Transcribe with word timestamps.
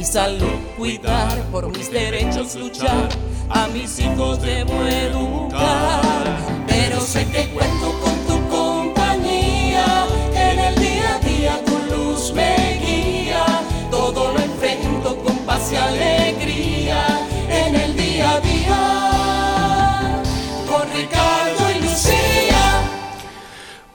mi 0.00 0.06
salud 0.06 0.60
cuidar, 0.78 1.42
por 1.52 1.68
mis 1.76 1.92
derechos 1.92 2.54
luchar, 2.54 3.10
a 3.50 3.68
mis 3.68 3.98
hijos 3.98 4.40
debo 4.40 4.82
educar. 4.86 6.38
Pero 6.66 7.02
sé 7.02 7.26
que 7.26 7.50
cuento 7.50 7.92
con 8.00 8.16
tu 8.26 8.48
compañía, 8.48 10.06
en 10.34 10.58
el 10.58 10.74
día 10.76 11.16
a 11.16 11.18
día 11.18 11.64
tu 11.66 11.94
luz 11.94 12.32
me 12.32 12.80
guía, 12.82 13.44
todo 13.90 14.32
lo 14.32 14.38
enfrento 14.40 15.16
con 15.22 15.36
paz 15.44 15.70
y 15.70 15.76
alegría, 15.76 17.28
en 17.50 17.74
el 17.74 17.94
día 17.94 18.30
a 18.30 18.40
día, 18.40 20.22
con 20.66 20.90
Ricardo 20.96 21.70
y 21.76 21.82
Lucía. 21.82 22.82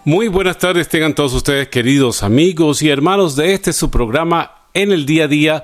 Muy 0.04 0.28
buenas 0.28 0.60
tardes 0.60 0.88
tengan 0.88 1.16
todos 1.16 1.34
ustedes 1.34 1.68
queridos 1.70 2.22
amigos 2.22 2.84
y 2.84 2.90
hermanos 2.90 3.36
de 3.36 3.56
este 3.56 3.74
su 3.74 3.90
programa 3.90 4.52
en 4.76 4.92
el 4.92 5.08
día 5.08 5.24
a 5.24 5.28
día 5.28 5.64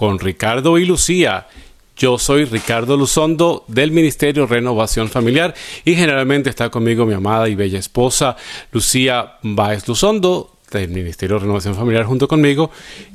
con 0.00 0.18
Ricardo 0.18 0.78
y 0.78 0.86
Lucía. 0.86 1.46
Yo 1.94 2.16
soy 2.16 2.46
Ricardo 2.46 2.96
Luzondo 2.96 3.66
del 3.68 3.90
Ministerio 3.90 4.46
Renovación 4.46 5.10
Familiar 5.10 5.52
y 5.84 5.94
generalmente 5.94 6.48
está 6.48 6.70
conmigo 6.70 7.04
mi 7.04 7.12
amada 7.12 7.50
y 7.50 7.54
bella 7.54 7.78
esposa 7.78 8.34
Lucía 8.72 9.36
Báez 9.42 9.86
Luzondo 9.86 10.56
del 10.70 10.88
Ministerio 10.88 11.38
Renovación 11.38 11.74
Familiar 11.74 12.06
junto 12.06 12.28
conmigo. 12.28 12.70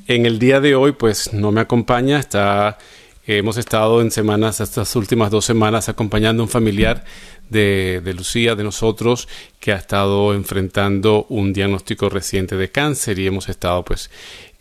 En 0.05 0.27
el 0.27 0.37
día 0.37 0.59
de 0.59 0.75
hoy 0.75 0.91
pues 0.91 1.33
no 1.33 1.51
me 1.51 1.61
acompaña, 1.61 2.19
está 2.19 2.77
hemos 3.25 3.57
estado 3.57 3.99
en 3.99 4.11
semanas, 4.11 4.61
estas 4.61 4.95
últimas 4.95 5.31
dos 5.31 5.43
semanas 5.43 5.89
acompañando 5.89 6.43
a 6.43 6.45
un 6.45 6.51
familiar 6.51 7.03
de, 7.49 7.99
de, 8.05 8.13
Lucía, 8.13 8.53
de 8.53 8.63
nosotros, 8.63 9.27
que 9.59 9.71
ha 9.71 9.77
estado 9.77 10.35
enfrentando 10.35 11.25
un 11.29 11.51
diagnóstico 11.51 12.09
reciente 12.09 12.55
de 12.55 12.69
cáncer 12.69 13.17
y 13.17 13.25
hemos 13.25 13.49
estado 13.49 13.83
pues 13.83 14.11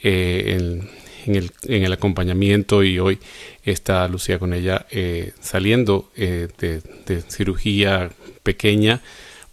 eh, 0.02 0.56
en 0.56 1.03
en 1.26 1.36
el, 1.36 1.50
en 1.64 1.84
el 1.84 1.92
acompañamiento 1.92 2.82
y 2.82 2.98
hoy 2.98 3.18
está 3.64 4.06
Lucía 4.08 4.38
con 4.38 4.52
ella 4.52 4.86
eh, 4.90 5.32
saliendo 5.40 6.10
eh, 6.16 6.48
de, 6.58 7.22
cirugía 7.28 8.10
pequeña 8.42 9.00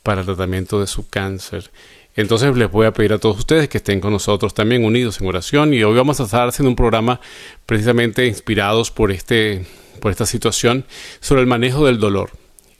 para 0.03 0.22
el 0.22 0.25
tratamiento 0.25 0.80
de 0.80 0.88
su 0.88 1.08
cáncer. 1.09 1.72
Entonces 2.16 2.55
les 2.58 2.69
voy 2.69 2.88
a 2.88 2.92
pedir 2.92 3.14
a 3.14 3.19
todos 3.19 3.38
ustedes 3.38 3.69
que 3.69 3.77
estén 3.77 4.02
con 4.02 4.11
nosotros 4.11 4.53
también 4.53 4.83
unidos 4.83 5.22
en 5.22 5.27
oración 5.27 5.73
y 5.73 5.83
hoy 5.83 5.95
vamos 5.95 6.19
a 6.19 6.23
estar 6.23 6.47
haciendo 6.47 6.69
un 6.69 6.75
programa 6.75 7.22
precisamente 7.66 8.27
inspirados 8.27 8.92
por, 8.92 9.11
este, 9.11 9.66
por 10.02 10.11
esta 10.11 10.25
situación 10.25 10.86
sobre 11.22 11.42
el 11.42 11.47
manejo 11.47 11.86
del 11.86 11.99
dolor. 11.99 12.31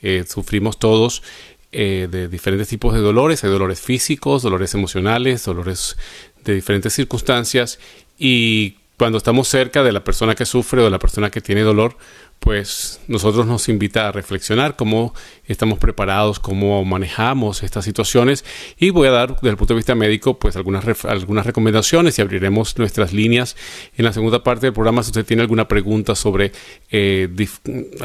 Eh, 0.02 0.26
sufrimos 0.28 0.80
todos 0.80 1.24
de 1.72 2.28
diferentes 2.28 2.68
tipos 2.68 2.94
de 2.94 3.00
dolores, 3.00 3.46
hay 3.46 3.50
dolores 3.50 3.80
físicos, 3.80 4.42
dolores 4.42 4.74
emocionales, 4.74 5.46
dolores 5.46 5.96
de 6.44 6.56
diferentes 6.56 6.92
circunstancias 6.92 7.80
y 8.18 8.76
cuando 9.02 9.18
estamos 9.18 9.48
cerca 9.48 9.82
de 9.82 9.92
la 9.92 10.04
persona 10.04 10.36
que 10.36 10.46
sufre 10.46 10.80
o 10.80 10.84
de 10.84 10.92
la 10.92 11.00
persona 11.00 11.32
que 11.32 11.42
tiene 11.42 11.62
dolor, 11.62 11.98
pues 12.40 13.02
nosotros 13.08 13.48
nos 13.48 13.68
invita 13.68 14.08
a 14.08 14.12
reflexionar 14.12 14.76
cómo 14.76 15.16
estamos 15.48 15.80
preparados, 15.80 16.40
cómo 16.40 16.86
manejamos 16.86 17.64
estas 17.64 17.84
situaciones 17.84 18.46
y 18.78 18.92
voy 18.92 19.08
a 19.08 19.12
dar 19.12 19.34
desde 19.38 19.50
el 19.50 19.58
punto 19.58 19.74
de 19.74 19.80
vista 19.80 19.96
médico 19.96 20.38
pues 20.38 20.56
algunas, 20.56 20.86
algunas 21.06 21.48
recomendaciones 21.48 22.20
y 22.20 22.22
abriremos 22.22 22.78
nuestras 22.78 23.12
líneas 23.12 23.56
en 23.98 24.06
la 24.06 24.14
segunda 24.14 24.44
parte 24.44 24.68
del 24.68 24.74
programa 24.74 25.02
si 25.02 25.10
usted 25.10 25.26
tiene 25.26 25.42
alguna 25.42 25.68
pregunta 25.68 26.14
sobre 26.14 26.52
eh, 26.92 27.28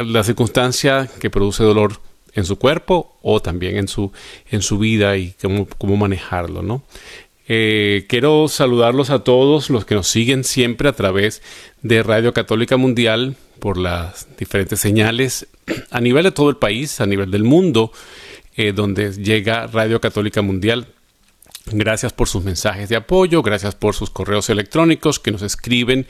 la 0.02 0.24
circunstancia 0.24 1.10
que 1.20 1.28
produce 1.28 1.62
dolor 1.62 2.00
en 2.32 2.46
su 2.46 2.58
cuerpo 2.58 3.18
o 3.20 3.42
también 3.42 3.76
en 3.76 3.88
su, 3.88 4.12
en 4.50 4.62
su 4.62 4.78
vida 4.78 5.18
y 5.18 5.34
cómo, 5.42 5.66
cómo 5.76 5.96
manejarlo, 5.96 6.62
¿no? 6.62 6.84
Eh, 7.48 8.06
quiero 8.08 8.48
saludarlos 8.48 9.10
a 9.10 9.20
todos 9.20 9.70
los 9.70 9.84
que 9.84 9.94
nos 9.94 10.08
siguen 10.08 10.42
siempre 10.42 10.88
a 10.88 10.92
través 10.92 11.42
de 11.82 12.02
Radio 12.02 12.32
Católica 12.32 12.76
Mundial 12.76 13.36
por 13.60 13.78
las 13.78 14.26
diferentes 14.36 14.80
señales 14.80 15.46
a 15.90 16.00
nivel 16.00 16.24
de 16.24 16.32
todo 16.32 16.50
el 16.50 16.56
país, 16.56 17.00
a 17.00 17.06
nivel 17.06 17.30
del 17.30 17.44
mundo, 17.44 17.92
eh, 18.56 18.72
donde 18.72 19.12
llega 19.12 19.66
Radio 19.68 20.00
Católica 20.00 20.42
Mundial 20.42 20.88
Gracias 21.72 22.12
por 22.12 22.28
sus 22.28 22.44
mensajes 22.44 22.88
de 22.88 22.94
apoyo, 22.94 23.42
gracias 23.42 23.74
por 23.74 23.96
sus 23.96 24.08
correos 24.08 24.50
electrónicos 24.50 25.18
que 25.18 25.32
nos 25.32 25.42
escriben 25.42 26.06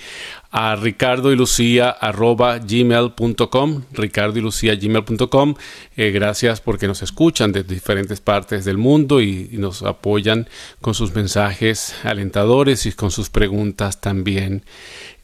a 0.50 0.76
ricardo 0.76 1.32
y 1.32 1.36
lucía 1.36 1.96
gmail.com, 2.02 3.82
ricardo 3.92 4.38
y 4.38 4.42
lucía 4.42 4.74
gmail.com. 4.74 5.54
Gracias 5.96 6.60
porque 6.60 6.86
nos 6.86 7.02
escuchan 7.02 7.52
de 7.52 7.62
diferentes 7.62 8.20
partes 8.20 8.66
del 8.66 8.76
mundo 8.76 9.22
y, 9.22 9.48
nos 9.52 9.82
apoyan 9.82 10.46
con 10.82 10.92
sus 10.92 11.14
mensajes 11.14 11.94
alentadores 12.04 12.84
y 12.84 12.92
con 12.92 13.10
sus 13.10 13.30
preguntas 13.30 14.02
también. 14.02 14.62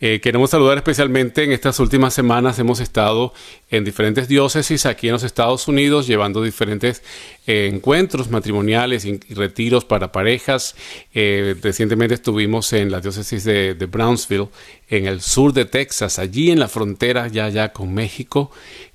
Eh, 0.05 0.21
queremos 0.21 0.51
saludar 0.51 0.79
especialmente 0.79 1.45
en 1.45 1.53
estas 1.53 1.79
últimas 1.79 2.13
semanas. 2.13 2.59
Hemos 2.59 2.81
estado 2.81 3.33
en 3.71 3.85
diferentes 3.85 4.27
diócesis 4.27 4.85
aquí 4.85 5.07
en 5.07 5.13
los 5.13 5.23
Estados 5.23 5.69
Unidos 5.69 6.09
llevando 6.09 6.43
diferentes 6.43 7.05
eh, 7.47 7.71
encuentros 7.73 8.29
matrimoniales 8.29 9.05
y, 9.05 9.21
retiros 9.33 9.85
para 9.85 10.11
parejas. 10.11 10.75
Eh, 11.15 11.55
recientemente 11.63 12.17
estuvimos 12.17 12.73
en 12.73 12.91
la 12.91 13.01
diócesis 13.01 13.45
de, 13.45 13.75
de, 13.75 13.87
Brownsville, 13.87 14.49
en 14.89 15.07
el 15.07 15.21
sur 15.21 15.53
de 15.53 15.67
Texas, 15.67 16.19
allí 16.19 16.51
en 16.51 16.59
la 16.59 16.67
frontera 16.67 17.29
ya, 17.29 17.49
ya 17.49 17.73
con 17.73 17.95
México. 17.95 18.51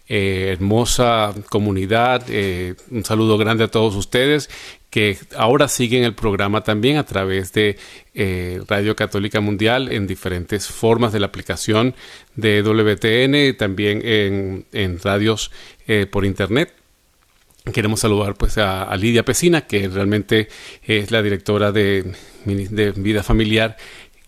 Eh, 0.10 0.52
hermosa 0.54 1.34
comunidad. 1.50 2.24
Eh, 2.30 2.76
un 2.92 3.04
saludo 3.04 3.38
grande 3.38 3.66
a 3.66 3.68
todos 3.68 3.94
ustedes 3.96 4.50
que 4.90 5.18
ahora 5.36 5.68
siguen 5.68 6.06
el 6.06 6.16
programa 6.16 6.62
también 6.62 6.96
a 6.96 7.06
través 7.06 7.52
de 7.52 7.78
eh, 8.14 8.62
Radio 8.70 8.96
Católica 8.96 9.42
Mundial 9.42 9.92
en 9.92 10.08
diferentes 10.08 10.68
formas 10.68 11.12
de 11.12 11.20
la 11.20 11.26
aplicación 11.26 11.94
de 12.36 12.62
WTN, 12.62 13.58
también 13.58 14.02
en, 14.02 14.66
en 14.72 14.98
radios 15.00 15.52
por 16.10 16.26
internet. 16.26 16.74
Queremos 17.74 18.00
saludar 18.00 18.36
pues 18.36 18.58
a, 18.58 18.84
a, 18.84 18.96
Lidia 18.96 19.24
Pesina, 19.24 19.62
que 19.68 19.90
realmente 19.90 20.48
es 20.84 21.12
la 21.12 21.22
directora 21.22 21.74
de, 21.74 22.14
de 22.46 22.92
Vida 22.92 23.24
Familiar 23.24 23.76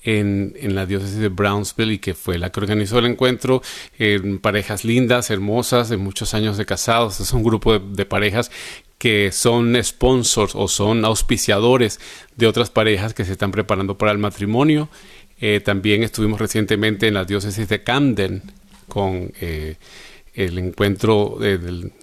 en, 0.03 0.53
la 0.75 0.85
diócesis 0.85 1.17
de 1.17 1.29
Brownsville 1.29 1.93
y 1.93 1.99
que 1.99 2.13
fue 2.13 2.37
la 2.37 2.51
que 2.51 2.59
organizó 2.59 2.99
el 2.99 3.05
encuentro. 3.05 3.61
Eh, 3.97 4.39
parejas 4.41 4.85
lindas, 4.85 5.29
hermosas, 5.29 5.89
de 5.89 5.97
muchos 5.97 6.33
años 6.33 6.57
de 6.57 6.65
casados. 6.65 7.19
Es 7.19 7.33
un 7.33 7.43
grupo 7.43 7.79
de, 7.79 8.05
parejas 8.05 8.51
que 8.97 9.31
son 9.31 9.81
sponsors 9.81 10.55
o 10.55 10.67
son 10.67 11.05
auspiciadores 11.05 11.99
de 12.35 12.47
otras 12.47 12.69
parejas 12.69 13.13
que 13.13 13.25
se 13.25 13.33
están 13.33 13.51
preparando 13.51 13.97
para 13.97 14.11
el 14.11 14.17
matrimonio. 14.17 14.89
Eh, 15.41 15.61
también 15.63 16.03
estuvimos 16.03 16.39
recientemente 16.39 17.07
en 17.07 17.13
la 17.13 17.23
diócesis 17.23 17.69
de 17.69 17.83
Camden 17.83 18.43
con 18.87 19.31
eh, 19.39 19.75
el 20.33 20.57
encuentro 20.57 21.37
del, 21.39 21.93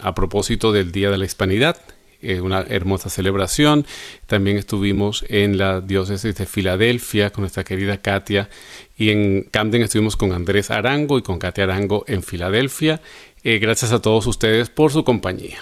a 0.00 0.14
propósito 0.14 0.72
del 0.72 0.90
Día 0.90 1.10
de 1.10 1.18
la 1.18 1.24
Hispanidad 1.24 1.76
eh, 2.22 2.40
una 2.40 2.60
hermosa 2.60 3.10
celebración. 3.10 3.86
También 4.26 4.56
estuvimos 4.56 5.24
en 5.28 5.58
la 5.58 5.80
diócesis 5.80 6.34
de 6.34 6.46
Filadelfia 6.46 7.30
con 7.30 7.42
nuestra 7.42 7.64
querida 7.64 7.98
Katia 7.98 8.48
y 8.96 9.10
en 9.10 9.42
Camden 9.50 9.82
estuvimos 9.82 10.16
con 10.16 10.32
Andrés 10.32 10.70
Arango 10.70 11.18
y 11.18 11.22
con 11.22 11.38
Katia 11.38 11.64
Arango 11.64 12.04
en 12.06 12.22
Filadelfia. 12.22 13.00
Eh, 13.44 13.58
gracias 13.58 13.92
a 13.92 14.00
todos 14.00 14.26
ustedes 14.26 14.70
por 14.70 14.92
su 14.92 15.04
compañía. 15.04 15.58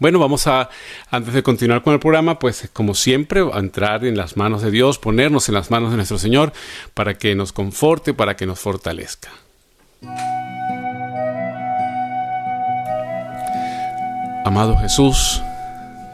Bueno, 0.00 0.18
vamos 0.18 0.46
a, 0.46 0.70
antes 1.10 1.34
de 1.34 1.42
continuar 1.42 1.82
con 1.82 1.92
el 1.92 2.00
programa, 2.00 2.38
pues 2.38 2.70
como 2.72 2.94
siempre, 2.94 3.42
a 3.52 3.58
entrar 3.58 4.04
en 4.06 4.16
las 4.16 4.36
manos 4.36 4.62
de 4.62 4.70
Dios, 4.70 4.98
ponernos 4.98 5.48
en 5.50 5.54
las 5.54 5.70
manos 5.70 5.90
de 5.90 5.96
nuestro 5.96 6.18
Señor 6.18 6.54
para 6.94 7.18
que 7.18 7.34
nos 7.34 7.52
conforte, 7.52 8.14
para 8.14 8.34
que 8.34 8.46
nos 8.46 8.58
fortalezca. 8.58 9.30
Amado 14.46 14.74
Jesús, 14.78 15.42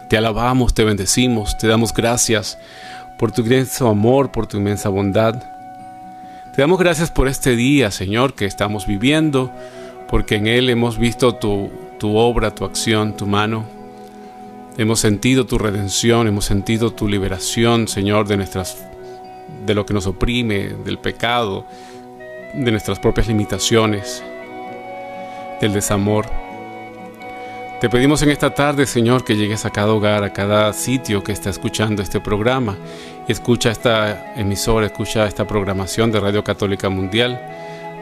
te 0.08 0.16
alabamos, 0.16 0.74
te 0.74 0.84
bendecimos, 0.84 1.58
te 1.58 1.66
damos 1.66 1.92
gracias 1.92 2.58
por 3.18 3.32
tu 3.32 3.42
inmenso 3.42 3.88
amor, 3.88 4.30
por 4.30 4.46
tu 4.46 4.58
inmensa 4.58 4.88
bondad. 4.88 5.42
Te 6.54 6.62
damos 6.62 6.78
gracias 6.78 7.10
por 7.10 7.28
este 7.28 7.56
día, 7.56 7.90
Señor, 7.90 8.34
que 8.34 8.46
estamos 8.46 8.86
viviendo, 8.86 9.52
porque 10.08 10.36
en 10.36 10.46
él 10.46 10.70
hemos 10.70 10.98
visto 10.98 11.34
tu, 11.34 11.70
tu 11.98 12.16
obra, 12.16 12.54
tu 12.54 12.64
acción, 12.64 13.16
tu 13.16 13.26
mano. 13.26 13.64
Hemos 14.78 15.00
sentido 15.00 15.46
tu 15.46 15.58
redención, 15.58 16.28
hemos 16.28 16.44
sentido 16.44 16.92
tu 16.92 17.08
liberación, 17.08 17.88
Señor, 17.88 18.28
de 18.28 18.36
nuestras 18.36 18.86
de 19.64 19.74
lo 19.74 19.86
que 19.86 19.94
nos 19.94 20.06
oprime, 20.06 20.68
del 20.84 20.98
pecado, 20.98 21.66
de 22.54 22.70
nuestras 22.70 22.98
propias 22.98 23.28
limitaciones, 23.28 24.22
del 25.60 25.72
desamor. 25.72 26.26
Te 27.80 27.90
pedimos 27.90 28.22
en 28.22 28.30
esta 28.30 28.54
tarde, 28.54 28.86
Señor, 28.86 29.22
que 29.22 29.36
llegues 29.36 29.66
a 29.66 29.70
cada 29.70 29.92
hogar, 29.92 30.24
a 30.24 30.32
cada 30.32 30.72
sitio 30.72 31.22
que 31.22 31.32
está 31.32 31.50
escuchando 31.50 32.00
este 32.00 32.22
programa. 32.22 32.78
Escucha 33.28 33.70
esta 33.70 34.32
emisora, 34.34 34.86
escucha 34.86 35.26
esta 35.26 35.46
programación 35.46 36.10
de 36.10 36.18
Radio 36.18 36.42
Católica 36.42 36.88
Mundial, 36.88 37.38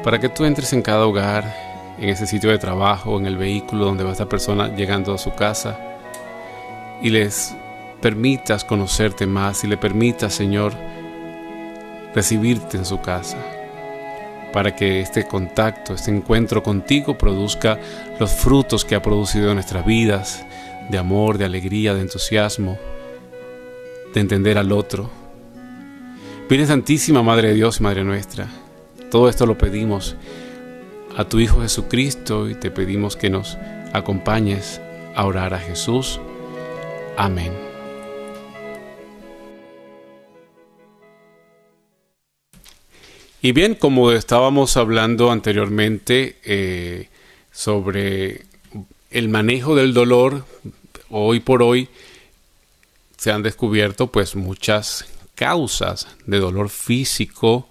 para 0.05 0.21
que 0.21 0.29
tú 0.29 0.45
entres 0.45 0.73
en 0.75 0.81
cada 0.81 1.05
hogar, 1.05 1.53
en 1.99 2.09
ese 2.09 2.29
sitio 2.29 2.51
de 2.51 2.59
trabajo, 2.59 3.19
en 3.19 3.27
el 3.27 3.37
vehículo 3.37 3.87
donde 3.87 4.05
va 4.05 4.13
esta 4.13 4.29
persona 4.29 4.69
llegando 4.69 5.13
a 5.13 5.19
su 5.19 5.35
casa, 5.35 5.77
y 7.03 7.11
les 7.11 7.57
permitas 8.01 8.63
conocerte 8.63 9.27
más 9.27 9.65
y 9.65 9.67
le 9.67 9.77
permitas, 9.77 10.35
Señor, 10.35 10.73
recibirte 12.15 12.77
en 12.77 12.85
su 12.85 13.01
casa 13.01 13.54
para 14.55 14.77
que 14.77 15.01
este 15.01 15.27
contacto, 15.27 15.95
este 15.95 16.13
encuentro 16.13 16.63
contigo 16.63 17.19
produzca 17.19 17.77
los 18.21 18.31
frutos 18.31 18.85
que 18.85 18.95
ha 18.95 19.03
producido 19.03 19.49
en 19.49 19.57
nuestras 19.57 19.85
vidas, 19.85 20.47
de 20.89 20.97
amor, 20.97 21.39
de 21.39 21.45
alegría, 21.45 21.93
de 21.93 22.03
entusiasmo, 22.03 22.79
de 24.15 24.21
entender 24.21 24.57
al 24.57 24.71
otro. 24.71 25.11
Virgen 26.49 26.69
Santísima, 26.69 27.21
Madre 27.25 27.49
de 27.49 27.55
Dios 27.55 27.81
y 27.81 27.83
Madre 27.83 28.05
nuestra, 28.05 28.47
todo 29.11 29.29
esto 29.29 29.45
lo 29.45 29.59
pedimos 29.59 30.15
a 31.17 31.25
tu 31.25 31.41
Hijo 31.41 31.63
Jesucristo 31.63 32.49
y 32.49 32.55
te 32.55 32.71
pedimos 32.71 33.17
que 33.17 33.31
nos 33.31 33.59
acompañes 33.93 34.81
a 35.17 35.27
orar 35.27 35.53
a 35.55 35.59
Jesús. 35.59 36.21
Amén. 37.17 37.74
Y 43.45 43.53
bien, 43.53 43.75
como 43.75 44.11
estábamos 44.11 44.79
hablando 44.79 45.31
anteriormente 45.31 46.37
eh, 46.45 47.11
sobre 47.53 48.47
el 49.11 49.29
manejo 49.29 49.77
del 49.77 49.93
dolor, 49.93 50.47
hoy 51.11 51.41
por 51.41 51.63
hoy 51.63 51.91
se 53.19 53.33
han 53.33 53.43
descubierto 53.43 54.07
pues 54.07 54.35
muchas 54.35 55.05
causas 55.35 56.09
de 56.25 56.39
dolor 56.39 56.71
físico 56.71 57.69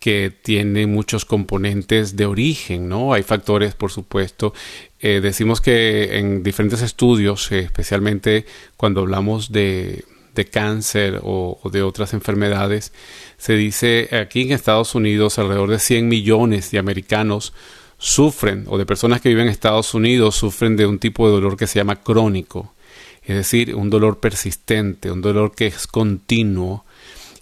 que 0.00 0.32
tienen 0.42 0.90
muchos 0.90 1.26
componentes 1.26 2.16
de 2.16 2.24
origen, 2.24 2.88
¿no? 2.88 3.12
Hay 3.12 3.24
factores, 3.24 3.74
por 3.74 3.90
supuesto. 3.92 4.54
Eh, 5.00 5.20
decimos 5.22 5.60
que 5.60 6.16
en 6.16 6.42
diferentes 6.42 6.80
estudios, 6.80 7.52
especialmente 7.52 8.46
cuando 8.78 9.02
hablamos 9.02 9.52
de 9.52 10.06
de 10.34 10.46
cáncer 10.46 11.20
o, 11.22 11.58
de 11.72 11.82
otras 11.82 12.12
enfermedades. 12.14 12.92
Se 13.36 13.54
dice 13.54 14.08
aquí 14.12 14.42
en 14.42 14.52
Estados 14.52 14.94
Unidos 14.94 15.38
alrededor 15.38 15.70
de 15.70 15.78
100 15.78 16.08
millones 16.08 16.70
de 16.70 16.78
americanos 16.78 17.52
sufren 17.98 18.64
o 18.68 18.76
de 18.76 18.86
personas 18.86 19.20
que 19.20 19.28
viven 19.28 19.46
en 19.46 19.52
Estados 19.52 19.94
Unidos 19.94 20.34
sufren 20.34 20.76
de 20.76 20.86
un 20.86 20.98
tipo 20.98 21.26
de 21.26 21.34
dolor 21.34 21.56
que 21.56 21.66
se 21.66 21.78
llama 21.78 22.02
crónico, 22.02 22.74
es 23.22 23.36
decir, 23.36 23.74
un 23.74 23.88
dolor 23.88 24.20
persistente, 24.20 25.10
un 25.10 25.22
dolor 25.22 25.54
que 25.54 25.66
es 25.66 25.86
continuo 25.86 26.84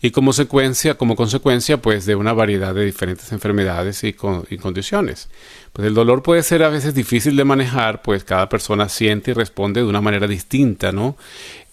y 0.05 0.11
como 0.11 0.33
consecuencia, 0.33 0.95
como 0.97 1.15
consecuencia 1.15 1.81
pues 1.81 2.05
de 2.07 2.17
una 2.17 2.33
variedad 2.33 2.75
de 2.75 2.85
diferentes 2.85 3.31
enfermedades 3.31 4.03
y, 4.03 4.09
y, 4.09 4.59
condiciones. 4.59 5.29
Pues 5.73 5.87
el 5.87 5.95
dolor 5.95 6.25
puede 6.25 6.43
ser 6.43 6.65
a 6.65 6.69
veces 6.69 6.93
difícil 6.95 7.37
de 7.37 7.45
manejar, 7.45 8.03
pues 8.03 8.25
cada 8.25 8.49
persona 8.49 8.89
siente 8.89 9.31
y 9.31 9.35
responde 9.35 9.81
de 9.81 9.87
una 9.87 10.01
manera 10.01 10.27
distinta, 10.27 10.91
¿no? 10.91 11.17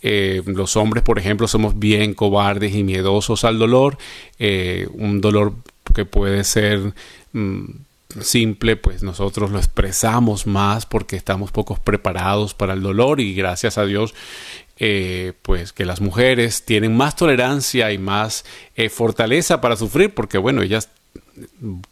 Eh, 0.03 0.43
los 0.45 0.77
hombres, 0.77 1.03
por 1.03 1.17
ejemplo, 1.17 1.47
somos 1.47 1.79
bien 1.79 2.13
cobardes 2.13 2.75
y 2.75 2.83
miedosos 2.83 3.43
al 3.43 3.57
dolor. 3.57 3.97
Eh, 4.37 4.87
un 4.93 5.21
dolor 5.21 5.53
que 5.95 6.05
puede 6.05 6.43
ser 6.43 6.93
mm, 7.33 7.65
simple, 8.21 8.75
pues 8.75 9.03
nosotros 9.03 9.51
lo 9.51 9.57
expresamos 9.57 10.47
más 10.47 10.85
porque 10.85 11.15
estamos 11.15 11.51
pocos 11.51 11.79
preparados 11.79 12.53
para 12.53 12.73
el 12.73 12.81
dolor 12.81 13.19
y 13.19 13.33
gracias 13.35 13.77
a 13.77 13.85
Dios, 13.85 14.13
eh, 14.79 15.33
pues 15.41 15.73
que 15.73 15.85
las 15.85 16.01
mujeres 16.01 16.63
tienen 16.63 16.95
más 16.95 17.15
tolerancia 17.15 17.91
y 17.91 17.97
más 17.97 18.45
fortaleza 18.89 19.59
para 19.59 19.75
sufrir 19.75 20.13
porque 20.13 20.37
bueno, 20.37 20.61
ellas 20.61 20.89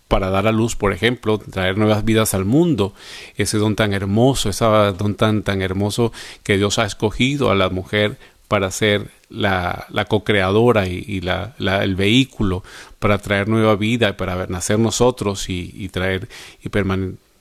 para 0.08 0.30
dar 0.30 0.48
a 0.48 0.52
luz, 0.52 0.76
por 0.76 0.94
ejemplo, 0.94 1.38
traer 1.38 1.78
nuevas 1.78 2.06
vidas 2.06 2.34
al 2.34 2.46
mundo, 2.46 2.94
ese 3.36 3.58
don 3.58 3.76
tan 3.76 3.94
hermoso, 3.94 4.50
ese 4.50 4.66
don 4.66 5.16
tan, 5.16 5.44
tan 5.44 5.62
hermoso 5.62 6.12
que 6.44 6.58
Dios 6.58 6.80
ha 6.80 6.86
escogido 6.86 7.52
a 7.52 7.56
la 7.56 7.70
mujer 7.70 8.18
para 8.48 8.72
ser 8.72 9.10
la, 9.30 9.88
la 9.90 10.06
co-creadora 10.06 10.88
y, 10.88 11.20
la, 11.22 11.54
el 11.60 11.96
vehículo 11.96 12.64
para 13.00 13.18
traer 13.18 13.50
nueva 13.50 13.76
vida, 13.76 14.16
para 14.16 14.48
nacer 14.48 14.80
nosotros 14.80 15.50
y, 15.50 15.90
traer 15.90 16.30
y 16.64 16.70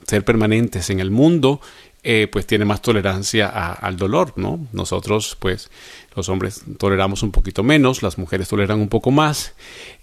ser 0.05 0.25
permanentes 0.25 0.89
en 0.89 0.99
el 0.99 1.11
mundo, 1.11 1.61
eh, 2.09 2.29
pues 2.31 2.47
tiene 2.47 2.63
más 2.63 2.81
tolerancia 2.81 3.49
al 3.49 3.97
dolor, 3.97 4.31
¿no? 4.37 4.65
Nosotros, 4.71 5.35
pues, 5.41 5.69
los 6.15 6.29
hombres 6.29 6.63
toleramos 6.77 7.21
un 7.21 7.33
poquito 7.33 7.63
menos, 7.63 8.01
las 8.01 8.17
mujeres 8.17 8.47
toleran 8.47 8.79
un 8.79 8.87
poco 8.87 9.11
más, 9.11 9.55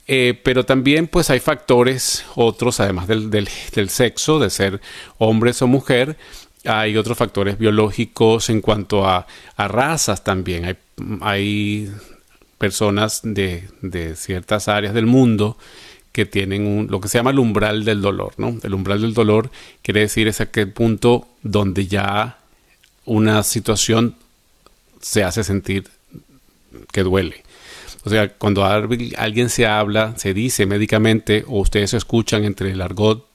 eh, 0.07 0.39
pero 0.45 0.67
también 0.67 1.09
pues 1.09 1.31
hay 1.31 1.41
factores 1.41 2.27
otros, 2.35 2.79
además 2.81 3.09
del, 3.09 3.31
del, 3.31 3.89
sexo, 3.89 4.39
de 4.39 4.51
ser 4.51 4.83
hombres 5.17 5.63
o 5.63 5.67
mujer, 5.67 6.19
hay 6.67 6.99
otros 6.99 7.17
factores 7.17 7.57
biológicos 7.57 8.51
en 8.51 8.61
cuanto 8.61 9.09
a, 9.09 9.27
a 9.57 9.69
razas 9.69 10.23
también. 10.25 10.67
Hay, 10.67 10.77
hay 11.23 11.91
personas 12.59 13.23
de, 13.23 13.67
de, 13.81 14.15
ciertas 14.15 14.69
áreas 14.69 14.93
del 14.93 15.07
mundo 15.07 15.57
que 16.15 16.27
tienen 16.27 16.65
un, 16.65 16.87
lo 16.89 17.01
que 17.01 17.09
se 17.09 17.19
llama 17.19 17.33
el 17.33 17.41
umbral 17.41 17.85
del 17.85 18.01
dolor. 18.01 18.35
¿no? 18.37 18.57
El 18.63 18.73
umbral 18.73 19.03
del 19.03 19.15
dolor 19.15 19.51
quiere 19.83 19.99
decir 19.99 20.29
es 20.29 20.41
aquel 20.41 20.71
punto 20.71 21.27
donde 21.43 21.89
ya 21.89 22.39
una 23.05 23.43
situación 23.43 24.15
se 25.01 25.25
hace 25.25 25.43
sentir 25.43 25.91
que 26.93 27.03
duele. 27.03 27.43
O 28.05 28.11
sea, 28.11 28.29
cuando 28.29 28.65
alguien 28.65 29.51
se 29.51 29.67
habla, 29.67 30.15
se 30.17 30.35
dice 30.35 30.67
médicamente, 30.67 31.45
o 31.49 31.59
ustedes 31.59 31.95
escuchan 31.95 32.45
entre 32.45 32.71
el 32.71 32.81
argot, 32.81 33.27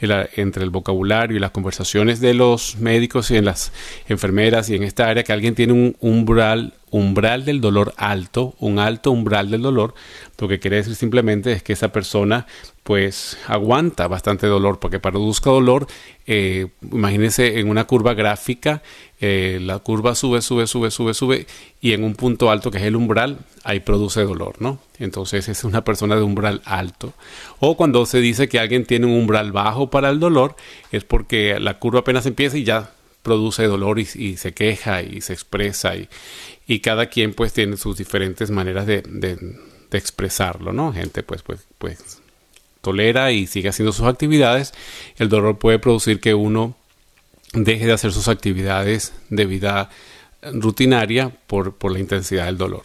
entre 0.00 0.64
el 0.64 0.70
vocabulario 0.70 1.36
y 1.36 1.40
las 1.40 1.50
conversaciones 1.50 2.20
de 2.20 2.34
los 2.34 2.76
médicos 2.76 3.30
y 3.30 3.36
en 3.36 3.44
las 3.44 3.72
enfermeras 4.08 4.70
y 4.70 4.76
en 4.76 4.82
esta 4.82 5.08
área, 5.08 5.22
que 5.22 5.32
alguien 5.32 5.54
tiene 5.54 5.72
un 5.72 5.96
umbral, 6.00 6.74
umbral 6.90 7.44
del 7.44 7.60
dolor 7.60 7.94
alto, 7.96 8.54
un 8.58 8.78
alto 8.78 9.10
umbral 9.10 9.50
del 9.50 9.62
dolor, 9.62 9.94
lo 10.38 10.48
que 10.48 10.58
quiere 10.58 10.76
decir 10.76 10.94
simplemente 10.94 11.52
es 11.52 11.62
que 11.62 11.72
esa 11.72 11.92
persona 11.92 12.46
pues 12.82 13.36
aguanta 13.46 14.08
bastante 14.08 14.46
dolor, 14.46 14.78
porque 14.78 14.98
para 14.98 15.12
produzca 15.12 15.50
dolor, 15.50 15.86
eh, 16.26 16.68
imagínense 16.90 17.60
en 17.60 17.68
una 17.68 17.84
curva 17.84 18.14
gráfica, 18.14 18.82
eh, 19.20 19.58
la 19.60 19.78
curva 19.80 20.14
sube, 20.14 20.40
sube, 20.40 20.66
sube, 20.66 20.90
sube, 20.90 21.12
sube, 21.12 21.46
y 21.80 21.92
en 21.92 22.04
un 22.04 22.14
punto 22.14 22.50
alto 22.50 22.70
que 22.70 22.78
es 22.78 22.84
el 22.84 22.96
umbral, 22.96 23.38
ahí 23.64 23.80
produce 23.80 24.22
dolor, 24.22 24.56
¿no? 24.60 24.80
Entonces 24.98 25.48
es 25.48 25.64
una 25.64 25.84
persona 25.84 26.16
de 26.16 26.22
umbral 26.22 26.62
alto. 26.64 27.12
O 27.58 27.76
cuando 27.76 28.06
se 28.06 28.20
dice 28.20 28.48
que 28.48 28.58
alguien 28.58 28.86
tiene 28.86 29.06
un 29.06 29.12
umbral 29.12 29.52
bajo 29.52 29.90
para 29.90 30.08
el 30.08 30.18
dolor, 30.18 30.56
es 30.90 31.04
porque 31.04 31.60
la 31.60 31.78
curva 31.78 32.00
apenas 32.00 32.24
empieza 32.24 32.56
y 32.56 32.64
ya 32.64 32.92
produce 33.22 33.64
dolor 33.64 33.98
y, 33.98 34.06
se 34.06 34.52
queja 34.54 35.02
y 35.02 35.20
se 35.20 35.34
expresa 35.34 35.94
y, 35.96 36.80
cada 36.80 37.06
quien 37.06 37.34
pues 37.34 37.52
tiene 37.52 37.76
sus 37.76 37.98
diferentes 37.98 38.50
maneras 38.50 38.86
de, 38.86 39.02
de, 39.02 39.36
de 39.90 39.98
expresarlo, 39.98 40.72
¿no? 40.72 40.92
Gente 40.92 41.22
pues, 41.22 41.42
pues, 41.42 41.66
pues 41.78 42.19
tolera 42.80 43.32
y 43.32 43.46
sigue 43.46 43.68
haciendo 43.68 43.92
sus 43.92 44.06
actividades, 44.06 44.72
el 45.16 45.28
dolor 45.28 45.58
puede 45.58 45.78
producir 45.78 46.20
que 46.20 46.34
uno 46.34 46.76
deje 47.52 47.86
de 47.86 47.92
hacer 47.92 48.12
sus 48.12 48.28
actividades 48.28 49.12
de 49.28 49.44
vida 49.44 49.90
rutinaria 50.52 51.30
por, 51.46 51.74
por 51.76 51.92
la 51.92 51.98
intensidad 51.98 52.46
del 52.46 52.58
dolor. 52.58 52.82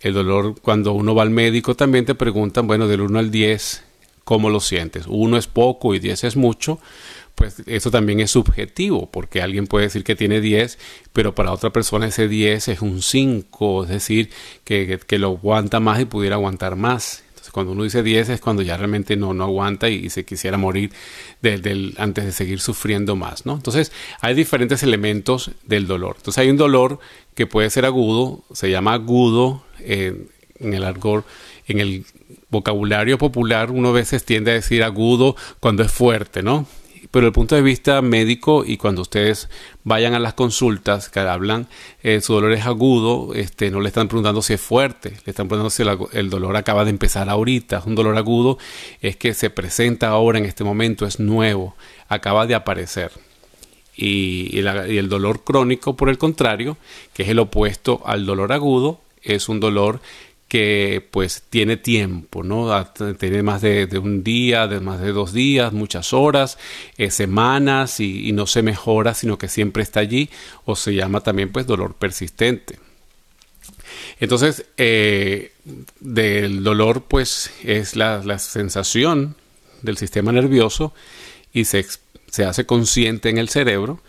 El 0.00 0.14
dolor, 0.14 0.60
cuando 0.60 0.92
uno 0.92 1.14
va 1.14 1.22
al 1.22 1.30
médico, 1.30 1.74
también 1.74 2.04
te 2.04 2.14
preguntan, 2.14 2.66
bueno, 2.66 2.86
del 2.86 3.00
1 3.00 3.18
al 3.18 3.30
10, 3.30 3.84
¿cómo 4.24 4.48
lo 4.50 4.60
sientes? 4.60 5.04
1 5.08 5.36
es 5.36 5.46
poco 5.46 5.94
y 5.94 5.98
10 5.98 6.24
es 6.24 6.36
mucho. 6.36 6.78
Pues 7.34 7.62
eso 7.66 7.92
también 7.92 8.18
es 8.18 8.32
subjetivo, 8.32 9.08
porque 9.12 9.42
alguien 9.42 9.68
puede 9.68 9.86
decir 9.86 10.02
que 10.02 10.16
tiene 10.16 10.40
10, 10.40 10.76
pero 11.12 11.36
para 11.36 11.52
otra 11.52 11.70
persona 11.70 12.08
ese 12.08 12.26
10 12.26 12.66
es 12.66 12.82
un 12.82 13.00
5, 13.00 13.84
es 13.84 13.90
decir, 13.90 14.30
que, 14.64 14.98
que 15.06 15.18
lo 15.18 15.28
aguanta 15.28 15.78
más 15.78 16.00
y 16.00 16.04
pudiera 16.04 16.34
aguantar 16.34 16.74
más 16.74 17.22
cuando 17.58 17.72
uno 17.72 17.84
dice 17.84 18.02
10 18.02 18.28
es 18.28 18.40
cuando 18.40 18.62
ya 18.62 18.76
realmente 18.76 19.16
no, 19.16 19.34
no 19.34 19.44
aguanta 19.44 19.88
y, 19.88 20.08
se 20.10 20.24
quisiera 20.24 20.56
morir 20.56 20.92
antes 21.98 22.24
de 22.24 22.32
seguir 22.32 22.60
sufriendo 22.60 23.16
más, 23.16 23.46
¿no? 23.46 23.54
Entonces, 23.54 23.92
hay 24.20 24.34
diferentes 24.34 24.82
elementos 24.82 25.50
del 25.64 25.86
dolor. 25.86 26.14
Entonces, 26.18 26.38
hay 26.38 26.50
un 26.50 26.56
dolor 26.56 26.98
que 27.34 27.46
puede 27.46 27.70
ser 27.70 27.84
agudo, 27.84 28.44
se 28.52 28.70
llama 28.70 28.94
agudo 28.94 29.64
eh, 29.80 30.26
en 30.60 30.74
el 30.74 30.84
argor, 30.84 31.24
en 31.66 31.80
el 31.80 32.04
vocabulario 32.50 33.18
popular 33.18 33.70
uno 33.70 33.90
a 33.90 33.92
veces 33.92 34.24
tiende 34.24 34.52
a 34.52 34.54
decir 34.54 34.82
agudo 34.82 35.36
cuando 35.60 35.82
es 35.82 35.92
fuerte, 35.92 36.42
¿no? 36.42 36.66
Pero 37.10 37.26
el 37.26 37.32
punto 37.32 37.54
de 37.54 37.62
vista 37.62 38.02
médico 38.02 38.64
y 38.66 38.76
cuando 38.76 39.02
ustedes 39.02 39.48
vayan 39.84 40.14
a 40.14 40.18
las 40.18 40.34
consultas 40.34 41.08
que 41.08 41.20
hablan, 41.20 41.66
eh, 42.02 42.20
su 42.20 42.34
dolor 42.34 42.52
es 42.52 42.66
agudo, 42.66 43.34
este, 43.34 43.70
no 43.70 43.80
le 43.80 43.88
están 43.88 44.08
preguntando 44.08 44.42
si 44.42 44.54
es 44.54 44.60
fuerte, 44.60 45.10
le 45.24 45.30
están 45.30 45.48
preguntando 45.48 45.70
si 45.70 45.82
el, 46.16 46.30
dolor 46.30 46.56
acaba 46.56 46.84
de 46.84 46.90
empezar 46.90 47.28
ahorita, 47.28 47.78
es 47.78 47.86
un 47.86 47.94
dolor 47.94 48.16
agudo, 48.16 48.58
es 49.00 49.16
que 49.16 49.34
se 49.34 49.50
presenta 49.50 50.08
ahora 50.08 50.38
en 50.38 50.44
este 50.44 50.64
momento, 50.64 51.06
es 51.06 51.18
nuevo, 51.18 51.76
acaba 52.08 52.46
de 52.46 52.54
aparecer. 52.54 53.10
y 53.96 54.58
el 54.58 55.08
dolor 55.08 55.42
crónico, 55.42 55.96
por 55.96 56.08
el 56.08 56.18
contrario, 56.18 56.76
que 57.14 57.24
es 57.24 57.30
el 57.30 57.40
opuesto 57.40 58.00
al 58.04 58.26
dolor 58.26 58.52
agudo, 58.52 59.00
es 59.22 59.48
un 59.48 59.60
dolor 59.60 60.00
que 60.48 61.06
pues 61.10 61.42
tiene 61.50 61.76
tiempo, 61.76 62.42
¿no? 62.42 62.86
Tiene 63.18 63.42
más 63.42 63.60
de, 63.60 63.86
un 64.02 64.24
día, 64.24 64.66
de 64.66 64.80
más 64.80 65.00
de 65.00 65.12
dos 65.12 65.34
días, 65.34 65.74
muchas 65.74 66.14
horas, 66.14 66.58
eh, 66.96 67.10
semanas 67.10 68.00
y, 68.00 68.32
no 68.32 68.46
se 68.46 68.62
mejora, 68.62 69.14
sino 69.14 69.36
que 69.36 69.48
siempre 69.48 69.82
está 69.82 70.00
allí 70.00 70.30
o 70.64 70.74
se 70.74 70.94
llama 70.94 71.20
también 71.20 71.52
pues 71.52 71.66
dolor 71.66 71.94
persistente. 71.94 72.78
Entonces, 74.20 74.64
eh, 74.78 75.52
del 76.00 76.62
dolor 76.64 77.04
pues 77.06 77.50
es 77.62 77.94
la, 77.94 78.38
sensación 78.38 79.36
del 79.82 79.98
sistema 79.98 80.32
nervioso 80.32 80.94
y 81.52 81.66
se, 81.66 81.84
se 82.30 82.44
hace 82.44 82.64
consciente 82.64 83.28
en 83.28 83.38
el 83.38 83.50
cerebro 83.50 84.00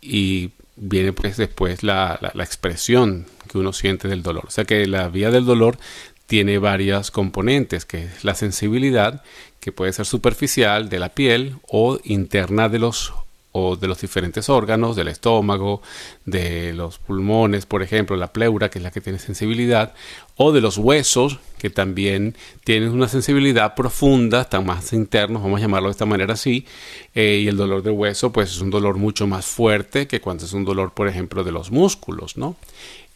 y 0.00 0.50
viene 0.76 1.12
pues 1.12 1.36
después 1.36 1.82
la, 1.82 2.18
la, 2.34 2.44
expresión 2.44 3.26
uno 3.58 3.72
siente 3.72 4.08
del 4.08 4.22
dolor. 4.22 4.44
O 4.46 4.50
sea 4.50 4.64
que 4.64 4.86
la 4.86 5.08
vía 5.08 5.30
del 5.30 5.44
dolor 5.44 5.78
tiene 6.26 6.58
varias 6.58 7.10
componentes, 7.10 7.84
que 7.84 8.04
es 8.04 8.24
la 8.24 8.34
sensibilidad, 8.34 9.22
que 9.60 9.72
puede 9.72 9.92
ser 9.92 10.06
superficial 10.06 10.88
de 10.88 10.98
la 10.98 11.10
piel 11.10 11.56
o 11.68 11.98
interna 12.04 12.68
de 12.68 12.78
los 12.78 13.12
o 13.58 13.74
de 13.74 13.88
los 13.88 13.98
diferentes 14.02 14.50
órganos, 14.50 14.96
del 14.96 15.08
estómago, 15.08 15.80
de 16.26 16.74
los 16.74 16.98
pulmones, 16.98 17.64
por 17.64 17.82
ejemplo, 17.82 18.14
la 18.14 18.30
pleura, 18.30 18.68
que 18.68 18.78
es 18.78 18.82
la 18.82 18.90
que 18.90 19.00
tiene 19.00 19.18
sensibilidad, 19.18 19.94
o 20.36 20.52
de 20.52 20.60
los 20.60 20.76
huesos, 20.76 21.38
que 21.56 21.70
también 21.70 22.36
tienen 22.64 22.90
una 22.90 23.08
sensibilidad 23.08 23.74
profunda, 23.74 24.42
están 24.42 24.66
más 24.66 24.92
internos, 24.92 25.42
vamos 25.42 25.58
a 25.58 25.62
llamarlo 25.62 25.88
de 25.88 25.92
esta 25.92 26.04
manera 26.04 26.34
así, 26.34 26.66
eh, 27.14 27.40
y 27.42 27.48
el 27.48 27.56
dolor 27.56 27.82
de 27.82 27.90
hueso, 27.90 28.30
pues 28.30 28.50
es 28.50 28.60
un 28.60 28.68
dolor 28.68 28.98
mucho 28.98 29.26
más 29.26 29.46
fuerte 29.46 30.06
que 30.06 30.20
cuando 30.20 30.44
es 30.44 30.52
un 30.52 30.66
dolor, 30.66 30.92
por 30.92 31.08
ejemplo, 31.08 31.42
de 31.42 31.52
los 31.52 31.70
músculos, 31.70 32.36
¿no? 32.36 32.56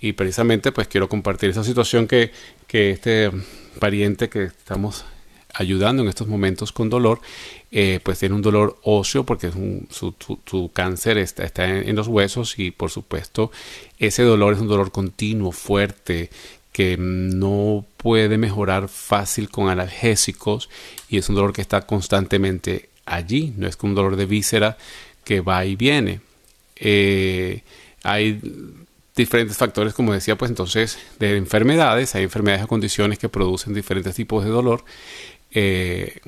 Y 0.00 0.12
precisamente, 0.14 0.72
pues 0.72 0.88
quiero 0.88 1.08
compartir 1.08 1.50
esa 1.50 1.64
situación 1.64 2.06
que, 2.06 2.32
que 2.66 2.90
este 2.90 3.30
pariente 3.78 4.28
que 4.28 4.44
estamos 4.44 5.04
ayudando 5.54 6.02
en 6.02 6.08
estos 6.08 6.28
momentos 6.28 6.72
con 6.72 6.88
dolor, 6.88 7.20
eh, 7.70 8.00
pues 8.02 8.18
tiene 8.18 8.34
un 8.34 8.42
dolor 8.42 8.78
óseo 8.82 9.24
porque 9.24 9.50
su, 9.50 10.70
cáncer 10.72 11.18
está, 11.18 11.44
está 11.44 11.68
en, 11.68 11.96
los 11.96 12.08
huesos 12.08 12.58
y 12.58 12.70
por 12.70 12.90
supuesto 12.90 13.50
ese 13.98 14.22
dolor 14.22 14.54
es 14.54 14.60
un 14.60 14.68
dolor 14.68 14.92
continuo, 14.92 15.52
fuerte, 15.52 16.30
que 16.72 16.96
no 16.98 17.84
puede 17.96 18.38
mejorar 18.38 18.88
fácil 18.88 19.50
con 19.50 19.68
analgésicos 19.68 20.70
y 21.08 21.18
es 21.18 21.28
un 21.28 21.34
dolor 21.34 21.52
que 21.52 21.62
está 21.62 21.82
constantemente 21.82 22.88
allí, 23.06 23.52
no 23.56 23.66
es 23.66 23.76
como 23.76 23.90
un 23.90 23.96
dolor 23.96 24.16
de 24.16 24.26
víscera 24.26 24.78
que 25.24 25.40
va 25.40 25.64
y 25.64 25.76
viene. 25.76 26.20
Eh, 26.76 27.62
hay 28.02 28.40
diferentes 29.16 29.56
factores, 29.56 29.94
como 29.94 30.12
decía, 30.12 30.36
pues 30.36 30.50
entonces 30.50 30.98
de 31.18 31.36
enfermedades, 31.36 32.14
hay 32.14 32.24
enfermedades 32.24 32.64
o 32.64 32.68
condiciones 32.68 33.18
que 33.18 33.28
producen 33.28 33.74
diferentes 33.74 34.14
tipos 34.14 34.44
de 34.44 34.50
dolor 34.50 34.84
eh, 35.52 36.20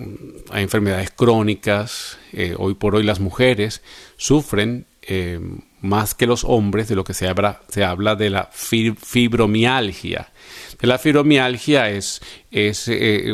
hay 0.50 0.62
enfermedades 0.62 1.10
crónicas. 1.10 2.18
Eh, 2.32 2.54
hoy 2.58 2.74
por 2.74 2.96
hoy 2.96 3.04
las 3.04 3.20
mujeres 3.20 3.82
sufren 4.16 4.86
eh, 5.02 5.40
más 5.80 6.14
que 6.14 6.26
los 6.26 6.44
hombres 6.44 6.88
de 6.88 6.96
lo 6.96 7.04
que 7.04 7.14
se 7.14 7.28
habla, 7.28 7.62
se 7.68 7.84
habla 7.84 8.16
de 8.16 8.30
la 8.30 8.50
fibromialgia. 8.52 10.32
La 10.80 10.98
fibromialgia 10.98 11.90
es, 11.90 12.20
es 12.50 12.88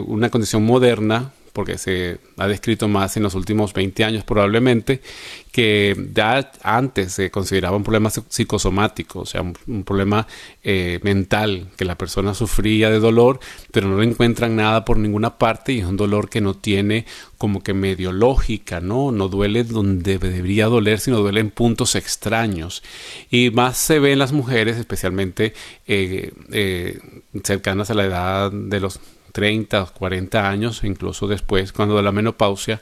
una 0.07 0.28
condición 0.28 0.64
moderna 0.64 1.33
porque 1.59 1.77
se 1.77 2.19
ha 2.37 2.47
descrito 2.47 2.87
más 2.87 3.17
en 3.17 3.25
los 3.25 3.35
últimos 3.35 3.75
20 3.75 4.05
años 4.05 4.23
probablemente, 4.23 5.03
que 5.50 6.11
ya 6.15 6.53
antes 6.62 7.15
se 7.15 7.33
consideraba 7.33 7.77
un 7.77 7.83
problema 7.83 8.11
psicosomático, 8.11 9.19
o 9.23 9.27
sea, 9.27 9.43
un, 9.43 9.83
problema 9.83 10.29
eh, 10.62 11.00
mental, 11.03 11.67
que 11.77 11.85
la 11.85 11.99
persona 11.99 12.33
sufría 12.33 12.91
de 12.91 13.00
dolor, 13.00 13.41
pero 13.73 13.88
no 13.88 14.00
encuentran 14.05 14.55
nada 14.55 14.85
por 14.85 14.99
ninguna 14.99 15.37
parte 15.37 15.73
y 15.73 15.81
es 15.81 15.87
un 15.87 15.97
dolor 15.97 16.31
que 16.31 16.41
no 16.41 16.55
tiene 16.55 17.07
como 17.38 17.61
que 17.61 17.75
medio 17.75 18.12
lógica, 18.12 18.79
¿no? 18.79 19.11
No 19.11 19.29
duele 19.29 19.65
donde 19.65 20.19
debería 20.19 20.67
doler, 20.67 21.00
sino 21.00 21.19
duele 21.19 21.41
en 21.41 21.50
puntos 21.50 21.97
extraños. 21.97 22.85
Y 23.33 23.50
más 23.50 23.79
se 23.79 23.99
ve 23.99 24.12
en 24.12 24.21
las 24.21 24.31
mujeres, 24.31 24.77
especialmente 24.77 25.55
eh, 25.88 26.31
eh, 26.53 27.00
cercanas 27.43 27.91
a 27.91 27.95
la 27.95 28.05
edad 28.05 28.53
de 28.53 28.79
los 28.79 29.00
30 29.38 29.83
o 29.85 29.92
40 29.92 30.50
años, 30.50 30.83
incluso 30.83 31.28
después, 31.28 31.71
cuando 31.73 31.97
de 31.97 32.02
la 32.02 32.11
menopausia, 32.11 32.80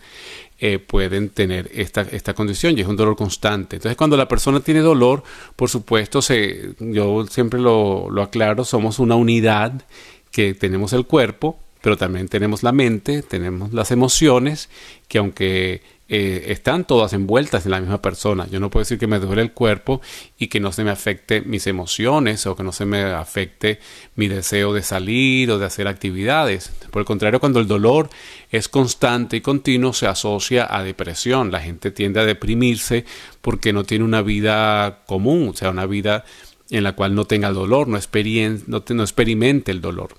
eh, 0.58 0.78
pueden 0.78 1.28
tener 1.28 1.70
esta, 1.74 2.00
esta 2.00 2.32
condición 2.32 2.78
y 2.78 2.80
es 2.80 2.86
un 2.86 2.96
dolor 2.96 3.14
constante. 3.14 3.76
Entonces, 3.76 3.94
cuando 3.94 4.16
la 4.16 4.26
persona 4.26 4.60
tiene 4.60 4.80
dolor, 4.80 5.22
por 5.54 5.68
supuesto, 5.68 6.22
se, 6.22 6.70
yo 6.80 7.26
siempre 7.26 7.60
lo, 7.60 8.08
lo 8.08 8.22
aclaro, 8.22 8.64
somos 8.64 8.98
una 8.98 9.16
unidad 9.16 9.82
que 10.30 10.54
tenemos 10.54 10.94
el 10.94 11.04
cuerpo, 11.04 11.58
pero 11.82 11.98
también 11.98 12.26
tenemos 12.28 12.62
la 12.62 12.72
mente, 12.72 13.20
tenemos 13.20 13.74
las 13.74 13.90
emociones, 13.90 14.70
que 15.08 15.18
aunque 15.18 15.82
eh, 16.08 16.52
están 16.52 16.84
todas 16.84 17.12
envueltas 17.14 17.64
en 17.64 17.72
la 17.72 17.80
misma 17.80 18.00
persona. 18.00 18.46
Yo 18.48 18.60
no 18.60 18.70
puedo 18.70 18.82
decir 18.82 18.98
que 18.98 19.08
me 19.08 19.18
duele 19.18 19.42
el 19.42 19.52
cuerpo 19.52 20.00
y 20.38 20.46
que 20.46 20.60
no 20.60 20.70
se 20.70 20.84
me 20.84 20.90
afecte 20.90 21.40
mis 21.40 21.66
emociones 21.66 22.46
o 22.46 22.54
que 22.54 22.62
no 22.62 22.70
se 22.70 22.86
me 22.86 23.02
afecte 23.02 23.80
mi 24.14 24.28
deseo 24.28 24.72
de 24.72 24.82
salir 24.82 25.50
o 25.50 25.58
de 25.58 25.66
hacer 25.66 25.88
actividades. 25.88 26.70
Por 26.92 27.00
el 27.00 27.06
contrario, 27.06 27.40
cuando 27.40 27.58
el 27.58 27.66
dolor 27.66 28.08
es 28.52 28.68
constante 28.68 29.36
y 29.36 29.40
continuo, 29.40 29.92
se 29.92 30.06
asocia 30.06 30.66
a 30.70 30.84
depresión. 30.84 31.50
La 31.50 31.60
gente 31.60 31.90
tiende 31.90 32.20
a 32.20 32.24
deprimirse 32.24 33.04
porque 33.40 33.72
no 33.72 33.82
tiene 33.82 34.04
una 34.04 34.22
vida 34.22 35.02
común, 35.06 35.48
o 35.48 35.56
sea, 35.56 35.70
una 35.70 35.86
vida 35.86 36.24
en 36.70 36.84
la 36.84 36.92
cual 36.92 37.16
no 37.16 37.24
tenga 37.24 37.50
dolor, 37.50 37.88
no, 37.88 37.98
no, 37.98 39.02
experimente 39.02 39.72
el 39.72 39.80
dolor. 39.80 40.14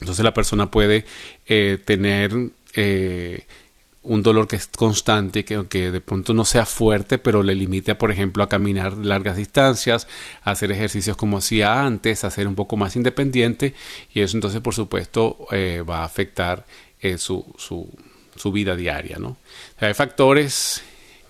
Entonces 0.00 0.24
la 0.24 0.34
persona 0.34 0.70
puede 0.70 1.04
eh, 1.46 1.78
tener 1.84 2.32
eh, 2.74 3.44
un 4.02 4.22
dolor 4.22 4.48
que 4.48 4.56
es 4.56 4.66
constante, 4.66 5.44
que 5.44 5.54
aunque 5.54 5.90
de 5.90 6.00
pronto 6.00 6.32
no 6.32 6.44
sea 6.44 6.64
fuerte, 6.64 7.18
pero 7.18 7.42
le 7.42 7.54
limite, 7.54 7.94
por 7.94 8.10
ejemplo, 8.10 8.42
a 8.42 8.48
caminar 8.48 8.96
largas 8.96 9.36
distancias, 9.36 10.08
a 10.42 10.52
hacer 10.52 10.72
ejercicios 10.72 11.16
como 11.16 11.38
hacía 11.38 11.84
antes, 11.84 12.24
a 12.24 12.30
ser 12.30 12.48
un 12.48 12.54
poco 12.54 12.76
más 12.76 12.96
independiente, 12.96 13.74
y 14.12 14.22
eso 14.22 14.36
entonces, 14.36 14.60
por 14.60 14.74
supuesto, 14.74 15.46
eh, 15.50 15.84
va 15.88 15.98
a 15.98 16.04
afectar 16.04 16.64
eh, 17.00 17.18
su, 17.18 17.44
su, 17.58 18.52
vida 18.52 18.74
diaria. 18.74 19.18
¿no? 19.18 19.36
hay 19.78 19.92
factores 19.92 20.82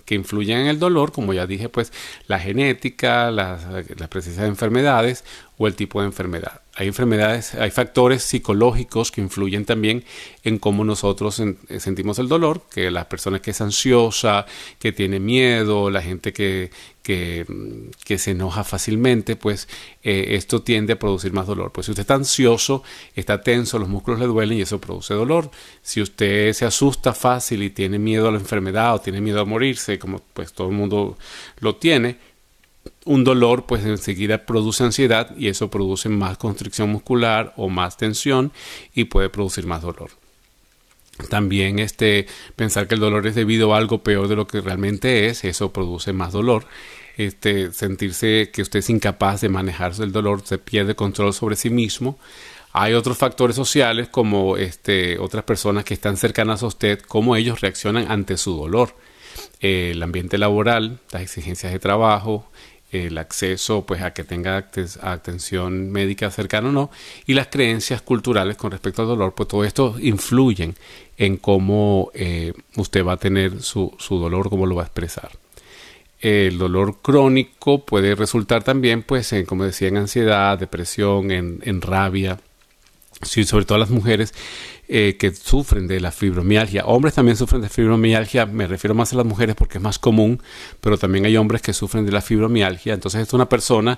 que 0.05 0.15
influyen 0.15 0.59
en 0.59 0.67
el 0.67 0.79
dolor, 0.79 1.11
como 1.11 1.33
ya 1.33 1.45
dije, 1.45 1.67
pues 1.67 1.91
la 2.27 2.39
genética, 2.39 3.31
la, 3.31 3.83
la 3.97 4.09
presencia 4.09 4.43
de 4.43 4.49
enfermedades 4.49 5.25
o 5.61 5.67
el 5.67 5.75
tipo 5.75 6.01
de 6.01 6.07
enfermedad 6.07 6.61
hay 6.73 6.87
enfermedades, 6.87 7.53
hay 7.55 7.69
factores 7.69 8.23
psicológicos 8.23 9.11
que 9.11 9.19
influyen 9.19 9.65
también 9.65 10.05
en 10.43 10.57
cómo 10.57 10.85
nosotros 10.85 11.41
sentimos 11.79 12.17
el 12.17 12.29
dolor, 12.29 12.61
que 12.73 12.89
la 12.89 13.09
persona 13.09 13.41
que 13.41 13.51
es 13.51 13.59
ansiosa, 13.59 14.45
que 14.79 14.93
tiene 14.93 15.19
miedo, 15.19 15.89
la 15.89 16.01
gente 16.01 16.31
que, 16.31 16.71
que 17.03 18.17
se 18.17 18.31
enoja 18.31 18.63
fácilmente, 18.63 19.35
pues 19.35 19.67
eh, 20.01 20.27
esto 20.29 20.61
tiende 20.61 20.93
a 20.93 20.99
producir 20.99 21.33
más 21.33 21.45
dolor. 21.45 21.73
Pues 21.73 21.87
si 21.87 21.91
usted 21.91 22.01
está 22.01 22.13
ansioso, 22.13 22.83
está 23.15 23.41
tenso, 23.41 23.77
los 23.77 23.89
músculos 23.89 24.21
le 24.21 24.27
duelen 24.27 24.57
y 24.57 24.61
eso 24.61 24.79
produce 24.79 25.13
dolor. 25.13 25.51
Si 25.81 26.01
usted 26.01 26.53
se 26.53 26.65
asusta 26.65 27.13
fácil 27.13 27.63
y 27.63 27.69
tiene 27.69 27.99
miedo 27.99 28.29
a 28.29 28.31
la 28.31 28.39
enfermedad 28.39 28.95
o 28.95 29.01
tiene 29.01 29.19
miedo 29.19 29.41
a 29.41 29.45
morirse, 29.45 29.99
como 29.99 30.21
pues 30.33 30.53
todo 30.53 30.69
el 30.69 30.73
mundo 30.75 31.17
lo 31.59 31.75
tiene, 31.75 32.30
un 33.05 33.23
dolor 33.23 33.65
pues 33.65 33.83
enseguida 33.85 34.45
produce 34.45 34.83
ansiedad 34.83 35.35
y 35.37 35.47
eso 35.47 35.69
produce 35.69 36.09
más 36.09 36.37
constricción 36.37 36.89
muscular 36.89 37.53
o 37.57 37.69
más 37.69 37.97
tensión 37.97 38.51
y 38.93 39.05
puede 39.05 39.29
producir 39.29 39.65
más 39.65 39.81
dolor. 39.81 40.11
También 41.29 41.79
este 41.79 42.27
pensar 42.55 42.87
que 42.87 42.95
el 42.95 43.01
dolor 43.01 43.27
es 43.27 43.35
debido 43.35 43.73
a 43.73 43.77
algo 43.77 44.03
peor 44.03 44.27
de 44.27 44.35
lo 44.35 44.47
que 44.47 44.61
realmente 44.61 45.27
es, 45.27 45.43
eso 45.43 45.71
produce 45.71 46.13
más 46.13 46.33
dolor. 46.33 46.65
Este 47.17 47.71
sentirse 47.73 48.49
que 48.51 48.61
usted 48.61 48.79
es 48.79 48.89
incapaz 48.89 49.41
de 49.41 49.49
manejar 49.49 49.93
el 49.99 50.11
dolor, 50.11 50.41
se 50.45 50.57
pierde 50.57 50.95
control 50.95 51.33
sobre 51.33 51.55
sí 51.55 51.69
mismo. 51.69 52.17
Hay 52.73 52.93
otros 52.93 53.17
factores 53.17 53.55
sociales 53.55 54.07
como 54.07 54.55
este 54.57 55.19
otras 55.19 55.43
personas 55.43 55.83
que 55.83 55.93
están 55.93 56.17
cercanas 56.17 56.63
a 56.63 56.67
usted, 56.67 57.01
cómo 57.01 57.35
ellos 57.35 57.61
reaccionan 57.61 58.09
ante 58.09 58.37
su 58.37 58.55
dolor. 58.55 58.95
el 59.59 60.01
ambiente 60.01 60.37
laboral, 60.37 60.99
las 61.11 61.21
exigencias 61.21 61.71
de 61.71 61.79
trabajo, 61.79 62.50
el 62.91 63.17
acceso 63.17 63.85
pues 63.85 64.01
a 64.01 64.13
que 64.13 64.23
tenga 64.23 64.69
atención 65.01 65.91
médica 65.91 66.29
cercana 66.29 66.69
o 66.69 66.71
no 66.71 66.91
y 67.25 67.33
las 67.33 67.47
creencias 67.47 68.01
culturales 68.01 68.57
con 68.57 68.71
respecto 68.71 69.01
al 69.01 69.07
dolor 69.07 69.33
pues 69.33 69.47
todo 69.47 69.63
esto 69.63 69.95
influyen 69.99 70.75
en 71.17 71.37
cómo 71.37 72.11
eh, 72.13 72.53
usted 72.75 73.05
va 73.05 73.13
a 73.13 73.17
tener 73.17 73.61
su, 73.61 73.93
su 73.97 74.17
dolor 74.17 74.49
cómo 74.49 74.65
lo 74.65 74.75
va 74.75 74.83
a 74.83 74.85
expresar. 74.85 75.31
El 76.19 76.59
dolor 76.59 76.97
crónico 77.01 77.83
puede 77.83 78.13
resultar 78.13 78.63
también 78.63 79.03
pues 79.03 79.31
en 79.33 79.45
como 79.45 79.63
decía 79.63 79.87
en 79.87 79.97
ansiedad 79.97 80.57
depresión 80.59 81.31
en, 81.31 81.59
en 81.63 81.81
rabia 81.81 82.39
sí, 83.23 83.43
sobre 83.43 83.65
todo 83.65 83.77
las 83.77 83.89
mujeres 83.89 84.33
eh, 84.87 85.15
que 85.17 85.33
sufren 85.33 85.87
de 85.87 86.01
la 86.01 86.11
fibromialgia. 86.11 86.85
Hombres 86.85 87.13
también 87.13 87.37
sufren 87.37 87.61
de 87.61 87.69
fibromialgia, 87.69 88.45
me 88.45 88.67
refiero 88.67 88.93
más 88.93 89.13
a 89.13 89.15
las 89.15 89.25
mujeres 89.25 89.55
porque 89.55 89.77
es 89.77 89.81
más 89.81 89.99
común, 89.99 90.41
pero 90.81 90.97
también 90.97 91.25
hay 91.25 91.37
hombres 91.37 91.61
que 91.61 91.71
sufren 91.71 92.05
de 92.05 92.11
la 92.11 92.21
fibromialgia. 92.21 92.93
Entonces 92.93 93.21
es 93.27 93.33
una 93.33 93.47
persona 93.47 93.97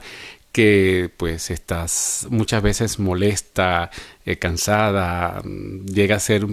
que 0.51 1.10
pues 1.18 1.50
estás 1.50 2.27
muchas 2.30 2.62
veces 2.62 3.00
molesta, 3.00 3.89
eh, 4.24 4.38
cansada, 4.38 5.42
mm, 5.44 5.88
llega 5.88 6.18
a 6.18 6.20
ser 6.20 6.46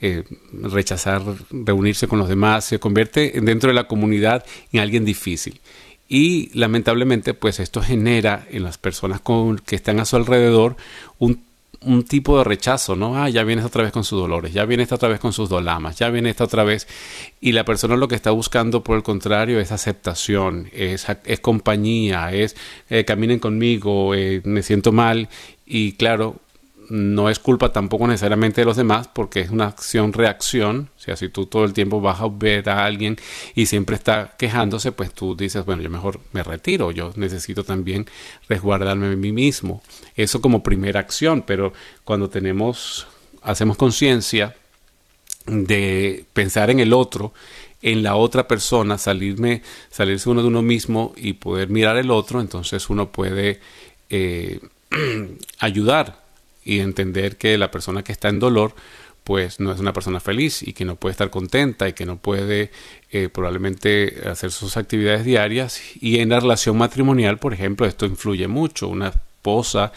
eh, 0.00 0.24
rechazar 0.52 1.22
reunirse 1.50 2.08
con 2.08 2.18
los 2.18 2.28
demás, 2.28 2.64
se 2.64 2.80
convierte 2.80 3.40
dentro 3.42 3.68
de 3.68 3.74
la 3.74 3.86
comunidad 3.86 4.44
en 4.72 4.80
alguien 4.80 5.04
difícil. 5.04 5.60
Y 6.08 6.50
lamentablemente 6.58 7.34
pues 7.34 7.60
esto 7.60 7.82
genera 7.82 8.46
en 8.50 8.64
las 8.64 8.78
personas 8.78 9.20
con, 9.20 9.58
que 9.58 9.76
están 9.76 10.00
a 10.00 10.06
su 10.06 10.16
alrededor 10.16 10.76
un 11.18 11.44
un 11.84 12.04
tipo 12.04 12.38
de 12.38 12.44
rechazo, 12.44 12.96
¿no? 12.96 13.16
Ah, 13.16 13.28
ya 13.28 13.44
vienes 13.44 13.64
otra 13.64 13.82
vez 13.82 13.92
con 13.92 14.04
sus 14.04 14.20
dolores, 14.20 14.52
ya 14.52 14.64
vienes 14.64 14.92
otra 14.92 15.08
vez 15.08 15.20
con 15.20 15.32
sus 15.32 15.48
dolamas, 15.48 15.98
ya 15.98 16.10
viene 16.10 16.30
esta 16.30 16.44
otra 16.44 16.64
vez. 16.64 16.86
Y 17.40 17.52
la 17.52 17.64
persona 17.64 17.96
lo 17.96 18.08
que 18.08 18.14
está 18.14 18.30
buscando, 18.30 18.82
por 18.84 18.96
el 18.96 19.02
contrario, 19.02 19.60
es 19.60 19.72
aceptación, 19.72 20.68
es, 20.72 21.06
es 21.24 21.40
compañía, 21.40 22.32
es 22.32 22.56
eh, 22.90 23.04
caminen 23.04 23.38
conmigo, 23.38 24.14
eh, 24.14 24.40
me 24.44 24.62
siento 24.62 24.92
mal. 24.92 25.28
Y 25.66 25.92
claro, 25.92 26.36
no 26.92 27.30
es 27.30 27.38
culpa 27.38 27.72
tampoco 27.72 28.06
necesariamente 28.06 28.60
de 28.60 28.66
los 28.66 28.76
demás 28.76 29.08
porque 29.08 29.40
es 29.40 29.48
una 29.48 29.66
acción-reacción. 29.68 30.90
O 30.94 31.00
sea, 31.00 31.16
si 31.16 31.30
tú 31.30 31.46
todo 31.46 31.64
el 31.64 31.72
tiempo 31.72 32.02
vas 32.02 32.20
a 32.20 32.28
ver 32.28 32.68
a 32.68 32.84
alguien 32.84 33.16
y 33.54 33.64
siempre 33.64 33.96
está 33.96 34.34
quejándose, 34.36 34.92
pues 34.92 35.10
tú 35.14 35.34
dices, 35.34 35.64
bueno, 35.64 35.82
yo 35.82 35.88
mejor 35.88 36.20
me 36.32 36.42
retiro, 36.42 36.90
yo 36.90 37.10
necesito 37.16 37.64
también 37.64 38.04
resguardarme 38.46 39.06
a 39.06 39.16
mí 39.16 39.32
mismo. 39.32 39.82
Eso 40.16 40.42
como 40.42 40.62
primera 40.62 41.00
acción, 41.00 41.40
pero 41.46 41.72
cuando 42.04 42.28
tenemos, 42.28 43.06
hacemos 43.40 43.78
conciencia 43.78 44.54
de 45.46 46.26
pensar 46.34 46.68
en 46.68 46.78
el 46.78 46.92
otro, 46.92 47.32
en 47.80 48.02
la 48.02 48.16
otra 48.16 48.46
persona, 48.46 48.98
salirme, 48.98 49.62
salirse 49.90 50.28
uno 50.28 50.42
de 50.42 50.48
uno 50.48 50.60
mismo 50.60 51.14
y 51.16 51.32
poder 51.32 51.70
mirar 51.70 51.96
el 51.96 52.10
otro, 52.10 52.42
entonces 52.42 52.90
uno 52.90 53.10
puede 53.10 53.60
eh, 54.10 54.60
ayudar 55.58 56.21
y 56.64 56.80
entender 56.80 57.36
que 57.36 57.58
la 57.58 57.70
persona 57.70 58.02
que 58.02 58.12
está 58.12 58.28
en 58.28 58.38
dolor 58.38 58.74
pues 59.24 59.60
no 59.60 59.70
es 59.70 59.78
una 59.78 59.92
persona 59.92 60.20
feliz 60.20 60.62
y 60.62 60.72
que 60.72 60.84
no 60.84 60.96
puede 60.96 61.12
estar 61.12 61.30
contenta 61.30 61.88
y 61.88 61.92
que 61.92 62.06
no 62.06 62.16
puede 62.16 62.72
eh, 63.10 63.28
probablemente 63.28 64.20
hacer 64.26 64.50
sus 64.50 64.76
actividades 64.76 65.24
diarias. 65.24 65.80
Y 66.00 66.18
en 66.18 66.30
la 66.30 66.40
relación 66.40 66.76
matrimonial 66.76 67.38
por 67.38 67.54
ejemplo 67.54 67.86
esto 67.86 68.06
influye 68.06 68.48
mucho. 68.48 68.88
Una 68.88 69.08
esposa 69.08 69.92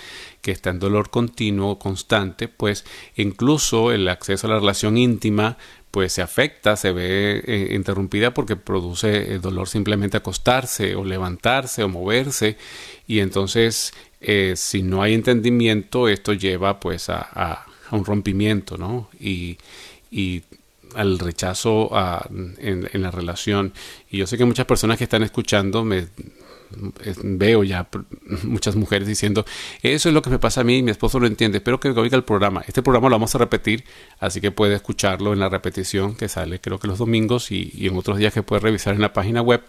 que 0.45 0.51
está 0.51 0.69
en 0.69 0.77
dolor 0.77 1.09
continuo 1.09 1.79
constante 1.79 2.47
pues 2.47 2.85
incluso 3.15 3.91
el 3.91 4.07
acceso 4.07 4.45
a 4.45 4.51
la 4.51 4.59
relación 4.59 4.95
íntima 4.95 5.57
pues 5.89 6.13
se 6.13 6.21
afecta, 6.21 6.75
se 6.75 6.91
ve 6.91 7.41
eh, 7.47 7.73
interrumpida 7.73 8.31
porque 8.31 8.55
produce 8.55 9.33
el 9.33 9.41
dolor 9.41 9.67
simplemente 9.67 10.17
acostarse 10.17 10.93
o 10.93 11.03
levantarse 11.03 11.81
o 11.81 11.89
moverse 11.89 12.57
y 13.07 13.21
entonces 13.21 13.91
eh, 14.21 14.53
si 14.55 14.83
no 14.83 15.01
hay 15.01 15.15
entendimiento, 15.15 16.07
esto 16.07 16.33
lleva 16.33 16.79
pues 16.79 17.09
a, 17.09 17.65
un 17.89 18.05
rompimiento, 18.05 18.77
¿no? 18.77 19.09
Y, 19.19 19.57
al 20.95 21.19
rechazo 21.19 21.91
en, 22.29 22.87
en, 22.93 23.01
la 23.01 23.11
relación. 23.11 23.73
Y 24.09 24.17
yo 24.17 24.27
sé 24.27 24.37
que 24.37 24.45
muchas 24.45 24.65
personas 24.65 24.97
que 24.97 25.03
están 25.03 25.23
escuchando 25.23 25.83
me 25.83 26.07
veo 27.23 27.63
ya 27.63 27.87
muchas 28.43 28.75
mujeres 28.75 29.07
diciendo, 29.07 29.45
eso 29.81 30.09
es 30.09 30.15
lo 30.15 30.21
que 30.21 30.29
me 30.29 30.39
pasa 30.39 30.61
a 30.61 30.63
mí, 30.63 30.81
mi 30.83 30.91
esposo 30.91 31.19
lo 31.19 31.27
entiende, 31.27 31.57
espero 31.57 31.79
que 31.79 31.89
oiga 31.89 32.17
el 32.17 32.23
programa. 32.23 32.63
Este 32.67 32.81
programa 32.81 33.09
lo 33.09 33.15
vamos 33.15 33.35
a 33.35 33.37
repetir, 33.37 33.83
así 34.19 34.41
que 34.41 34.51
puede 34.51 34.75
escucharlo 34.75 35.33
en 35.33 35.39
la 35.39 35.49
repetición 35.49 36.15
que 36.15 36.27
sale 36.27 36.59
creo 36.59 36.79
que 36.79 36.87
los 36.87 36.97
domingos 36.97 37.51
y, 37.51 37.71
en 37.85 37.95
otros 37.95 38.17
días 38.17 38.33
que 38.33 38.43
puede 38.43 38.61
revisar 38.61 38.95
en 38.95 39.01
la 39.01 39.13
página 39.13 39.41
web, 39.41 39.61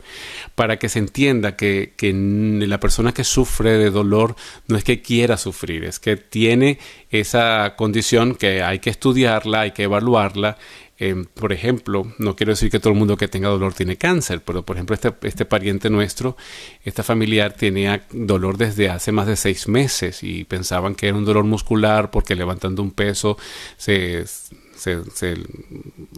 para 0.55 0.79
que 0.79 0.89
se 0.89 0.99
entienda 0.99 1.57
que, 1.57 1.95
que 1.97 2.13
la 2.13 2.81
persona 2.81 3.13
que 3.13 3.25
sufre 3.25 3.73
de 3.73 3.91
dolor 3.91 4.37
no 4.67 4.77
es 4.77 4.85
que 4.85 5.03
quiera 5.03 5.37
sufrir, 5.37 5.85
es 5.85 5.99
que 5.99 6.17
tiene 6.17 6.79
esa 7.11 7.75
condición 7.77 8.35
que 8.35 8.63
hay 8.63 8.79
que 8.79 8.91
estudiarla, 8.91 9.61
hay 9.61 9.71
que 9.73 9.85
evaluarla 9.85 10.59
Em, 10.99 11.27
por 11.27 11.53
ejemplo, 11.53 12.11
no 12.19 12.37
quiero 12.37 12.53
decir 12.53 12.71
que 12.71 12.81
todo 12.81 12.95
el 12.95 12.99
mundo 12.99 13.19
que 13.19 13.29
tenga 13.29 13.49
dolor 13.49 13.75
tiene 13.75 13.97
cáncer, 13.97 14.43
pero 14.43 14.65
por 14.65 14.77
ejemplo 14.77 14.95
este, 14.95 15.13
este 15.23 15.45
pariente 15.45 15.91
nuestro, 15.91 16.37
esta 16.85 17.03
familiar 17.03 17.53
tenía 17.53 18.07
dolor 18.13 18.57
desde 18.57 18.89
hace 18.89 19.13
más 19.13 19.27
de 19.27 19.37
seis 19.37 19.69
meses 19.69 20.23
y 20.23 20.45
pensaban 20.45 20.95
que 20.95 21.09
era 21.09 21.17
un 21.19 21.27
dolor 21.27 21.45
muscular 21.45 22.11
porque 22.11 22.35
levantando 22.35 22.83
un 22.83 22.93
peso 22.93 23.37
se 23.77 24.25
se, 24.77 25.35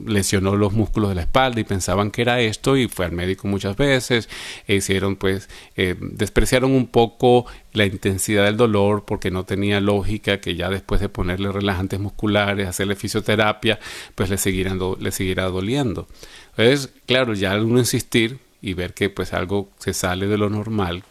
lesionó 0.04 0.56
los 0.56 0.72
músculos 0.72 1.10
de 1.10 1.14
la 1.14 1.22
espalda 1.22 1.60
y 1.60 1.64
pensaban 1.64 2.10
que 2.10 2.22
era 2.22 2.40
esto 2.40 2.76
y 2.76 2.88
fue 2.88 3.06
al 3.06 3.12
médico 3.12 3.48
muchas 3.48 3.76
veces 3.76 4.28
e 4.66 4.76
hicieron 4.76 5.16
pues 5.16 5.48
eh, 5.76 5.96
despreciaron 6.00 6.72
un 6.72 6.88
poco 6.88 7.46
la 7.72 7.86
intensidad 7.86 8.44
del 8.44 8.56
dolor 8.56 9.04
porque 9.04 9.30
no 9.30 9.44
tenía 9.44 9.80
lógica 9.80 10.40
que 10.40 10.56
ya 10.56 10.68
después 10.68 11.00
de 11.00 11.08
ponerle 11.08 11.52
relajantes 11.52 12.00
musculares 12.00 12.68
hacerle 12.68 12.96
fisioterapia 12.96 13.78
pues 14.14 14.30
le 14.30 14.38
siguieran 14.38 14.78
le 14.98 15.12
siguiera 15.12 15.44
doliendo. 15.44 16.08
Entonces 16.56 16.92
claro 17.06 17.34
ya 17.34 17.52
al 17.52 17.64
uno 17.64 17.78
insistir 17.78 18.38
y 18.60 18.74
ver 18.74 18.94
que 18.94 19.08
pues 19.08 19.32
algo 19.32 19.70
se 19.78 19.94
sale 19.94 20.26
de 20.26 20.38
lo 20.38 20.50
normal 20.50 21.04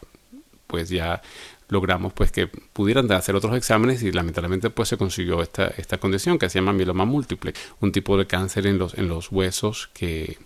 pues 0.67 0.89
ya 0.89 1.21
logramos 1.69 2.13
pues 2.13 2.31
que 2.31 2.47
pudieran 2.47 3.11
hacer 3.11 3.35
otros 3.35 3.55
exámenes 3.55 4.03
y 4.03 4.11
lamentablemente 4.11 4.69
pues 4.69 4.89
se 4.89 4.97
consiguió 4.97 5.41
esta, 5.41 5.67
esta 5.67 5.97
condición 5.97 6.39
que 6.39 6.49
se 6.49 6.59
llama 6.59 6.73
mieloma 6.73 7.05
múltiple, 7.05 7.53
un 7.81 7.91
tipo 7.91 8.17
de 8.17 8.25
cáncer 8.27 8.67
en 8.67 8.77
los, 8.77 8.93
en 8.93 9.07
los 9.07 9.31
huesos 9.31 9.89
que, 9.93 10.37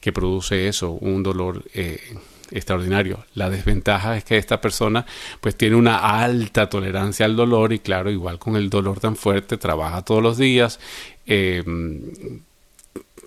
que 0.00 0.12
produce 0.12 0.68
eso, 0.68 0.92
un 0.92 1.22
dolor 1.22 1.64
eh, 1.74 2.00
extraordinario. 2.50 3.24
La 3.34 3.50
desventaja 3.50 4.16
es 4.16 4.24
que 4.24 4.36
esta 4.36 4.60
persona 4.60 5.06
pues 5.40 5.56
tiene 5.56 5.76
una 5.76 5.98
alta 5.98 6.68
tolerancia 6.68 7.26
al 7.26 7.36
dolor 7.36 7.72
y 7.72 7.78
claro, 7.78 8.10
igual 8.10 8.38
con 8.38 8.56
el 8.56 8.70
dolor 8.70 9.00
tan 9.00 9.16
fuerte, 9.16 9.56
trabaja 9.56 10.02
todos 10.02 10.22
los 10.22 10.38
días. 10.38 10.80
Eh, 11.26 11.62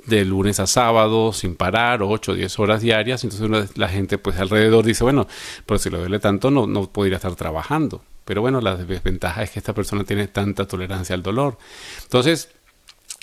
de 0.08 0.26
lunes 0.26 0.60
a 0.60 0.68
sábado 0.68 1.34
sin 1.34 1.56
parar, 1.56 2.02
8 2.02 2.32
o 2.32 2.36
10 2.36 2.60
horas 2.60 2.82
diarias, 2.82 3.24
entonces 3.24 3.78
la 3.78 3.90
gente 3.90 4.18
pues 4.18 4.40
alrededor 4.40 4.86
dice, 4.86 5.04
bueno, 5.04 5.28
pero 5.66 5.78
si 5.78 5.90
lo 5.90 6.00
duele 6.00 6.20
tanto 6.20 6.50
no, 6.50 6.66
no 6.66 6.88
podría 6.88 7.18
estar 7.18 7.36
trabajando. 7.36 8.02
Pero 8.26 8.42
bueno, 8.42 8.60
la 8.60 8.76
desventaja 8.76 9.44
es 9.44 9.52
que 9.52 9.60
esta 9.60 9.74
persona 9.74 10.04
tiene 10.04 10.28
tanta 10.28 10.68
tolerancia 10.68 11.16
al 11.16 11.24
dolor. 11.24 11.58
Entonces, 12.04 12.50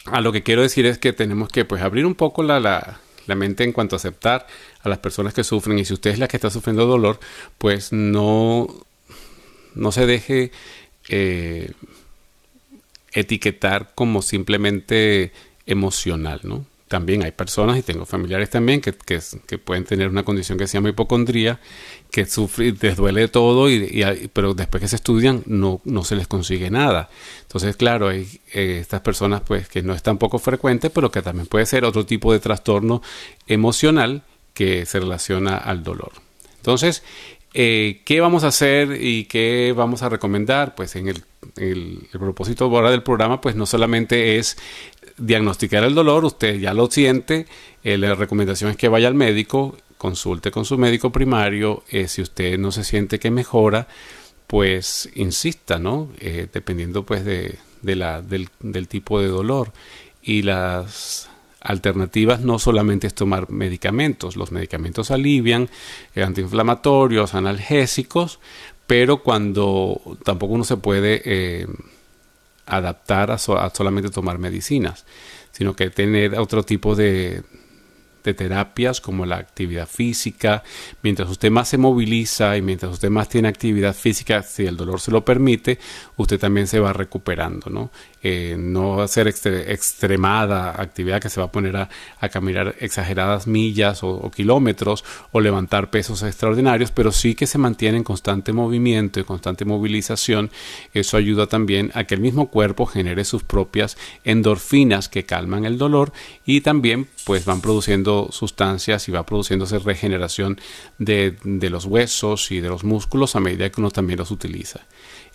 a 0.06 0.20
lo 0.20 0.32
que 0.32 0.42
quiero 0.42 0.62
decir 0.62 0.86
es 0.86 0.98
que 0.98 1.12
tenemos 1.12 1.48
que 1.48 1.64
pues 1.64 1.82
abrir 1.82 2.06
un 2.06 2.14
poco 2.14 2.42
la, 2.42 2.60
la, 2.60 3.00
la 3.26 3.34
mente 3.34 3.64
en 3.64 3.72
cuanto 3.72 3.96
a 3.96 3.98
aceptar 3.98 4.46
a 4.80 4.88
las 4.88 4.98
personas 4.98 5.34
que 5.34 5.44
sufren 5.44 5.78
y 5.78 5.84
si 5.84 5.94
usted 5.94 6.10
es 6.10 6.18
la 6.18 6.28
que 6.28 6.36
está 6.36 6.50
sufriendo 6.50 6.86
dolor, 6.86 7.18
pues 7.58 7.92
no, 7.92 8.66
no 9.74 9.92
se 9.92 10.06
deje 10.06 10.52
eh, 11.08 11.72
etiquetar 13.12 13.92
como 13.94 14.22
simplemente 14.22 15.32
emocional, 15.66 16.40
¿no? 16.42 16.66
También 16.88 17.22
hay 17.22 17.32
personas 17.32 17.78
y 17.78 17.82
tengo 17.82 18.04
familiares 18.04 18.50
también 18.50 18.80
que, 18.80 18.92
que, 18.92 19.58
pueden 19.58 19.84
tener 19.84 20.08
una 20.08 20.22
condición 20.22 20.58
que 20.58 20.66
se 20.66 20.74
llama 20.76 20.90
hipocondría, 20.90 21.58
que 22.10 22.26
sufre, 22.26 22.74
les 22.78 22.96
duele 22.96 23.26
todo, 23.28 23.70
y, 23.70 24.30
pero 24.32 24.54
después 24.54 24.82
que 24.82 24.88
se 24.88 24.96
estudian 24.96 25.42
no, 25.46 25.80
no 25.84 26.04
se 26.04 26.14
les 26.14 26.28
consigue 26.28 26.70
nada. 26.70 27.08
Entonces, 27.42 27.76
claro, 27.76 28.08
hay 28.08 28.40
eh, 28.52 28.78
estas 28.80 29.00
personas 29.00 29.40
pues 29.40 29.68
que 29.68 29.82
no 29.82 29.94
es 29.94 30.02
tan 30.02 30.18
poco 30.18 30.38
frecuente, 30.38 30.90
pero 30.90 31.10
que 31.10 31.22
también 31.22 31.46
puede 31.46 31.66
ser 31.66 31.84
otro 31.84 32.04
tipo 32.04 32.32
de 32.32 32.40
trastorno 32.40 33.02
emocional 33.46 34.22
que 34.52 34.86
se 34.86 35.00
relaciona 35.00 35.56
al 35.56 35.82
dolor. 35.82 36.12
Entonces, 36.56 37.02
eh, 37.56 38.02
¿qué 38.04 38.20
vamos 38.20 38.42
a 38.42 38.48
hacer 38.48 39.00
y 39.00 39.26
qué 39.26 39.72
vamos 39.76 40.02
a 40.02 40.08
recomendar? 40.08 40.74
Pues 40.74 40.96
en 40.96 41.08
el, 41.08 41.22
el, 41.56 42.08
el 42.12 42.20
propósito 42.20 42.64
ahora 42.64 42.90
del 42.90 43.04
programa, 43.04 43.40
pues 43.40 43.54
no 43.54 43.64
solamente 43.64 44.38
es 44.38 44.56
diagnosticar 45.16 45.84
el 45.84 45.94
dolor, 45.94 46.24
usted 46.24 46.58
ya 46.58 46.74
lo 46.74 46.90
siente, 46.90 47.46
eh, 47.82 47.98
la 47.98 48.14
recomendación 48.14 48.70
es 48.70 48.76
que 48.76 48.88
vaya 48.88 49.08
al 49.08 49.14
médico, 49.14 49.76
consulte 49.98 50.50
con 50.50 50.64
su 50.64 50.76
médico 50.78 51.10
primario, 51.12 51.84
eh, 51.90 52.08
si 52.08 52.22
usted 52.22 52.58
no 52.58 52.72
se 52.72 52.84
siente 52.84 53.18
que 53.18 53.30
mejora, 53.30 53.88
pues 54.46 55.08
insista, 55.14 55.78
¿no? 55.78 56.10
Eh, 56.18 56.48
dependiendo 56.52 57.04
pues 57.04 57.24
de, 57.24 57.58
la, 57.82 58.22
del, 58.22 58.48
tipo 58.88 59.20
de 59.20 59.28
dolor. 59.28 59.72
Y 60.22 60.42
las 60.42 61.28
alternativas 61.60 62.40
no 62.40 62.58
solamente 62.58 63.06
es 63.06 63.14
tomar 63.14 63.50
medicamentos, 63.50 64.36
los 64.36 64.52
medicamentos 64.52 65.10
alivian, 65.10 65.70
antiinflamatorios, 66.14 67.34
analgésicos, 67.34 68.38
pero 68.86 69.22
cuando 69.22 70.00
tampoco 70.24 70.54
uno 70.54 70.64
se 70.64 70.76
puede 70.76 71.66
adaptar 72.66 73.30
a, 73.30 73.38
solamente 73.38 74.10
tomar 74.10 74.38
medicinas, 74.38 75.04
sino 75.52 75.74
que 75.74 75.90
tener 75.90 76.38
otro 76.38 76.62
tipo 76.62 76.94
de, 76.94 77.42
de 78.24 78.34
terapias 78.34 79.00
como 79.00 79.26
la 79.26 79.36
actividad 79.36 79.86
física. 79.86 80.64
Mientras 81.02 81.28
usted 81.28 81.50
más 81.50 81.68
se 81.68 81.78
moviliza 81.78 82.56
y 82.56 82.62
mientras 82.62 82.92
usted 82.92 83.10
más 83.10 83.28
tiene 83.28 83.48
actividad 83.48 83.94
física, 83.94 84.42
si 84.42 84.66
el 84.66 84.76
dolor 84.76 85.00
se 85.00 85.10
lo 85.10 85.24
permite, 85.24 85.78
usted 86.16 86.40
también 86.40 86.66
se 86.66 86.80
va 86.80 86.92
recuperando, 86.92 87.70
¿no? 87.70 87.90
Eh, 88.26 88.56
no 88.58 89.02
hacer 89.02 89.28
extremada 89.28 90.80
actividad 90.80 91.20
que 91.20 91.28
se 91.28 91.40
va 91.40 91.48
a 91.48 91.52
poner 91.52 91.76
a, 91.76 91.90
caminar 92.30 92.74
exageradas 92.80 93.46
millas 93.46 94.02
o, 94.02 94.30
kilómetros 94.30 95.04
o 95.30 95.42
levantar 95.42 95.90
pesos 95.90 96.22
extraordinarios, 96.22 96.90
pero 96.90 97.12
sí 97.12 97.34
que 97.34 97.46
se 97.46 97.58
mantiene 97.58 97.98
en 97.98 98.02
constante 98.02 98.54
movimiento 98.54 99.20
y 99.20 99.24
constante 99.24 99.66
movilización. 99.66 100.50
Eso 100.94 101.18
ayuda 101.18 101.48
también 101.48 101.90
a 101.92 102.04
que 102.04 102.14
el 102.14 102.22
mismo 102.22 102.48
cuerpo 102.48 102.86
genere 102.86 103.26
sus 103.26 103.42
propias 103.42 103.98
endorfinas 104.24 105.10
que 105.10 105.24
calman 105.24 105.66
el 105.66 105.76
dolor 105.76 106.14
y 106.46 106.62
también 106.62 107.08
pues 107.26 107.44
van 107.44 107.60
produciendo 107.60 108.30
sustancias 108.32 109.06
y 109.06 109.12
va 109.12 109.26
produciéndose 109.26 109.78
regeneración 109.80 110.58
de 110.96 111.36
los 111.44 111.84
huesos 111.84 112.50
y 112.50 112.60
de 112.60 112.70
los 112.70 112.84
músculos 112.84 113.36
a 113.36 113.40
medida 113.40 113.68
que 113.68 113.82
uno 113.82 113.90
también 113.90 114.18
los 114.18 114.30
utiliza. 114.30 114.80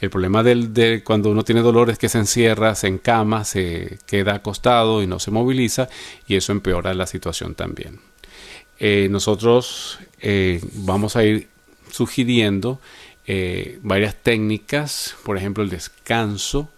El 0.01 0.09
problema 0.09 0.43
del, 0.43 0.73
de 0.73 1.03
cuando 1.03 1.29
uno 1.29 1.43
tiene 1.43 1.61
dolor 1.61 1.89
es 1.89 1.97
que 1.97 2.07
se 2.07 2.19
encierra, 2.19 2.73
se 2.75 2.87
encama, 2.87 3.43
se 3.43 3.99
queda 4.05 4.35
acostado 4.35 5.03
y 5.03 5.07
no 5.07 5.19
se 5.19 5.31
moviliza 5.31 5.89
y 6.27 6.35
eso 6.35 6.51
empeora 6.51 6.93
la 6.93 7.05
situación 7.05 7.53
también. 7.55 7.99
Eh, 8.79 9.09
nosotros 9.11 9.99
eh, 10.21 10.61
vamos 10.73 11.17
a 11.17 11.25
ir 11.25 11.49
sugiriendo 11.91 12.79
eh, 13.27 13.77
varias 13.83 14.15
técnicas, 14.15 15.15
por 15.23 15.37
ejemplo 15.37 15.63
el 15.63 15.69
descanso. 15.69 16.69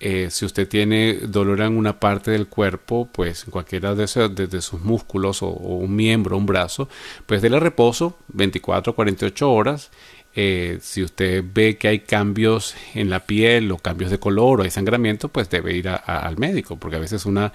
si 0.00 0.44
usted 0.44 0.68
tiene 0.68 1.14
dolor 1.14 1.60
en 1.60 1.76
una 1.76 1.98
parte 2.00 2.30
del 2.32 2.48
cuerpo, 2.48 3.08
pues 3.10 3.44
en 3.44 3.50
cualquiera 3.50 3.94
de, 3.94 4.06
de, 4.28 4.60
sus 4.60 4.80
músculos 4.80 5.42
o, 5.42 5.48
o, 5.48 5.76
un 5.76 5.94
miembro, 5.96 6.36
un 6.36 6.46
brazo, 6.46 6.88
pues 7.26 7.40
déle 7.40 7.60
reposo 7.60 8.18
24 8.28 8.94
48 8.94 9.50
horas 9.50 9.90
eh, 10.38 10.78
si 10.82 11.02
usted 11.02 11.42
ve 11.54 11.78
que 11.78 11.88
hay 11.88 12.00
cambios 12.00 12.74
en 12.92 13.08
la 13.08 13.20
piel 13.20 13.72
o 13.72 13.78
cambios 13.78 14.10
de 14.10 14.18
color 14.18 14.60
o 14.60 14.64
hay 14.64 14.70
sangramiento, 14.70 15.30
pues 15.30 15.48
debe 15.48 15.74
ir 15.74 15.88
al 15.88 16.36
médico, 16.36 16.76
porque 16.76 16.96
a 16.96 17.00
veces 17.00 17.24
una, 17.24 17.54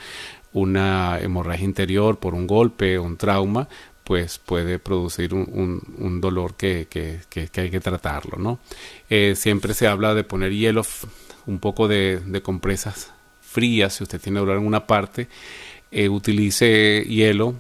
una 0.52 1.20
hemorragia 1.20 1.64
interior 1.66 2.18
por 2.18 2.34
un 2.34 2.48
golpe 2.48 2.98
o 2.98 3.04
un 3.04 3.18
trauma, 3.18 3.70
pues 4.04 4.40
puede 4.40 4.80
producir 4.80 5.36
un, 5.36 6.20
dolor 6.22 6.56
que, 6.56 6.88
hay 7.56 7.70
que 7.70 7.80
tratarlo, 7.80 8.40
¿no? 8.40 8.60
Eh, 9.12 9.36
siempre 9.36 9.76
se 9.76 9.88
habla 9.88 10.16
de 10.16 10.24
poner 10.24 10.52
hielo, 10.52 10.82
un 11.46 11.60
poco 11.60 11.88
de, 11.88 12.42
compresas 12.44 13.14
frías, 13.42 13.94
si 13.94 14.04
usted 14.04 14.20
tiene 14.20 14.40
dolor 14.40 14.58
en 14.58 14.66
una 14.66 14.88
parte, 14.88 15.28
eh, 15.92 16.10
utilice 16.10 17.06
hielo, 17.08 17.54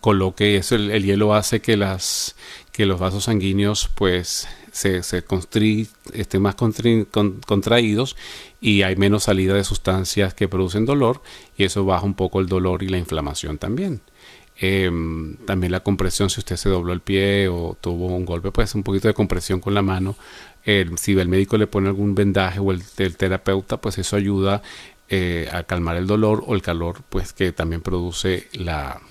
coloque 0.00 0.56
eso, 0.56 0.74
el 0.74 1.04
hielo 1.04 1.32
hace 1.32 1.60
que 1.60 1.76
las 1.76 2.34
que 2.80 2.86
los 2.86 2.98
vasos 2.98 3.24
sanguíneos 3.24 3.90
pues 3.94 4.48
se, 4.72 5.02
se 5.02 5.22
estén 6.14 6.40
más 6.40 6.54
contraídos 6.54 8.16
y 8.58 8.80
hay 8.80 8.96
menos 8.96 9.24
salida 9.24 9.52
de 9.52 9.64
sustancias 9.64 10.32
que 10.32 10.48
producen 10.48 10.86
dolor 10.86 11.20
y 11.58 11.64
eso 11.64 11.84
baja 11.84 12.06
un 12.06 12.14
poco 12.14 12.40
el 12.40 12.46
dolor 12.46 12.82
y 12.82 12.88
la 12.88 12.96
inflamación 12.96 13.58
también. 13.58 14.00
Em, 14.56 15.36
también 15.44 15.72
la 15.72 15.80
compresión, 15.80 16.30
si 16.30 16.40
usted 16.40 16.56
se 16.56 16.70
dobló 16.70 16.94
el 16.94 17.02
pie 17.02 17.48
o 17.48 17.76
tuvo 17.78 18.06
un 18.06 18.24
golpe, 18.24 18.50
pues 18.50 18.74
un 18.74 18.82
poquito 18.82 19.08
de 19.08 19.14
compresión 19.14 19.60
con 19.60 19.74
la 19.74 19.82
mano. 19.82 20.16
si 20.96 21.12
el 21.18 21.28
médico 21.28 21.58
le 21.58 21.66
pone 21.66 21.88
algún 21.88 22.14
vendaje 22.14 22.60
o 22.60 22.72
el, 22.72 22.82
terapeuta, 23.14 23.78
pues 23.78 23.98
eso 23.98 24.16
ayuda 24.16 24.62
eh, 25.10 25.50
a 25.52 25.64
calmar 25.64 25.98
el 25.98 26.06
dolor 26.06 26.44
o 26.46 26.54
el 26.54 26.62
calor, 26.62 27.02
pues 27.10 27.34
que 27.34 27.52
también 27.52 27.82
produce 27.82 28.48
la, 28.54 29.02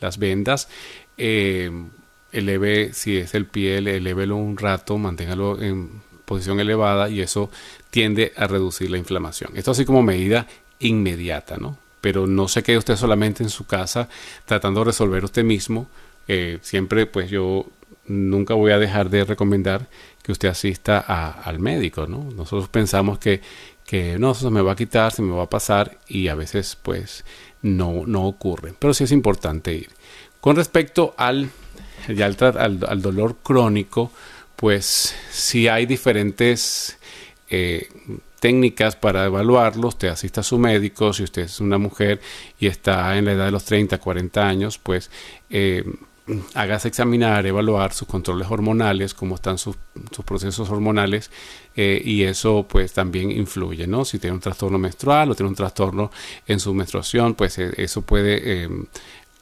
las 0.00 0.18
vendas. 0.18 0.68
Eleve, 2.32 2.92
si 2.92 3.18
es 3.18 3.34
el 3.34 3.46
pie, 3.46 3.78
elévelo 3.78 4.36
un 4.36 4.56
rato, 4.56 4.98
manténgalo 4.98 5.60
en 5.60 6.02
posición 6.24 6.60
elevada 6.60 7.08
y 7.08 7.20
eso 7.20 7.50
tiende 7.90 8.32
a 8.36 8.46
reducir 8.46 8.90
la 8.90 8.98
inflamación. 8.98 9.52
Esto 9.54 9.72
así 9.72 9.84
como 9.84 10.02
medida 10.02 10.46
inmediata, 10.78 11.56
¿no? 11.58 11.78
Pero 12.00 12.26
no 12.26 12.48
se 12.48 12.62
quede 12.62 12.78
usted 12.78 12.96
solamente 12.96 13.42
en 13.42 13.50
su 13.50 13.66
casa 13.66 14.08
tratando 14.46 14.80
de 14.80 14.86
resolver 14.86 15.24
usted 15.24 15.44
mismo. 15.44 15.88
Eh, 16.26 16.58
siempre, 16.62 17.06
pues 17.06 17.30
yo 17.30 17.66
nunca 18.06 18.54
voy 18.54 18.72
a 18.72 18.78
dejar 18.78 19.10
de 19.10 19.24
recomendar 19.24 19.88
que 20.22 20.32
usted 20.32 20.48
asista 20.48 20.98
al 20.98 21.58
médico, 21.58 22.06
¿no? 22.06 22.28
Nosotros 22.34 22.68
pensamos 22.68 23.18
que, 23.18 23.40
que 23.84 24.18
no, 24.18 24.32
eso 24.32 24.46
se 24.46 24.50
me 24.50 24.62
va 24.62 24.72
a 24.72 24.76
quitar, 24.76 25.12
se 25.12 25.22
me 25.22 25.34
va 25.34 25.44
a 25.44 25.50
pasar 25.50 25.98
y 26.08 26.28
a 26.28 26.34
veces 26.34 26.76
pues 26.80 27.24
no, 27.60 28.04
no 28.06 28.24
ocurre. 28.26 28.74
Pero 28.78 28.94
sí 28.94 29.04
es 29.04 29.12
importante 29.12 29.74
ir. 29.74 29.90
Con 30.40 30.56
respecto 30.56 31.14
al 31.16 31.50
ya 32.08 32.26
al, 32.26 33.02
dolor 33.02 33.36
crónico, 33.42 34.10
pues 34.56 35.14
si 35.30 35.68
hay 35.68 35.86
diferentes 35.86 36.98
eh, 37.50 37.88
técnicas 38.40 38.96
para 38.96 39.24
evaluarlo. 39.24 39.88
Usted 39.88 40.08
asista 40.08 40.40
a 40.40 40.44
su 40.44 40.58
médico, 40.58 41.12
si 41.12 41.22
usted 41.22 41.42
es 41.42 41.60
una 41.60 41.78
mujer 41.78 42.20
y 42.58 42.66
está 42.66 43.16
en 43.16 43.26
la 43.26 43.32
edad 43.32 43.44
de 43.46 43.52
los 43.52 43.64
30, 43.64 43.98
40 43.98 44.46
años, 44.46 44.78
pues 44.78 45.10
eh, 45.48 45.84
hágase 46.54 46.88
examinar, 46.88 47.46
evaluar 47.46 47.92
sus 47.92 48.08
controles 48.08 48.50
hormonales, 48.50 49.14
cómo 49.14 49.36
están 49.36 49.58
sus, 49.58 49.76
procesos 50.24 50.70
hormonales 50.70 51.30
eh, 51.76 52.02
y 52.04 52.24
eso 52.24 52.66
pues 52.68 52.92
también 52.92 53.30
influye, 53.30 53.86
¿no? 53.86 54.04
Si 54.04 54.18
tiene 54.18 54.34
un 54.34 54.40
trastorno 54.40 54.78
menstrual 54.78 55.30
o 55.30 55.34
tiene 55.34 55.50
un 55.50 55.56
trastorno 55.56 56.10
en 56.46 56.58
su 56.58 56.74
menstruación, 56.74 57.34
pues 57.34 57.58
eso 57.58 58.02
puede 58.02 58.68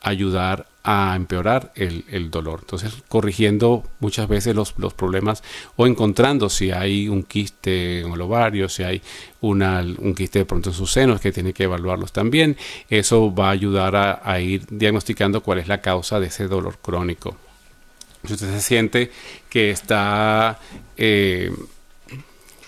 ayudar 0.03 0.67
a 0.83 1.15
empeorar 1.15 1.73
el, 1.75 2.31
dolor. 2.31 2.61
Entonces, 2.63 2.95
corrigiendo 3.09 3.85
muchas 4.01 4.29
veces 4.29 4.55
los, 4.55 4.73
problemas 4.73 5.43
o 5.77 5.87
encontrando 5.87 6.49
si 6.49 6.71
hay 6.71 7.09
un 7.09 7.23
quiste 7.23 8.01
en 8.01 8.13
el 8.13 8.21
ovario, 8.21 8.69
si 8.69 8.83
hay 8.83 9.03
una, 9.43 9.81
un 9.81 10.15
quiste 10.15 10.41
de 10.41 10.45
pronto 10.47 10.71
en 10.71 10.75
sus 10.75 10.93
senos, 10.93 11.21
que 11.21 11.33
tiene 11.33 11.53
que 11.53 11.65
evaluarlos 11.65 12.13
también. 12.13 12.57
Eso 12.89 13.35
va 13.35 13.49
a 13.49 13.51
ayudar 13.51 13.95
a, 13.97 14.41
ir 14.41 14.67
diagnosticando 14.71 15.43
cuál 15.43 15.59
es 15.59 15.69
la 15.69 15.83
causa 15.83 16.19
de 16.19 16.29
ese 16.29 16.49
dolor 16.49 16.79
crónico. 16.81 17.37
Si 18.27 18.35
usted 18.35 18.51
se 18.51 18.61
siente 18.61 19.11
que 19.49 19.71
está 19.71 20.59
eh, 20.97 21.53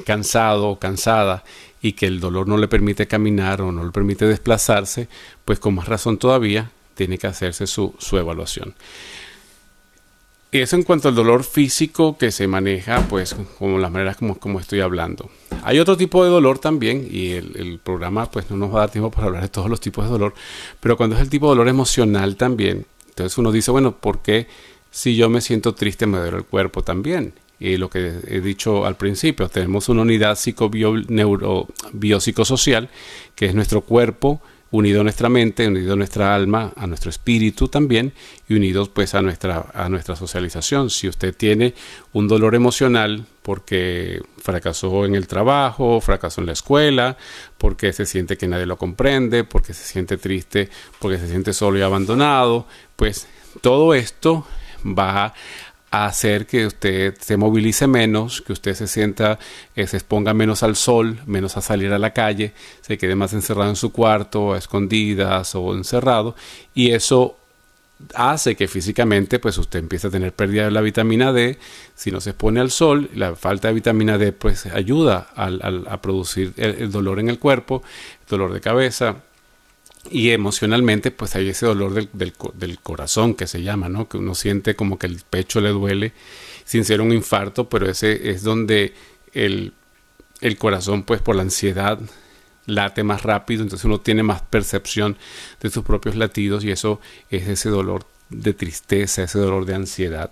cansado 0.04 0.68
o 0.68 0.78
cansada 0.78 1.44
y 1.80 1.92
que 1.92 2.06
el 2.06 2.20
dolor 2.20 2.46
no 2.46 2.56
le 2.58 2.68
permite 2.68 3.06
caminar 3.06 3.62
o 3.62 3.72
no 3.72 3.84
le 3.84 3.90
permite 3.90 4.26
desplazarse, 4.26 5.08
pues 5.44 5.58
con 5.58 5.74
más 5.74 5.88
razón 5.88 6.18
todavía 6.18 6.70
tiene 6.94 7.18
que 7.18 7.26
hacerse 7.26 7.66
su, 7.66 7.94
evaluación. 8.12 8.74
Y 10.50 10.60
eso 10.60 10.76
en 10.76 10.82
cuanto 10.82 11.08
al 11.08 11.14
dolor 11.14 11.44
físico 11.44 12.18
que 12.18 12.30
se 12.30 12.46
maneja, 12.46 13.06
pues 13.08 13.34
como 13.58 13.78
las 13.78 13.90
maneras 13.90 14.18
como, 14.18 14.38
como 14.38 14.60
estoy 14.60 14.80
hablando. 14.80 15.30
Hay 15.62 15.78
otro 15.78 15.96
tipo 15.96 16.24
de 16.24 16.30
dolor 16.30 16.58
también, 16.58 17.08
y 17.10 17.30
el, 17.30 17.80
programa 17.82 18.30
pues 18.30 18.50
no 18.50 18.56
nos 18.56 18.70
va 18.70 18.76
a 18.76 18.80
dar 18.80 18.90
tiempo 18.90 19.10
para 19.10 19.28
hablar 19.28 19.42
de 19.42 19.48
todos 19.48 19.70
los 19.70 19.80
tipos 19.80 20.04
de 20.04 20.10
dolor, 20.10 20.34
pero 20.80 20.96
cuando 20.96 21.16
es 21.16 21.22
el 21.22 21.30
tipo 21.30 21.46
de 21.46 21.52
dolor 21.52 21.68
emocional 21.68 22.36
también, 22.36 22.84
entonces 23.08 23.38
uno 23.38 23.50
dice, 23.50 23.70
bueno, 23.70 23.96
¿por 23.96 24.20
qué 24.20 24.46
si 24.90 25.16
yo 25.16 25.30
me 25.30 25.40
siento 25.40 25.74
triste 25.74 26.06
me 26.06 26.18
duele 26.18 26.38
el 26.38 26.44
cuerpo 26.44 26.82
también? 26.82 27.32
Y 27.62 27.76
lo 27.76 27.88
que 27.88 28.14
he 28.26 28.40
dicho 28.40 28.84
al 28.86 28.96
principio, 28.96 29.48
tenemos 29.48 29.88
una 29.88 30.02
unidad 30.02 30.36
psicobiopsicosocial, 30.36 32.88
que 33.36 33.46
es 33.46 33.54
nuestro 33.54 33.82
cuerpo, 33.82 34.42
unido 34.72 35.02
a 35.02 35.04
nuestra 35.04 35.28
mente, 35.28 35.68
unido 35.68 35.92
a 35.92 35.96
nuestra 35.96 36.34
alma, 36.34 36.72
a 36.74 36.86
nuestro 36.86 37.10
espíritu 37.10 37.68
también 37.68 38.12
y 38.48 38.54
unidos 38.54 38.88
pues 38.88 39.14
a 39.14 39.22
nuestra, 39.22 39.66
a 39.72 39.88
nuestra 39.88 40.16
socialización. 40.16 40.90
Si 40.90 41.08
usted 41.08 41.34
tiene 41.36 41.74
un 42.12 42.26
dolor 42.26 42.54
emocional 42.54 43.24
porque 43.42 44.22
fracasó 44.38 45.04
en 45.04 45.14
el 45.14 45.26
trabajo, 45.26 46.00
fracasó 46.00 46.40
en 46.40 46.46
la 46.46 46.52
escuela, 46.52 47.16
porque 47.58 47.92
se 47.92 48.06
siente 48.06 48.36
que 48.36 48.48
nadie 48.48 48.66
lo 48.66 48.78
comprende, 48.78 49.44
porque 49.44 49.74
se 49.74 49.84
siente 49.84 50.16
triste, 50.16 50.68
porque 50.98 51.18
se 51.18 51.28
siente 51.28 51.52
solo 51.52 51.78
y 51.78 51.82
abandonado, 51.82 52.66
pues 52.96 53.28
todo 53.60 53.94
esto 53.94 54.46
va 54.84 55.34
hacer 55.92 56.46
que 56.46 56.66
usted 56.66 57.14
se 57.20 57.36
movilice 57.36 57.86
menos, 57.86 58.40
que 58.40 58.54
usted 58.54 58.74
se 58.74 58.86
sienta, 58.86 59.38
eh, 59.76 59.86
se 59.86 59.98
exponga 59.98 60.32
menos 60.32 60.62
al 60.62 60.74
sol, 60.74 61.20
menos 61.26 61.58
a 61.58 61.60
salir 61.60 61.92
a 61.92 61.98
la 61.98 62.14
calle, 62.14 62.54
se 62.80 62.96
quede 62.96 63.14
más 63.14 63.34
encerrado 63.34 63.68
en 63.68 63.76
su 63.76 63.92
cuarto, 63.92 64.54
a 64.54 64.58
escondidas 64.58 65.54
o 65.54 65.74
encerrado, 65.74 66.34
y 66.74 66.92
eso 66.92 67.36
hace 68.14 68.56
que 68.56 68.68
físicamente 68.68 69.38
pues 69.38 69.58
usted 69.58 69.80
empiece 69.80 70.06
a 70.06 70.10
tener 70.10 70.32
pérdida 70.32 70.64
de 70.64 70.70
la 70.70 70.80
vitamina 70.80 71.30
D, 71.30 71.58
si 71.94 72.10
no 72.10 72.22
se 72.22 72.30
expone 72.30 72.60
al 72.60 72.70
sol, 72.70 73.10
la 73.14 73.36
falta 73.36 73.68
de 73.68 73.74
vitamina 73.74 74.16
D 74.16 74.32
pues 74.32 74.64
ayuda 74.66 75.28
a 75.36 76.00
producir 76.00 76.54
el 76.56 76.90
dolor 76.90 77.20
en 77.20 77.28
el 77.28 77.38
cuerpo, 77.38 77.82
dolor 78.28 78.54
de 78.54 78.62
cabeza, 78.62 79.16
y 80.10 80.30
emocionalmente 80.30 81.10
pues 81.10 81.36
hay 81.36 81.48
ese 81.48 81.66
dolor 81.66 81.94
del, 81.94 82.08
del, 82.54 82.78
corazón 82.80 83.34
que 83.34 83.46
se 83.46 83.62
llama, 83.62 83.88
¿no? 83.88 84.08
Que 84.08 84.18
uno 84.18 84.34
siente 84.34 84.74
como 84.74 84.98
que 84.98 85.06
el 85.06 85.20
pecho 85.28 85.60
le 85.60 85.70
duele 85.70 86.12
sin 86.64 86.84
ser 86.84 87.00
un 87.00 87.12
infarto, 87.12 87.68
pero 87.68 87.88
ese 87.88 88.30
es 88.30 88.42
donde 88.42 88.94
el, 89.32 89.72
el 90.40 90.58
corazón 90.58 91.04
pues 91.04 91.22
por 91.22 91.36
la 91.36 91.42
ansiedad 91.42 92.00
late 92.66 93.02
más 93.02 93.22
rápido, 93.22 93.62
entonces 93.62 93.84
uno 93.84 94.00
tiene 94.00 94.22
más 94.22 94.42
percepción 94.42 95.16
de 95.60 95.70
sus 95.70 95.84
propios 95.84 96.16
latidos 96.16 96.64
y 96.64 96.70
eso 96.70 97.00
es 97.30 97.48
ese 97.48 97.68
dolor 97.68 98.06
de 98.28 98.54
tristeza, 98.54 99.24
ese 99.24 99.38
dolor 99.38 99.66
de 99.66 99.74
ansiedad. 99.74 100.30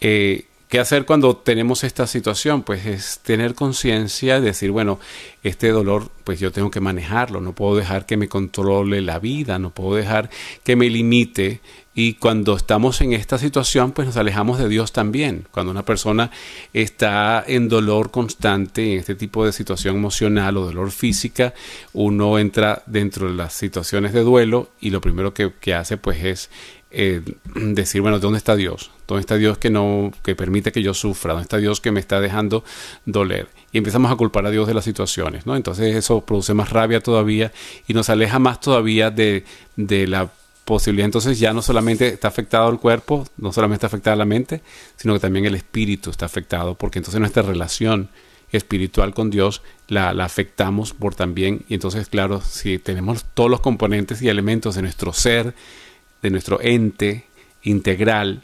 Eh, 0.00 0.47
¿Qué 0.68 0.78
hacer 0.78 1.06
cuando 1.06 1.34
tenemos 1.34 1.82
esta 1.82 2.06
situación? 2.06 2.62
Pues 2.62 2.84
es 2.84 3.20
tener 3.20 3.54
conciencia, 3.54 4.38
decir, 4.38 4.70
bueno, 4.70 5.00
este 5.42 5.70
dolor, 5.70 6.10
pues 6.24 6.40
yo 6.40 6.52
tengo 6.52 6.70
que 6.70 6.80
manejarlo, 6.80 7.40
no 7.40 7.54
puedo 7.54 7.74
dejar 7.74 8.04
que 8.04 8.18
me 8.18 8.28
controle 8.28 9.00
la 9.00 9.18
vida, 9.18 9.58
no 9.58 9.70
puedo 9.70 9.96
dejar 9.96 10.28
que 10.64 10.76
me 10.76 10.90
limite. 10.90 11.62
Y 11.94 12.14
cuando 12.14 12.54
estamos 12.54 13.00
en 13.00 13.14
esta 13.14 13.38
situación, 13.38 13.92
pues 13.92 14.06
nos 14.06 14.18
alejamos 14.18 14.58
de 14.58 14.68
Dios 14.68 14.92
también. 14.92 15.46
Cuando 15.50 15.72
una 15.72 15.86
persona 15.86 16.30
está 16.74 17.42
en 17.46 17.70
dolor 17.70 18.10
constante, 18.10 18.92
en 18.92 18.98
este 18.98 19.14
tipo 19.14 19.46
de 19.46 19.52
situación 19.52 19.96
emocional 19.96 20.58
o 20.58 20.66
dolor 20.66 20.90
física, 20.90 21.54
uno 21.94 22.38
entra 22.38 22.82
dentro 22.84 23.26
de 23.26 23.34
las 23.34 23.54
situaciones 23.54 24.12
de 24.12 24.20
duelo 24.20 24.68
y 24.80 24.90
lo 24.90 25.00
primero 25.00 25.32
que, 25.32 25.50
que 25.58 25.74
hace 25.74 25.96
pues 25.96 26.22
es 26.22 26.50
eh, 26.90 27.22
decir, 27.54 28.00
bueno, 28.00 28.18
¿dónde 28.18 28.38
está 28.38 28.56
Dios? 28.56 28.90
¿Dónde 29.06 29.20
está 29.20 29.36
Dios 29.36 29.58
que 29.58 29.70
no, 29.70 30.12
que 30.22 30.34
permite 30.34 30.72
que 30.72 30.82
yo 30.82 30.94
sufra? 30.94 31.32
¿Dónde 31.32 31.42
está 31.42 31.58
Dios 31.58 31.80
que 31.80 31.92
me 31.92 32.00
está 32.00 32.20
dejando 32.20 32.64
doler? 33.04 33.48
Y 33.72 33.78
empezamos 33.78 34.10
a 34.10 34.16
culpar 34.16 34.46
a 34.46 34.50
Dios 34.50 34.66
de 34.66 34.74
las 34.74 34.84
situaciones, 34.84 35.46
¿no? 35.46 35.56
Entonces 35.56 35.94
eso 35.94 36.22
produce 36.22 36.54
más 36.54 36.70
rabia 36.70 37.00
todavía 37.00 37.52
y 37.86 37.94
nos 37.94 38.08
aleja 38.08 38.38
más 38.38 38.60
todavía 38.60 39.10
de, 39.10 39.44
de 39.76 40.06
la 40.06 40.30
posibilidad. 40.64 41.06
Entonces 41.06 41.38
ya 41.38 41.52
no 41.52 41.62
solamente 41.62 42.08
está 42.08 42.28
afectado 42.28 42.70
el 42.70 42.78
cuerpo, 42.78 43.26
no 43.36 43.52
solamente 43.52 43.86
está 43.86 43.88
afectada 43.88 44.16
la 44.16 44.24
mente, 44.24 44.62
sino 44.96 45.14
que 45.14 45.20
también 45.20 45.44
el 45.44 45.54
espíritu 45.54 46.10
está 46.10 46.26
afectado, 46.26 46.74
porque 46.74 46.98
entonces 46.98 47.20
nuestra 47.20 47.42
relación 47.42 48.08
espiritual 48.50 49.12
con 49.12 49.30
Dios 49.30 49.62
la, 49.88 50.14
la, 50.14 50.24
afectamos 50.24 50.94
por 50.94 51.14
también. 51.14 51.64
Y 51.68 51.74
entonces, 51.74 52.08
claro, 52.08 52.40
si 52.40 52.78
tenemos 52.78 53.24
todos 53.34 53.50
los 53.50 53.60
componentes 53.60 54.22
y 54.22 54.28
elementos 54.28 54.74
de 54.74 54.82
nuestro 54.82 55.12
ser, 55.12 55.54
de 56.22 56.30
nuestro 56.30 56.60
ente 56.60 57.26
integral 57.62 58.42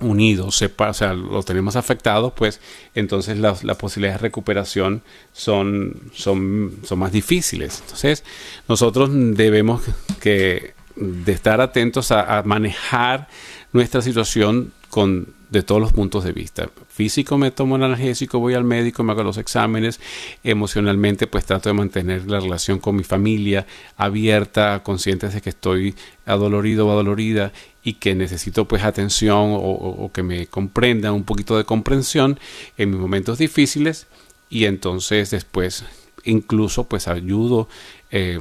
unido, 0.00 0.50
sepa, 0.50 0.90
o 0.90 0.94
sea, 0.94 1.14
lo 1.14 1.42
tenemos 1.42 1.76
afectado, 1.76 2.34
pues 2.34 2.60
entonces 2.94 3.38
las, 3.38 3.62
posibilidades 3.76 4.20
de 4.20 4.26
recuperación 4.26 5.02
son, 5.32 6.10
son, 6.12 6.78
son 6.84 6.98
más 6.98 7.12
difíciles. 7.12 7.80
Entonces, 7.80 8.24
nosotros 8.68 9.10
debemos 9.12 9.82
que 10.20 10.74
de 10.96 11.32
estar 11.32 11.60
atentos 11.60 12.10
a 12.12 12.42
manejar 12.44 13.28
nuestra 13.72 14.02
situación 14.02 14.72
con 14.90 15.26
de 15.54 15.62
todos 15.62 15.80
los 15.80 15.92
puntos 15.92 16.24
de 16.24 16.32
vista. 16.32 16.68
Físico 16.88 17.38
me 17.38 17.50
tomo 17.50 17.76
un 17.76 17.82
analgésico, 17.82 18.38
voy 18.38 18.54
al 18.54 18.64
médico, 18.64 19.02
me 19.02 19.12
hago 19.12 19.22
los 19.22 19.38
exámenes, 19.38 20.00
emocionalmente 20.42 21.26
pues 21.26 21.46
trato 21.46 21.68
de 21.68 21.74
mantener 21.74 22.26
la 22.28 22.40
relación 22.40 22.80
con 22.80 22.96
mi 22.96 23.04
familia 23.04 23.66
abierta, 23.96 24.82
consciente 24.82 25.28
de 25.28 25.40
que 25.40 25.50
estoy 25.50 25.94
adolorido 26.26 26.86
o 26.86 26.90
adolorida 26.90 27.52
y 27.82 27.94
que 27.94 28.14
necesito 28.14 28.66
pues 28.66 28.82
atención 28.82 29.50
o, 29.54 30.10
que 30.12 30.22
me 30.22 30.46
comprendan, 30.46 31.14
un 31.14 31.24
poquito 31.24 31.56
de 31.56 31.64
comprensión 31.64 32.38
en 32.76 32.90
mis 32.90 32.98
momentos 32.98 33.38
difíciles 33.38 34.06
y 34.50 34.64
entonces 34.64 35.30
después 35.30 35.84
incluso 36.24 36.84
pues 36.84 37.06
ayudo 37.06 37.68
eh, 38.10 38.40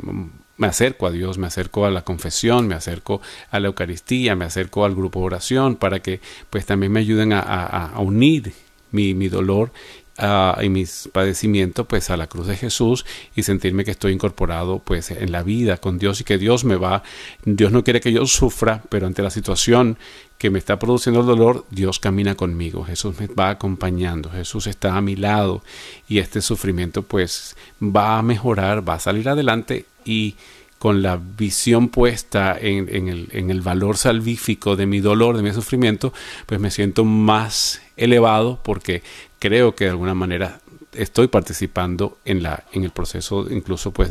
me 0.57 0.67
acerco 0.67 1.07
a 1.07 1.11
Dios, 1.11 1.37
me 1.37 1.47
acerco 1.47 1.85
a 1.85 1.91
la 1.91 2.03
confesión, 2.03 2.67
me 2.67 2.75
acerco 2.75 3.21
a 3.49 3.59
la 3.59 3.67
Eucaristía, 3.67 4.35
me 4.35 4.45
acerco 4.45 4.85
al 4.85 4.95
grupo 4.95 5.19
de 5.19 5.25
oración 5.25 5.75
para 5.75 6.01
que 6.01 6.19
pues 6.49 6.65
también 6.65 6.91
me 6.91 6.99
ayuden 6.99 7.33
a, 7.33 7.93
unir 7.97 8.53
mi, 8.91 9.13
mi 9.13 9.29
dolor 9.29 9.71
uh, 10.19 10.61
y 10.61 10.69
mis 10.69 11.09
padecimientos 11.11 11.87
pues 11.87 12.09
a 12.09 12.17
la 12.17 12.27
cruz 12.27 12.47
de 12.47 12.55
Jesús 12.55 13.05
y 13.35 13.43
sentirme 13.43 13.83
que 13.83 13.91
estoy 13.91 14.13
incorporado 14.13 14.79
pues 14.79 15.11
en 15.11 15.31
la 15.31 15.43
vida 15.43 15.77
con 15.77 15.97
Dios 15.97 16.21
y 16.21 16.23
que 16.23 16.37
Dios 16.37 16.63
me 16.65 16.75
va, 16.75 17.03
Dios 17.45 17.71
no 17.71 17.83
quiere 17.83 18.01
que 18.01 18.11
yo 18.11 18.25
sufra, 18.25 18.83
pero 18.89 19.07
ante 19.07 19.23
la 19.23 19.31
situación 19.31 19.97
que 20.37 20.49
me 20.49 20.59
está 20.59 20.77
produciendo 20.77 21.21
el 21.21 21.27
dolor, 21.27 21.65
Dios 21.71 21.99
camina 21.99 22.35
conmigo, 22.35 22.83
Jesús 22.83 23.19
me 23.19 23.27
va 23.27 23.49
acompañando, 23.49 24.29
Jesús 24.29 24.67
está 24.67 24.97
a 24.97 25.01
mi 25.01 25.15
lado 25.15 25.63
y 26.07 26.19
este 26.19 26.41
sufrimiento 26.41 27.01
pues 27.01 27.55
va 27.81 28.17
a 28.17 28.21
mejorar, 28.21 28.87
va 28.87 28.95
a 28.95 28.99
salir 28.99 29.29
adelante 29.29 29.85
y 30.05 30.35
con 30.83 31.01
la 31.01 31.15
visión 31.15 31.87
puesta 31.87 32.57
en, 32.59 32.89
el, 32.89 33.61
valor 33.61 33.95
salvífico 33.95 34.75
de 34.75 34.85
mi 34.85 34.99
dolor, 34.99 35.37
de 35.37 35.41
mi 35.41 35.53
sufrimiento, 35.53 36.11
pues 36.45 36.59
me 36.59 36.71
siento 36.71 37.05
más 37.05 37.81
elevado 37.95 38.59
porque 38.63 39.01
creo 39.39 39.75
que 39.75 39.85
de 39.85 39.91
alguna 39.91 40.13
manera 40.13 40.59
estoy 40.91 41.27
participando 41.27 42.17
en, 42.25 42.45
el 42.73 42.91
proceso 42.91 43.47
incluso 43.49 43.91
pues 43.91 44.09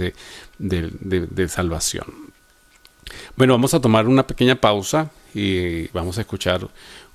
de, 0.59 1.49
salvación. 1.49 2.07
Bueno, 3.37 3.53
vamos 3.53 3.75
a 3.75 3.81
tomar 3.81 4.09
una 4.09 4.27
pequeña 4.27 4.55
pausa 4.55 5.11
y 5.35 5.89
vamos 5.89 6.17
a 6.17 6.23
escuchar 6.23 6.67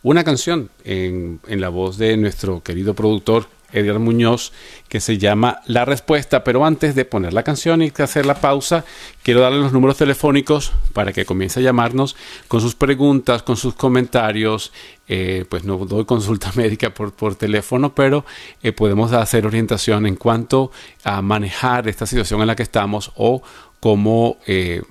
una 0.03 0.23
canción 0.23 0.69
en 0.83 1.39
la 1.47 1.69
voz 1.69 1.97
de 1.97 2.15
nuestro 2.15 2.61
querido 2.61 2.93
productor 2.93 3.47
Edgar 3.71 3.99
Muñoz, 3.99 4.53
que 4.87 4.99
se 4.99 5.17
llama 5.17 5.61
La 5.65 5.85
Respuesta. 5.85 6.43
Pero 6.43 6.65
antes 6.65 6.95
de 6.95 7.05
poner 7.05 7.33
la 7.33 7.43
canción 7.43 7.81
y 7.81 7.91
hacer 7.97 8.25
la 8.25 8.35
pausa, 8.35 8.85
quiero 9.23 9.41
darle 9.41 9.59
los 9.59 9.73
números 9.73 9.97
telefónicos 9.97 10.71
para 10.93 11.13
que 11.13 11.25
comience 11.25 11.59
a 11.59 11.63
llamarnos 11.63 12.15
con 12.47 12.61
sus 12.61 12.75
preguntas, 12.75 13.43
con 13.43 13.57
sus 13.57 13.75
comentarios. 13.75 14.71
Eh, 15.09 15.45
pues 15.47 15.63
no 15.63 15.77
doy 15.77 16.05
consulta 16.05 16.51
médica 16.55 16.93
por, 16.93 17.35
teléfono, 17.35 17.93
pero 17.93 18.25
eh, 18.61 18.71
podemos 18.71 19.13
hacer 19.13 19.45
orientación 19.45 20.05
en 20.05 20.15
cuanto 20.15 20.71
a 21.03 21.21
manejar 21.21 21.87
esta 21.87 22.05
situación 22.05 22.41
en 22.41 22.47
la 22.47 22.55
que 22.55 22.63
estamos 22.63 23.11
o 23.15 23.41
cómo 23.79 24.37
eh, 24.47 24.81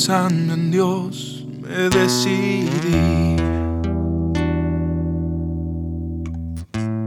Pensando 0.08 0.54
en 0.54 0.72
Dios 0.72 1.46
me 1.60 1.89
decidí. 1.89 3.36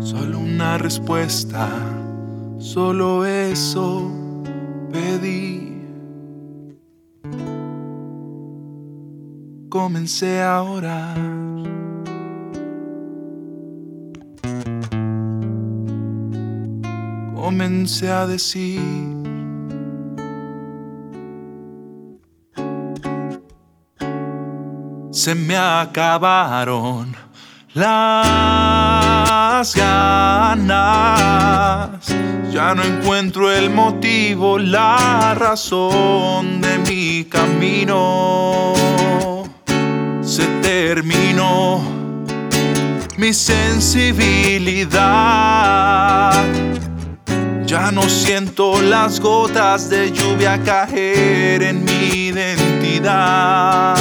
Solo 0.00 0.38
una 0.38 0.76
respuesta, 0.76 1.66
solo 2.58 3.24
eso 3.24 4.12
pedí. 4.92 5.82
Comencé 9.70 10.42
a 10.42 10.62
orar. 10.62 11.16
Comencé 17.34 18.10
a 18.10 18.26
decir 18.26 19.19
se 25.20 25.34
me 25.34 25.54
acabaron 25.54 27.14
las 27.74 29.74
ganas. 29.74 30.70
Ya 32.50 32.74
no 32.74 32.82
encuentro 32.82 33.52
el 33.52 33.68
motivo, 33.68 34.58
la 34.58 35.34
razón 35.34 36.62
de 36.62 36.78
mi 36.78 37.24
camino. 37.24 38.72
Se 40.22 40.46
terminó 40.62 41.82
mi 43.18 43.34
sensibilidad. 43.34 46.32
Ya 47.66 47.92
no 47.92 48.08
siento 48.08 48.80
las 48.80 49.20
gotas 49.20 49.90
de 49.90 50.12
lluvia 50.12 50.58
caer 50.64 51.62
en 51.62 51.84
mi 51.84 52.28
identidad 52.28 53.96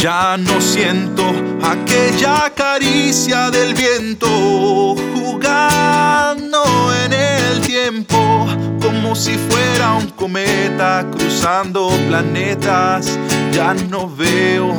ya 0.00 0.36
no 0.38 0.60
siento 0.62 1.24
aquella 1.62 2.50
caricia 2.54 3.50
del 3.50 3.74
viento 3.74 4.96
jugando 5.14 6.64
en 7.04 7.12
el 7.12 7.60
tiempo 7.60 8.46
como 8.80 9.14
si 9.14 9.36
fuera 9.36 9.92
un 9.94 10.08
cometa 10.08 11.06
cruzando 11.10 11.90
planetas. 12.08 13.18
Ya 13.52 13.74
no 13.74 14.08
veo 14.08 14.72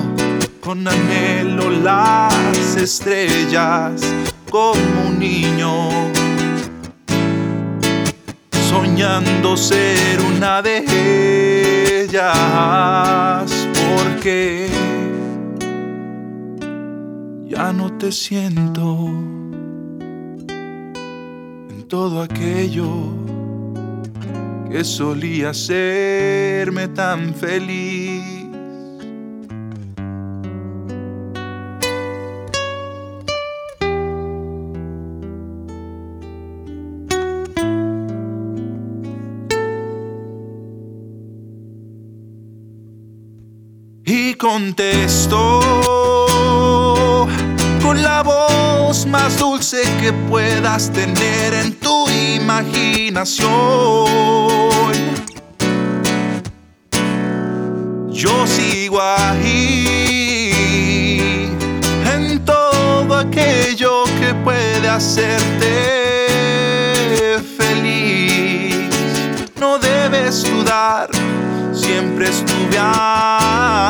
con 0.60 0.88
anhelo 0.88 1.70
las 1.70 2.76
estrellas 2.76 4.02
como 4.50 5.08
un 5.08 5.20
niño 5.20 5.90
soñando 8.70 9.56
ser 9.56 10.20
una 10.22 10.62
de 10.64 12.06
ellas 12.06 13.52
porque 13.96 14.91
ya 17.52 17.74
no 17.74 17.92
te 17.98 18.14
siento 18.14 19.10
en 21.70 21.84
todo 21.90 22.22
aquello 22.22 22.88
que 24.70 24.86
solía 24.86 25.50
hacerme 25.50 26.88
tan 26.88 27.34
feliz. 27.36 28.24
Y 44.06 44.34
contesto 44.36 45.91
con 47.92 48.02
la 48.02 48.24
voz 48.24 49.06
más 49.06 49.38
dulce 49.38 49.82
que 50.00 50.14
puedas 50.30 50.90
tener 50.92 51.54
en 51.54 51.78
tu 51.78 52.08
imaginación. 52.10 53.50
Yo 58.10 58.48
sigo 58.48 59.02
ahí 59.02 60.48
en 62.16 62.40
todo 62.46 63.14
aquello 63.14 64.06
que 64.22 64.34
puede 64.36 64.88
hacerte 64.88 65.68
feliz. 67.58 68.88
No 69.60 69.78
debes 69.80 70.44
dudar, 70.44 71.10
siempre 71.74 72.30
estuve 72.30 72.78
ahí 72.80 73.82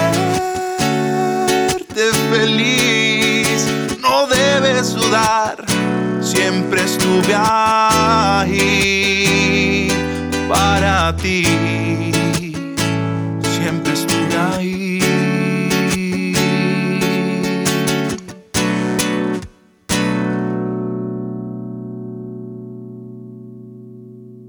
feliz. 2.32 3.68
No 4.00 4.26
debes 4.26 4.94
dudar, 4.94 5.64
siempre 6.20 6.82
estuve 6.82 7.34
ahí 7.36 8.56
para 10.48 11.14
ti. 11.14 12.17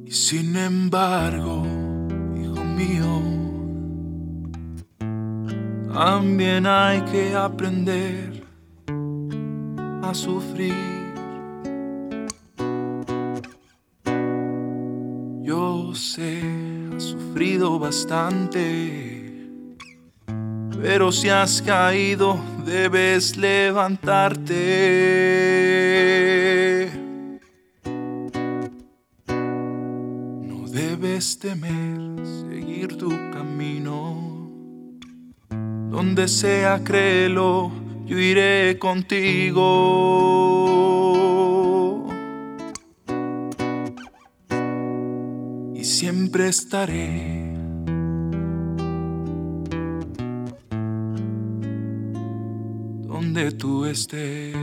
Sin 0.10 0.56
embargo, 0.56 1.64
hijo 2.36 2.64
mío, 2.64 3.22
también 5.94 6.66
hay 6.66 7.02
que 7.02 7.36
aprender 7.36 8.44
a 10.02 10.12
sufrir. 10.16 10.74
Yo 15.44 15.94
sé, 15.94 16.42
has 16.96 17.04
sufrido 17.04 17.78
bastante, 17.78 19.19
pero 20.82 21.12
si 21.12 21.30
has 21.30 21.62
caído, 21.62 22.40
debes 22.66 23.38
levantarte. 23.38 24.60
debes 30.72 31.40
temer 31.40 32.26
seguir 32.26 32.98
tu 32.98 33.10
camino. 33.32 34.50
Donde 35.50 36.28
sea, 36.28 36.84
créelo, 36.84 37.72
yo 38.06 38.20
iré 38.20 38.78
contigo. 38.78 39.66
Y 45.74 45.84
siempre 45.84 46.50
estaré. 46.50 47.49
Donde 53.40 53.56
tú 53.56 53.86
estés. 53.86 54.54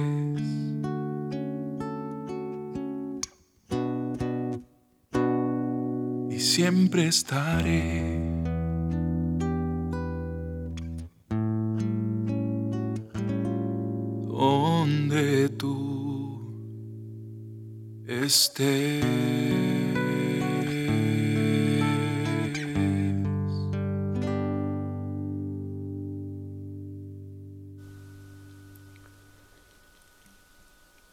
siempre 6.38 7.06
estaré. 7.06 8.20
Donde 14.28 15.48
tú 15.56 16.38
estés. 18.06 19.85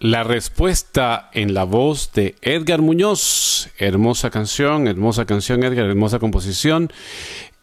La 0.03 0.25
respuesta 0.25 1.29
en 1.31 1.53
la 1.53 1.63
voz 1.63 2.11
de 2.11 2.35
Edgar 2.41 2.81
Muñoz. 2.81 3.69
Hermosa 3.77 4.29
canción, 4.29 4.89
hermosa 4.89 5.23
canción, 5.23 5.63
Edgar, 5.63 5.85
hermosa 5.85 6.19
composición. 6.19 6.91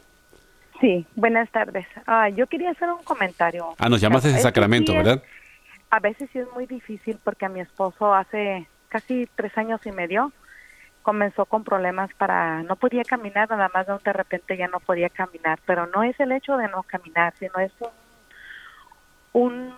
Sí, 0.80 1.04
buenas 1.16 1.50
tardes. 1.50 1.88
Ah, 2.06 2.28
yo 2.28 2.46
quería 2.46 2.70
hacer 2.70 2.88
un 2.88 3.02
comentario. 3.02 3.74
Ah, 3.78 3.88
nos 3.88 4.00
llamas 4.00 4.22
desde 4.22 4.38
Sacramento, 4.38 4.92
¿verdad? 4.92 5.24
A 5.90 5.98
veces 5.98 6.30
sí 6.32 6.38
es 6.38 6.46
muy 6.54 6.66
difícil 6.66 7.18
porque 7.24 7.46
a 7.46 7.48
mi 7.48 7.58
esposo 7.58 8.14
hace 8.14 8.68
casi 8.90 9.28
tres 9.34 9.58
años 9.58 9.80
y 9.86 9.90
medio 9.90 10.30
comenzó 11.02 11.46
con 11.46 11.64
problemas 11.64 12.12
para, 12.14 12.62
no 12.62 12.76
podía 12.76 13.02
caminar, 13.02 13.50
nada 13.50 13.70
más 13.74 13.86
de 13.86 14.12
repente 14.12 14.56
ya 14.56 14.68
no 14.68 14.80
podía 14.80 15.08
caminar, 15.08 15.60
pero 15.66 15.86
no 15.86 16.02
es 16.02 16.18
el 16.20 16.32
hecho 16.32 16.56
de 16.56 16.68
no 16.68 16.82
caminar, 16.84 17.34
sino 17.38 17.58
es 17.58 17.72
un, 19.32 19.42
un 19.42 19.74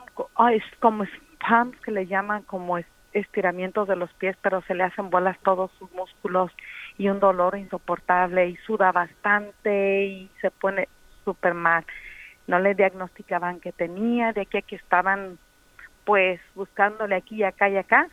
es 0.53 0.62
como 0.81 1.05
spams 1.05 1.79
que 1.81 1.91
le 1.91 2.07
llaman 2.07 2.43
como 2.43 2.79
estiramientos 3.12 3.89
de 3.89 3.97
los 3.97 4.12
pies, 4.14 4.37
pero 4.43 4.61
se 4.62 4.75
le 4.75 4.85
hacen 4.85 5.11
bolas 5.11 5.39
todos 5.43 5.70
sus 5.79 5.91
músculos 5.93 6.51
y 6.99 7.09
un 7.09 7.20
dolor 7.20 7.57
insoportable 7.57 8.49
y 8.49 8.57
suda 8.59 8.93
bastante 8.93 10.05
y 10.05 10.31
se 10.41 10.51
pone 10.51 10.89
súper 11.25 11.55
mal. 11.55 11.85
No 12.47 12.59
le 12.59 12.75
diagnosticaban 12.75 13.61
que 13.61 13.72
tenía, 13.72 14.33
de 14.33 14.43
aquí 14.43 14.61
que 14.62 14.77
estaban 14.77 15.39
pues 16.05 16.41
buscándole 16.55 17.14
aquí 17.14 17.37
y 17.37 17.45
acá 17.45 17.68
y 17.68 17.77
acá, 17.77 18.09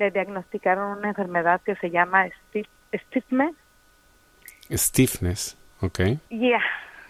le 0.00 0.10
diagnosticaron 0.10 0.98
una 0.98 1.10
enfermedad 1.10 1.60
que 1.60 1.76
se 1.76 1.90
llama 1.90 2.26
stiffness. 2.92 3.54
Stiffness, 4.70 5.58
ok. 5.82 6.00
Ya, 6.30 6.62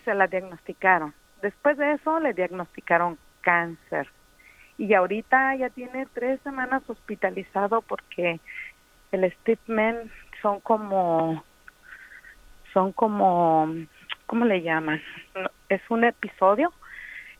se 0.05 0.13
la 0.13 0.27
diagnosticaron. 0.27 1.15
Después 1.41 1.79
de 1.79 1.93
eso 1.93 2.19
le 2.19 2.35
diagnosticaron 2.35 3.17
cáncer. 3.43 4.09
Y 4.77 4.93
ahorita 4.95 5.55
ya 5.55 5.71
tiene 5.71 6.07
tres 6.13 6.41
semanas 6.43 6.83
hospitalizado 6.89 7.81
porque 7.83 8.41
el 9.13 9.33
stiffness 9.35 10.11
son 10.43 10.59
como, 10.61 11.45
son 12.73 12.93
como, 12.93 13.69
¿cómo 14.27 14.45
le 14.47 14.63
llaman? 14.63 15.01
Es 15.69 15.83
un 15.91 16.03
episodio 16.03 16.73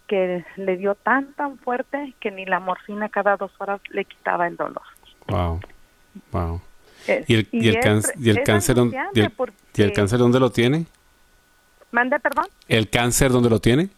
que 0.07 0.45
le 0.57 0.77
dio 0.77 0.95
tan 0.95 1.33
tan 1.35 1.59
fuerte 1.59 2.15
que 2.21 2.31
ni 2.31 2.45
la 2.45 2.61
morfina 2.61 3.09
cada 3.09 3.37
dos 3.37 3.53
horas 3.59 3.81
le 3.91 4.05
quitaba 4.05 4.47
el 4.47 4.57
dolor. 4.57 4.83
Wow, 5.31 5.61
wow. 6.33 6.61
¿Y 7.27 7.35
el, 7.35 7.49
y, 7.51 7.69
el, 7.69 7.81
cáncer, 7.81 8.15
y 8.19 8.31
el 8.31 8.43
cáncer 8.43 8.77
dónde, 8.77 8.99
y 9.75 9.83
el, 9.83 9.93
cáncer 9.93 10.19
dónde 10.19 10.39
lo 10.39 10.51
tiene? 10.51 10.87
Mande, 11.93 12.21
perdón. 12.21 12.47
¿El 12.69 12.91
cáncer 12.91 13.33
dónde 13.33 13.51
lo 13.51 13.59
tiene? 13.61 13.89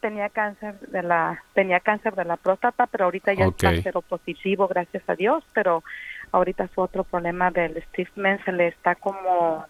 Tenía 0.00 0.28
cáncer 0.28 0.78
de 0.80 1.02
la 1.02 1.42
tenía 1.54 1.80
cáncer 1.80 2.14
de 2.14 2.24
la 2.24 2.36
próstata, 2.36 2.86
pero 2.86 3.06
ahorita 3.06 3.32
ya 3.32 3.46
está 3.46 3.72
cero 3.82 4.02
positivo, 4.02 4.68
gracias 4.68 5.02
a 5.08 5.14
Dios, 5.14 5.42
pero 5.54 5.82
ahorita 6.30 6.68
su 6.74 6.80
otro 6.80 7.04
problema 7.04 7.50
del 7.50 7.82
Steve 7.90 8.38
se 8.44 8.52
le 8.52 8.68
está 8.68 8.94
como 8.94 9.64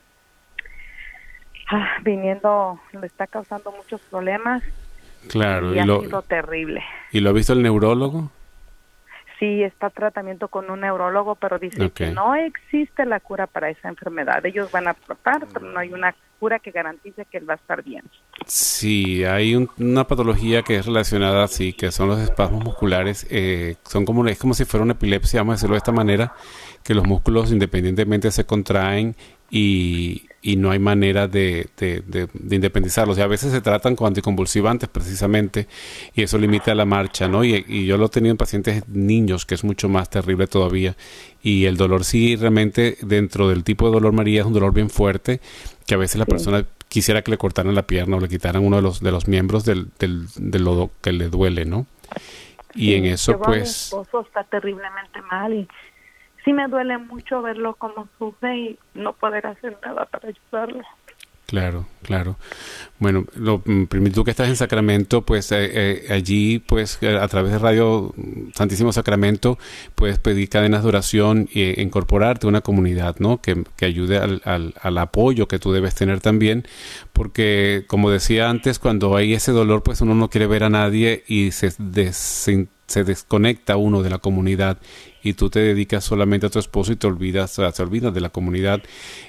ah, 1.70 1.88
viniendo, 2.02 2.80
le 2.92 3.06
está 3.06 3.26
causando 3.26 3.72
muchos 3.72 4.00
problemas. 4.10 4.62
Claro, 5.28 5.74
y, 5.74 5.78
ha 5.78 5.84
sido 5.84 6.22
terrible. 6.22 6.82
¿Y 7.12 7.20
lo 7.20 7.30
ha 7.30 7.32
visto 7.32 7.52
el 7.52 7.62
neurólogo? 7.62 8.30
Sí 9.39 9.62
está 9.62 9.91
tratamiento 9.91 10.49
con 10.49 10.70
un 10.70 10.80
neurólogo, 10.80 11.35
pero 11.35 11.59
dice 11.59 11.91
que 11.91 12.11
no 12.11 12.35
existe 12.35 13.05
la 13.05 13.20
cura 13.20 13.47
para 13.47 13.70
esa 13.70 13.89
enfermedad. 13.89 14.45
Ellos 14.47 14.70
van 14.70 14.89
a 14.89 14.95
tratar, 14.95 15.47
pero 15.53 15.66
no 15.66 15.78
hay 15.78 15.93
una 15.93 16.14
cura 16.39 16.59
que 16.59 16.70
garantice 16.70 17.24
que 17.26 17.39
él 17.39 17.49
va 17.49 17.55
a 17.55 17.57
estar 17.57 17.82
bien. 17.82 18.03
Sí, 18.47 19.24
hay 19.24 19.55
una 19.78 20.07
patología 20.07 20.62
que 20.62 20.76
es 20.76 20.87
relacionada 20.87 21.45
así, 21.45 21.72
que 21.72 21.91
son 21.91 22.09
los 22.09 22.20
espasmos 22.20 22.64
musculares. 22.64 23.26
Eh, 23.30 23.76
son 23.85 24.05
como 24.05 24.26
es 24.26 24.39
como 24.39 24.55
si 24.55 24.64
fuera 24.64 24.85
una 24.85 24.93
epilepsia, 24.93 25.41
vamos 25.41 25.53
a 25.53 25.57
decirlo 25.57 25.74
de 25.74 25.78
esta 25.78 25.93
manera, 25.93 26.32
que 26.82 26.95
los 26.95 27.07
músculos 27.07 27.53
independientemente 27.53 28.30
se 28.30 28.45
contraen 28.45 29.16
y, 29.51 30.28
y 30.47 30.57
no 30.57 30.70
hay 30.70 30.78
manera 30.78 31.26
de, 31.26 31.68
de, 31.78 32.03
de, 32.07 32.28
independizarlos. 32.55 33.16
Y 33.16 33.22
a 33.22 33.26
veces 33.26 33.51
se 33.51 33.62
tratan 33.62 33.97
con 33.97 34.09
anticonvulsivantes 34.09 34.90
precisamente 34.90 35.68
y 36.14 36.22
eso 36.22 36.36
limita 36.36 36.74
la 36.74 36.84
marcha, 36.84 37.28
¿no? 37.28 37.45
Y, 37.45 37.64
y, 37.66 37.86
yo 37.86 37.97
lo 37.97 38.05
he 38.05 38.09
tenido 38.11 38.30
en 38.30 38.36
pacientes 38.36 38.86
niños, 38.86 39.47
que 39.47 39.55
es 39.55 39.64
mucho 39.64 39.88
más 39.88 40.11
terrible 40.11 40.47
todavía. 40.47 40.97
Y 41.42 41.64
el 41.64 41.78
dolor 41.78 42.05
sí 42.05 42.36
realmente 42.36 42.99
dentro 43.01 43.49
del 43.49 43.64
tipo 43.64 43.86
de 43.86 43.95
dolor 43.95 44.12
María 44.12 44.42
es 44.42 44.47
un 44.47 44.53
dolor 44.53 44.74
bien 44.74 44.90
fuerte 44.90 45.40
que 45.86 45.95
a 45.95 45.97
veces 45.97 46.18
la 46.18 46.26
persona 46.26 46.66
quisiera 46.88 47.22
que 47.22 47.30
le 47.30 47.38
cortaran 47.38 47.74
la 47.74 47.86
pierna 47.86 48.18
o 48.18 48.20
le 48.20 48.28
quitaran 48.28 48.62
uno 48.62 48.76
de 48.76 48.82
los, 48.82 49.01
de 49.01 49.12
los 49.12 49.26
miembros 49.26 49.64
del, 49.64 49.88
del, 49.99 50.26
de 50.36 50.59
lo 50.59 50.90
que 51.01 51.12
le 51.12 51.30
duele, 51.30 51.64
¿no? 51.64 51.86
Y 52.74 52.97
en 52.97 53.07
eso 53.07 53.40
pues... 53.40 53.92
Mi 53.95 53.99
esposo 54.01 54.26
está 54.26 54.45
terriblemente 54.45 55.22
mal 55.22 55.55
y 55.55 55.66
sí 56.45 56.53
me 56.53 56.68
duele 56.68 56.99
mucho 56.99 57.42
verlo 57.42 57.74
como 57.74 58.09
sufre 58.18 58.57
y 58.57 58.78
no 58.95 59.12
poder 59.12 59.47
hacer 59.47 59.78
nada 59.84 60.05
para 60.07 60.28
ayudarlo. 60.28 60.82
Claro, 61.47 61.86
claro. 62.03 62.36
Bueno, 62.99 63.26
lo, 63.36 63.62
mm, 63.64 63.86
tú 64.14 64.24
que 64.24 64.30
estás 64.30 64.49
en 64.49 64.57
Sacramento, 64.57 65.22
pues 65.22 65.53
eh, 65.53 65.70
eh, 65.72 66.07
allí, 66.11 66.59
pues 66.59 66.99
eh, 67.03 67.18
a 67.18 67.28
través 67.28 67.53
de 67.53 67.59
Radio 67.59 68.14
Santísimo 68.55 68.92
Sacramento, 68.92 69.59
puedes 69.95 70.18
pedir 70.18 70.49
cadenas 70.49 70.82
de 70.82 70.88
oración 70.88 71.49
e 71.55 71.80
incorporarte 71.82 72.47
a 72.47 72.49
una 72.49 72.62
comunidad, 72.62 73.16
¿no? 73.18 73.42
Que, 73.42 73.62
que 73.76 73.84
ayude 73.84 74.18
al, 74.18 74.40
al, 74.45 74.74
al, 74.80 74.99
apoyo 74.99 75.47
que 75.47 75.59
tú 75.59 75.72
debes 75.72 75.95
tener 75.95 76.20
también, 76.20 76.66
porque 77.12 77.84
como 77.88 78.11
decía 78.11 78.49
antes, 78.49 78.78
cuando 78.78 79.14
hay 79.14 79.34
ese 79.34 79.53
dolor, 79.53 79.82
pues 79.82 80.01
uno 80.01 80.14
no 80.14 80.30
quiere 80.30 80.47
ver 80.47 80.64
a 80.64 80.70
nadie 80.70 81.24
y 81.28 81.51
se, 81.51 81.72
se 82.87 83.05
desconecta 83.05 83.76
uno 83.76 84.03
de 84.03 84.11
la 84.11 84.18
comunidad 84.18 84.78
y 85.22 85.32
tú 85.32 85.49
te 85.49 85.61
dedicas 85.61 86.05
solamente 86.05 86.47
a 86.47 86.51
tu 86.51 86.59
esposo 86.59 86.93
y 86.93 86.97
te 86.97 87.07
olvidas, 87.07 87.55
te 87.55 87.82
olvidas 87.82 88.12
de 88.12 88.20
la 88.20 88.28
comunidad. 88.28 88.82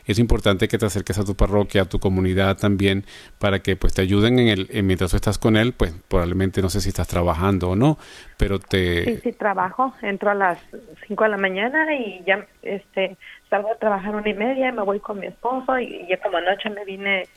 Es 0.05 0.19
importante 0.19 0.67
que 0.67 0.77
te 0.77 0.85
acerques 0.85 1.17
a 1.17 1.23
tu 1.23 1.35
parroquia, 1.35 1.83
a 1.83 1.85
tu 1.85 1.99
comunidad 1.99 2.57
también, 2.57 3.05
para 3.39 3.59
que 3.59 3.77
pues 3.77 3.93
te 3.93 4.01
ayuden 4.01 4.39
en 4.39 4.47
el, 4.49 4.83
mientras 4.83 5.11
tú 5.11 5.15
estás 5.17 5.37
con 5.37 5.55
él, 5.55 5.73
pues 5.73 5.93
probablemente 6.09 6.61
no 6.61 6.69
sé 6.69 6.81
si 6.81 6.89
estás 6.89 7.07
trabajando 7.07 7.69
o 7.69 7.75
no, 7.77 7.97
pero 8.37 8.59
te... 8.59 9.05
Sí, 9.05 9.19
sí, 9.23 9.31
trabajo, 9.31 9.93
entro 10.01 10.31
a 10.31 10.35
las 10.35 10.59
5 11.07 11.23
de 11.23 11.29
la 11.29 11.37
mañana 11.37 11.95
y 11.95 12.21
ya 12.25 12.45
este 12.61 13.17
salgo 13.49 13.71
a 13.71 13.77
trabajar 13.77 14.15
una 14.15 14.29
y 14.29 14.33
media, 14.33 14.73
me 14.73 14.81
voy 14.81 14.99
con 14.99 15.19
mi 15.19 15.27
esposo 15.27 15.79
y 15.79 16.05
ya 16.09 16.17
como 16.17 16.37
anoche 16.37 16.69
me 16.69 16.83
vine 16.83 17.27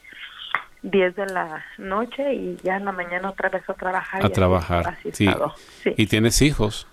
10 0.83 1.17
de 1.17 1.27
la 1.27 1.65
noche 1.79 2.35
y 2.35 2.57
ya 2.63 2.77
en 2.77 2.85
la 2.85 2.93
mañana 2.93 3.31
otra 3.31 3.49
vez 3.49 3.69
a 3.69 3.75
trabajar. 3.75 4.25
A 4.25 4.29
trabajar, 4.31 4.99
sí. 5.13 5.29
¿Y 5.97 6.07
tienes 6.07 6.41
hijos? 6.43 6.87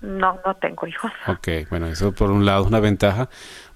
No, 0.00 0.38
no 0.44 0.54
tengo 0.56 0.86
hijos. 0.86 1.12
Ok, 1.26 1.48
bueno, 1.70 1.86
eso 1.86 2.12
por 2.12 2.30
un 2.30 2.44
lado 2.44 2.62
es 2.62 2.68
una 2.68 2.80
ventaja 2.80 3.28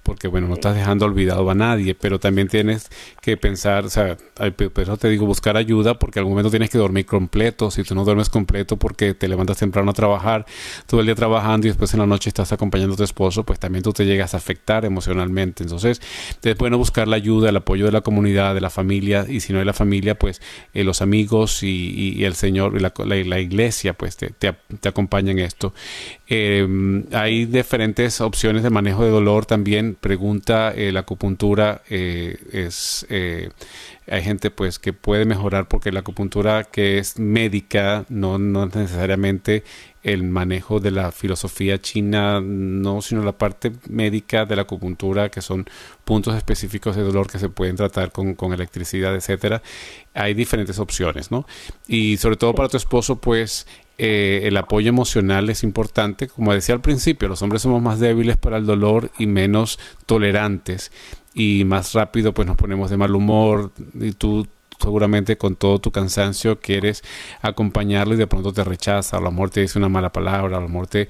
porque 0.08 0.26
bueno, 0.26 0.48
no 0.48 0.54
estás 0.54 0.74
dejando 0.74 1.04
olvidado 1.04 1.50
a 1.50 1.54
nadie, 1.54 1.94
pero 1.94 2.18
también 2.18 2.48
tienes 2.48 2.88
que 3.20 3.36
pensar, 3.36 3.84
o 3.84 3.90
sea, 3.90 4.16
pero 4.56 4.96
te 4.96 5.06
digo, 5.10 5.26
buscar 5.26 5.58
ayuda 5.58 5.98
porque 5.98 6.18
al 6.18 6.24
momento 6.24 6.48
tienes 6.48 6.70
que 6.70 6.78
dormir 6.78 7.04
completo, 7.04 7.70
si 7.70 7.82
tú 7.82 7.94
no 7.94 8.06
duermes 8.06 8.30
completo 8.30 8.78
porque 8.78 9.12
te 9.12 9.28
levantas 9.28 9.58
temprano 9.58 9.90
a 9.90 9.92
trabajar, 9.92 10.46
todo 10.86 11.00
el 11.00 11.06
día 11.06 11.14
trabajando 11.14 11.66
y 11.66 11.70
después 11.70 11.92
en 11.92 12.00
la 12.00 12.06
noche 12.06 12.30
estás 12.30 12.52
acompañando 12.52 12.94
a 12.94 12.96
tu 12.96 13.04
esposo, 13.04 13.44
pues 13.44 13.60
también 13.60 13.82
tú 13.82 13.92
te 13.92 14.06
llegas 14.06 14.32
a 14.32 14.38
afectar 14.38 14.86
emocionalmente. 14.86 15.62
Entonces, 15.62 16.00
es 16.42 16.56
bueno 16.56 16.78
buscar 16.78 17.06
la 17.06 17.16
ayuda, 17.16 17.50
el 17.50 17.56
apoyo 17.56 17.84
de 17.84 17.92
la 17.92 18.00
comunidad, 18.00 18.54
de 18.54 18.62
la 18.62 18.70
familia, 18.70 19.26
y 19.28 19.40
si 19.40 19.52
no 19.52 19.58
hay 19.58 19.66
la 19.66 19.74
familia, 19.74 20.18
pues 20.18 20.40
eh, 20.72 20.84
los 20.84 21.02
amigos 21.02 21.62
y, 21.62 22.24
el 22.24 22.34
Señor 22.34 22.74
y 22.78 23.24
la, 23.24 23.38
iglesia, 23.38 23.92
pues 23.92 24.16
te, 24.16 24.30
te, 24.30 24.88
acompañan 24.88 25.38
en 25.38 25.44
esto. 25.44 25.74
Eh, 26.28 26.66
hay 27.12 27.44
diferentes 27.44 28.22
opciones 28.22 28.62
de 28.62 28.70
manejo 28.70 29.04
de 29.04 29.10
dolor 29.10 29.44
también 29.44 29.97
pregunta, 30.00 30.72
eh, 30.74 30.92
la 30.92 31.00
acupuntura 31.00 31.82
eh, 31.88 32.38
es, 32.52 33.06
eh, 33.10 33.50
hay 34.06 34.22
gente 34.22 34.50
pues 34.50 34.78
que 34.78 34.92
puede 34.92 35.24
mejorar 35.24 35.68
porque 35.68 35.92
la 35.92 36.00
acupuntura 36.00 36.64
que 36.64 36.98
es 36.98 37.18
médica, 37.18 38.04
no, 38.08 38.38
no 38.38 38.66
necesariamente 38.66 39.64
el 40.02 40.22
manejo 40.22 40.80
de 40.80 40.90
la 40.90 41.12
filosofía 41.12 41.80
china, 41.80 42.40
no, 42.40 43.02
sino 43.02 43.22
la 43.22 43.36
parte 43.36 43.72
médica 43.88 44.44
de 44.44 44.56
la 44.56 44.62
acupuntura, 44.62 45.30
que 45.30 45.42
son 45.42 45.66
puntos 46.04 46.36
específicos 46.36 46.96
de 46.96 47.02
dolor 47.02 47.30
que 47.30 47.38
se 47.38 47.48
pueden 47.48 47.76
tratar 47.76 48.12
con, 48.12 48.34
con 48.34 48.52
electricidad, 48.52 49.14
etcétera. 49.14 49.62
Hay 50.14 50.34
diferentes 50.34 50.78
opciones, 50.78 51.30
¿no? 51.30 51.46
Y 51.86 52.16
sobre 52.18 52.36
todo 52.36 52.54
para 52.54 52.68
tu 52.68 52.76
esposo, 52.76 53.20
pues 53.20 53.66
eh, 53.98 54.42
el 54.44 54.56
apoyo 54.56 54.88
emocional 54.88 55.50
es 55.50 55.64
importante. 55.64 56.28
Como 56.28 56.54
decía 56.54 56.74
al 56.74 56.80
principio, 56.80 57.28
los 57.28 57.42
hombres 57.42 57.62
somos 57.62 57.82
más 57.82 57.98
débiles 57.98 58.36
para 58.36 58.56
el 58.56 58.66
dolor 58.66 59.10
y 59.18 59.26
menos 59.26 59.78
tolerantes 60.06 60.92
y 61.34 61.64
más 61.64 61.92
rápido 61.92 62.32
pues 62.32 62.46
nos 62.46 62.56
ponemos 62.56 62.90
de 62.90 62.96
mal 62.96 63.14
humor 63.14 63.72
y 63.94 64.12
tú 64.12 64.46
seguramente 64.78 65.36
con 65.36 65.56
todo 65.56 65.78
tu 65.80 65.90
cansancio 65.90 66.60
quieres 66.60 67.02
acompañarlo 67.42 68.14
y 68.14 68.16
de 68.16 68.26
pronto 68.26 68.52
te 68.52 68.64
rechaza, 68.64 69.18
a 69.18 69.20
lo 69.20 69.30
mejor 69.30 69.50
te 69.50 69.60
dice 69.60 69.78
una 69.78 69.88
mala 69.88 70.10
palabra, 70.10 70.58
a 70.58 70.60
lo 70.60 70.68
mejor 70.68 70.86
te... 70.86 71.08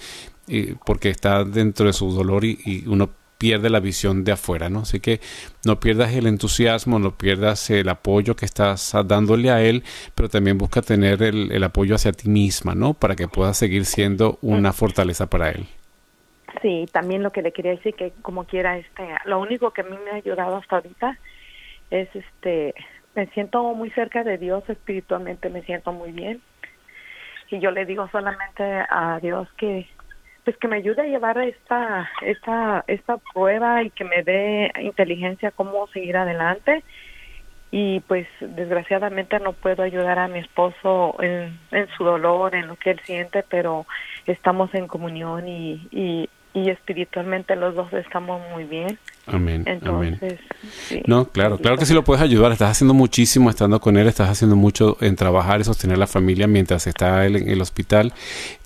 porque 0.85 1.11
está 1.11 1.45
dentro 1.45 1.87
de 1.87 1.93
su 1.93 2.11
dolor 2.12 2.45
y, 2.45 2.85
uno 2.87 3.11
pierde 3.39 3.71
la 3.71 3.79
visión 3.79 4.25
de 4.25 4.33
afuera, 4.33 4.69
¿no? 4.69 4.81
Así 4.81 4.99
que 4.99 5.21
no 5.64 5.79
pierdas 5.79 6.12
el 6.12 6.27
entusiasmo, 6.27 6.99
no 6.99 7.16
pierdas 7.16 7.71
el 7.71 7.89
apoyo 7.89 8.35
que 8.35 8.45
estás 8.45 8.97
dándole 9.07 9.51
a 9.51 9.62
él, 9.62 9.85
pero 10.16 10.29
también 10.29 10.59
busca 10.59 10.83
tener 10.83 11.23
el, 11.23 11.53
el 11.53 11.62
apoyo 11.62 11.95
hacia 11.95 12.11
ti 12.11 12.29
misma, 12.29 12.75
¿no? 12.75 12.95
Para 12.95 13.14
que 13.14 13.29
puedas 13.29 13.57
seguir 13.57 13.85
siendo 13.85 14.41
una 14.43 14.73
fortaleza 14.73 15.31
para 15.31 15.51
él. 15.51 15.69
Sí, 16.62 16.87
también 16.93 17.23
lo 17.23 17.31
que 17.31 17.43
le 17.43 17.53
quería 17.53 17.73
decir 17.73 17.95
que 17.95 18.12
como 18.23 18.45
quiera, 18.45 18.79
este, 18.79 19.07
lo 19.27 19.39
único 19.39 19.71
que 19.71 19.83
a 19.83 19.85
mí 19.85 19.97
me 20.05 20.11
ha 20.11 20.14
ayudado 20.14 20.57
hasta 20.57 20.77
ahorita 20.77 21.19
es, 21.91 22.09
este, 22.14 22.75
me 23.19 23.27
siento 23.31 23.75
muy 23.75 23.91
cerca 23.91 24.23
de 24.23 24.39
Dios 24.39 24.62
espiritualmente, 24.69 25.51
me 25.51 25.62
siento 25.62 25.91
muy 25.91 26.12
bien. 26.12 26.41
Y 27.51 27.59
yo 27.59 27.73
le 27.73 27.85
digo 27.85 28.09
solamente 28.12 28.62
a 28.62 29.19
Dios 29.21 29.49
que 29.57 29.89
pues 30.45 30.57
que 30.59 30.69
me 30.69 30.77
ayude 30.77 31.03
a 31.03 31.07
llevar 31.07 31.37
esta 31.39 32.09
esta 32.23 32.85
esta 32.87 33.16
prueba 33.16 33.83
y 33.83 33.91
que 33.91 34.05
me 34.05 34.23
dé 34.23 34.71
inteligencia 34.81 35.51
cómo 35.51 35.89
seguir 35.89 36.16
adelante. 36.16 36.85
Y 37.73 37.99
pues 38.01 38.29
desgraciadamente 38.41 39.41
no 39.41 39.53
puedo 39.53 39.83
ayudar 39.83 40.21
a 40.21 40.29
mi 40.29 40.39
esposo 40.39 41.16
en, 41.21 41.59
en 41.73 41.89
su 41.97 42.05
dolor 42.05 42.55
en 42.55 42.69
lo 42.69 42.77
que 42.77 42.93
él 42.93 43.01
siente 43.03 43.45
pero 43.51 43.85
estamos 44.27 44.73
en 44.75 44.87
comunión 44.87 45.49
y, 45.49 45.89
y, 45.91 46.31
y 46.55 46.71
espiritualmente 46.71 47.57
los 47.57 47.75
dos 47.75 47.93
estamos 47.93 48.41
muy 48.53 48.64
bien 48.64 48.97
Amén. 49.29 49.64
Entonces, 49.66 50.39
No, 51.07 51.26
claro, 51.26 51.59
claro 51.59 51.76
que 51.76 51.87
sí 51.87 51.95
lo 51.95 52.05
puedes 52.05 52.22
ayudar. 52.22 52.53
Estás 52.53 52.70
haciendo 52.70 52.95
muchísimo 52.95 53.51
estando 53.51 53.81
con 53.81 53.97
él, 53.97 54.07
estás 54.07 54.31
haciendo 54.31 54.57
mucho 54.57 54.97
en 55.01 55.16
trabajar 55.16 55.61
y 55.61 55.64
sostener 55.64 55.99
la 55.99 56.07
familia 56.07 56.47
mientras 56.47 56.87
está 56.87 57.24
él 57.26 57.37
en 57.37 57.49
el 57.49 57.61
hospital. 57.61 58.12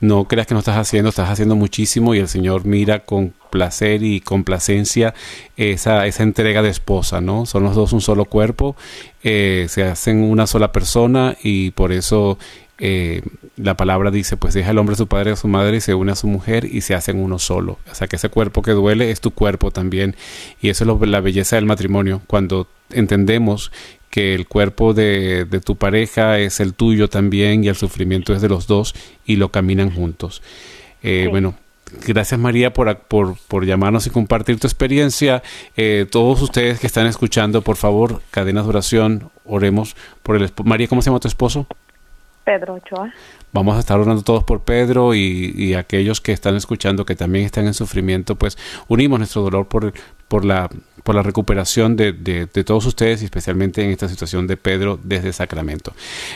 No 0.00 0.24
creas 0.24 0.46
que 0.46 0.54
no 0.54 0.60
estás 0.60 0.76
haciendo, 0.76 1.10
estás 1.10 1.30
haciendo 1.30 1.56
muchísimo 1.56 2.14
y 2.14 2.18
el 2.18 2.28
Señor 2.28 2.64
mira 2.64 3.00
con 3.00 3.34
placer 3.50 4.02
y 4.02 4.20
complacencia 4.20 5.14
esa, 5.56 6.06
esa 6.06 6.22
entrega 6.22 6.62
de 6.62 6.70
esposa, 6.70 7.20
¿no? 7.20 7.44
Son 7.44 7.62
los 7.62 7.74
dos 7.74 7.92
un 7.92 8.00
solo 8.00 8.24
cuerpo, 8.24 8.74
eh, 9.22 9.66
se 9.68 9.84
hacen 9.84 10.24
una 10.24 10.46
sola 10.46 10.72
persona 10.72 11.36
y 11.42 11.70
por 11.72 11.92
eso 11.92 12.38
eh, 12.78 13.22
la 13.56 13.76
palabra 13.76 14.10
dice, 14.10 14.36
pues 14.36 14.54
deja 14.54 14.70
el 14.70 14.78
hombre 14.78 14.94
a 14.94 14.96
su 14.96 15.06
padre 15.06 15.30
y 15.30 15.32
a 15.34 15.36
su 15.36 15.48
madre 15.48 15.76
y 15.76 15.80
se 15.80 15.94
une 15.94 16.12
a 16.12 16.16
su 16.16 16.26
mujer 16.26 16.64
y 16.64 16.80
se 16.80 16.94
hacen 16.94 17.18
uno 17.18 17.38
solo. 17.38 17.78
O 17.90 17.94
sea 17.94 18.08
que 18.08 18.16
ese 18.16 18.28
cuerpo 18.28 18.62
que 18.62 18.72
duele 18.72 19.10
es 19.10 19.20
tu 19.20 19.30
cuerpo 19.30 19.70
también. 19.70 20.16
Y 20.60 20.68
eso 20.68 20.84
es 20.84 21.08
la 21.08 21.20
belleza 21.20 21.56
del 21.56 21.66
matrimonio, 21.66 22.22
cuando 22.26 22.66
entendemos 22.90 23.70
que 24.10 24.34
el 24.34 24.46
cuerpo 24.46 24.92
de, 24.92 25.46
tu 25.64 25.76
pareja 25.76 26.38
es 26.38 26.60
el 26.60 26.74
tuyo 26.74 27.08
también 27.08 27.64
y 27.64 27.68
el 27.68 27.76
sufrimiento 27.76 28.34
es 28.34 28.42
de 28.42 28.48
los 28.48 28.66
dos 28.66 28.94
y 29.24 29.36
lo 29.36 29.50
caminan 29.50 29.90
juntos. 29.90 30.42
Eh, 31.02 31.28
bueno, 31.30 31.54
gracias 32.06 32.38
María 32.38 32.74
por, 32.74 32.98
por, 32.98 33.36
por, 33.48 33.64
llamarnos 33.64 34.06
y 34.06 34.10
compartir 34.10 34.60
tu 34.60 34.66
experiencia. 34.66 35.42
Eh, 35.78 36.06
todos 36.10 36.42
ustedes 36.42 36.78
que 36.78 36.86
están 36.86 37.06
escuchando, 37.06 37.62
por 37.62 37.76
favor, 37.76 38.20
cadenas 38.30 38.64
de 38.64 38.70
oración, 38.70 39.30
oremos 39.46 39.96
por 40.22 40.36
el 40.36 40.50
María, 40.64 40.88
¿cómo 40.88 41.00
se 41.00 41.08
llama 41.08 41.20
tu 41.20 41.28
esposo? 41.28 41.66
Pedro 42.44 42.74
Ochoa. 42.74 43.12
Vamos 43.52 43.76
a 43.76 43.80
estar 43.80 44.00
orando 44.00 44.22
todos 44.22 44.44
por 44.44 44.62
Pedro 44.62 45.14
y, 45.14 45.74
aquellos 45.74 46.20
que 46.20 46.32
están 46.32 46.56
escuchando 46.56 47.04
que 47.04 47.14
también 47.14 47.44
están 47.44 47.66
en 47.66 47.74
sufrimiento, 47.74 48.36
pues 48.36 48.56
unimos 48.88 49.18
nuestro 49.18 49.42
dolor 49.42 49.66
por, 49.66 49.92
por, 50.28 50.44
la, 50.44 50.70
por 51.02 51.14
la 51.14 51.22
recuperación 51.22 51.96
de, 51.96 52.12
de, 52.12 52.46
todos 52.64 52.86
ustedes 52.86 53.20
y 53.20 53.26
especialmente 53.26 53.84
en 53.84 53.90
esta 53.90 54.08
situación 54.08 54.46
de 54.46 54.56
Pedro 54.56 54.98
desde 55.02 55.32
Sacramento. 55.34 55.92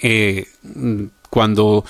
Eh, 0.01 0.45
cuando 1.29 1.85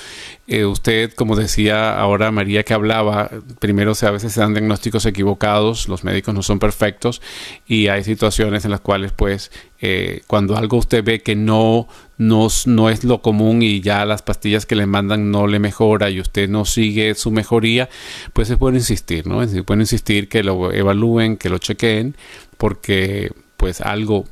eh, 0.48 0.66
usted, 0.66 1.14
como 1.14 1.36
decía 1.36 1.98
ahora 1.98 2.32
María 2.32 2.64
que 2.64 2.74
hablaba, 2.74 3.30
primero 3.60 3.94
a 4.02 4.12
veces 4.12 4.34
se 4.34 4.42
dan 4.42 4.54
diagnósticos 4.54 5.06
equivocados, 5.06 5.88
los 5.88 6.04
médicos 6.04 6.34
no 6.34 6.44
son 6.44 6.60
perfectos 6.60 7.22
y 7.66 7.88
hay 7.88 8.04
situaciones 8.04 8.66
en 8.66 8.72
las 8.72 8.82
cuales 8.82 9.12
pues 9.14 9.52
eh, 9.82 10.22
cuando 10.28 10.58
algo 10.58 10.78
usted 10.78 11.04
ve 11.04 11.22
que 11.22 11.36
no, 11.36 11.88
no, 12.18 12.48
no 12.66 12.90
es 12.90 13.04
lo 13.04 13.22
común 13.22 13.62
y 13.62 13.80
ya 13.82 14.06
las 14.06 14.22
pastillas 14.22 14.66
que 14.66 14.76
le 14.76 14.86
mandan 14.86 15.32
no 15.32 15.48
le 15.48 15.60
mejora 15.60 16.10
y 16.10 16.20
usted 16.20 16.50
no 16.50 16.66
sigue 16.66 17.16
su 17.16 17.32
mejoría, 17.32 17.90
pues 18.34 18.48
se 18.48 18.58
puede 18.58 18.78
insistir, 18.78 19.26
¿no? 19.26 19.46
Se 19.48 19.64
puede 19.64 19.82
insistir 19.82 20.28
que 20.28 20.44
lo 20.44 20.74
evalúen, 20.74 21.38
que 21.38 21.50
lo 21.50 21.60
chequeen, 21.60 22.16
porque 22.58 23.32
pues 23.56 23.80
algo, 23.80 24.26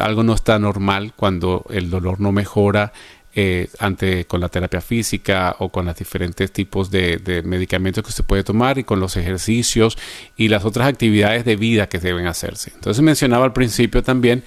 algo 0.00 0.22
no 0.22 0.34
está 0.34 0.58
normal 0.58 1.14
cuando 1.16 1.64
el 1.70 1.88
dolor 1.88 2.20
no 2.20 2.32
mejora 2.32 2.92
eh, 3.32 3.68
ante 3.78 4.24
con 4.24 4.40
la 4.40 4.48
terapia 4.48 4.80
física 4.80 5.54
o 5.60 5.68
con 5.68 5.86
los 5.86 5.94
diferentes 5.94 6.50
tipos 6.50 6.90
de, 6.90 7.42
medicamentos 7.44 8.04
que 8.04 8.10
se 8.10 8.24
puede 8.24 8.42
tomar 8.42 8.76
y 8.78 8.82
con 8.82 8.98
los 8.98 9.16
ejercicios 9.16 9.96
y 10.36 10.48
las 10.48 10.64
otras 10.64 10.88
actividades 10.88 11.44
de 11.44 11.54
vida 11.54 11.88
que 11.88 12.00
deben 12.00 12.26
hacerse. 12.26 12.72
Entonces 12.74 13.02
mencionaba 13.04 13.44
al 13.44 13.52
principio 13.52 14.02
también 14.02 14.42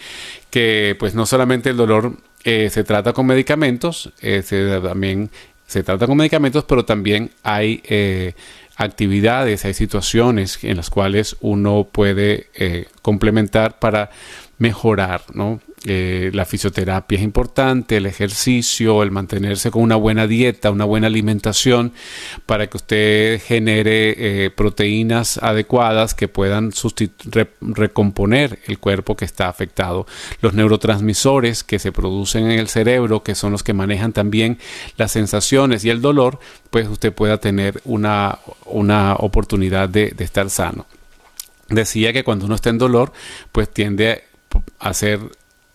que 0.50 0.98
pues 1.00 1.16
no 1.16 1.26
solamente 1.26 1.70
el 1.70 1.78
dolor 1.78 2.18
eh, 2.44 2.70
se 2.70 2.84
trata 2.84 3.14
con 3.14 3.26
medicamentos, 3.26 4.12
eh, 4.22 4.44
también 4.84 5.30
se 5.66 5.82
trata 5.84 6.06
con 6.06 6.18
medicamentos, 6.18 6.66
pero 6.66 6.84
también 6.84 7.32
hay 7.42 7.82
actividades, 8.76 9.64
hay 9.64 9.74
situaciones 9.74 10.62
en 10.62 10.76
las 10.76 10.90
cuales 10.90 11.38
uno 11.40 11.88
puede 11.90 12.50
complementar 13.02 13.80
para 13.80 14.10
mejorar, 14.64 15.24
¿no? 15.34 15.60
Eh, 15.86 16.32
la 16.34 16.46
fisioterapia 16.46 17.18
es 17.18 17.24
importante, 17.26 17.98
el 17.98 18.06
ejercicio, 18.06 19.04
el 19.04 19.12
mantenerse 19.12 19.72
con 19.72 19.82
una 19.82 19.98
buena 19.98 20.26
dieta, 20.26 20.72
una 20.72 20.86
buena 20.86 21.08
alimentación, 21.08 21.92
para 22.46 22.68
que 22.68 22.78
usted 22.78 23.42
genere 23.42 24.46
eh, 24.46 24.50
proteínas 24.52 25.38
adecuadas 25.40 26.14
que 26.14 26.30
puedan 26.30 26.72
recomponer 27.60 28.60
el 28.66 28.80
cuerpo 28.80 29.18
que 29.18 29.26
está 29.26 29.50
afectado. 29.50 30.08
Los 30.40 30.54
neurotransmisores 30.54 31.66
que 31.66 31.78
se 31.78 31.92
producen 31.92 32.50
en 32.50 32.60
el 32.60 32.70
cerebro, 32.70 33.22
que 33.22 33.36
son 33.36 33.52
los 33.52 33.64
que 33.64 33.74
manejan 33.74 34.14
también 34.14 34.60
las 34.96 35.12
sensaciones 35.12 35.84
y 35.84 35.90
el 35.90 36.02
dolor, 36.02 36.40
pues 36.70 36.88
usted 36.88 37.12
pueda 37.12 37.40
tener 37.40 37.82
una, 37.84 38.40
una 38.64 39.16
oportunidad 39.16 39.90
de, 39.90 40.12
de 40.12 40.24
estar 40.24 40.50
sano. 40.50 40.86
Decía 41.68 42.14
que 42.14 42.24
cuando 42.24 42.46
uno 42.46 42.56
está 42.56 42.70
en 42.70 42.78
dolor, 42.78 43.12
pues 43.52 43.70
tiende 43.70 44.12
a 44.12 44.33
hacer 44.80 45.20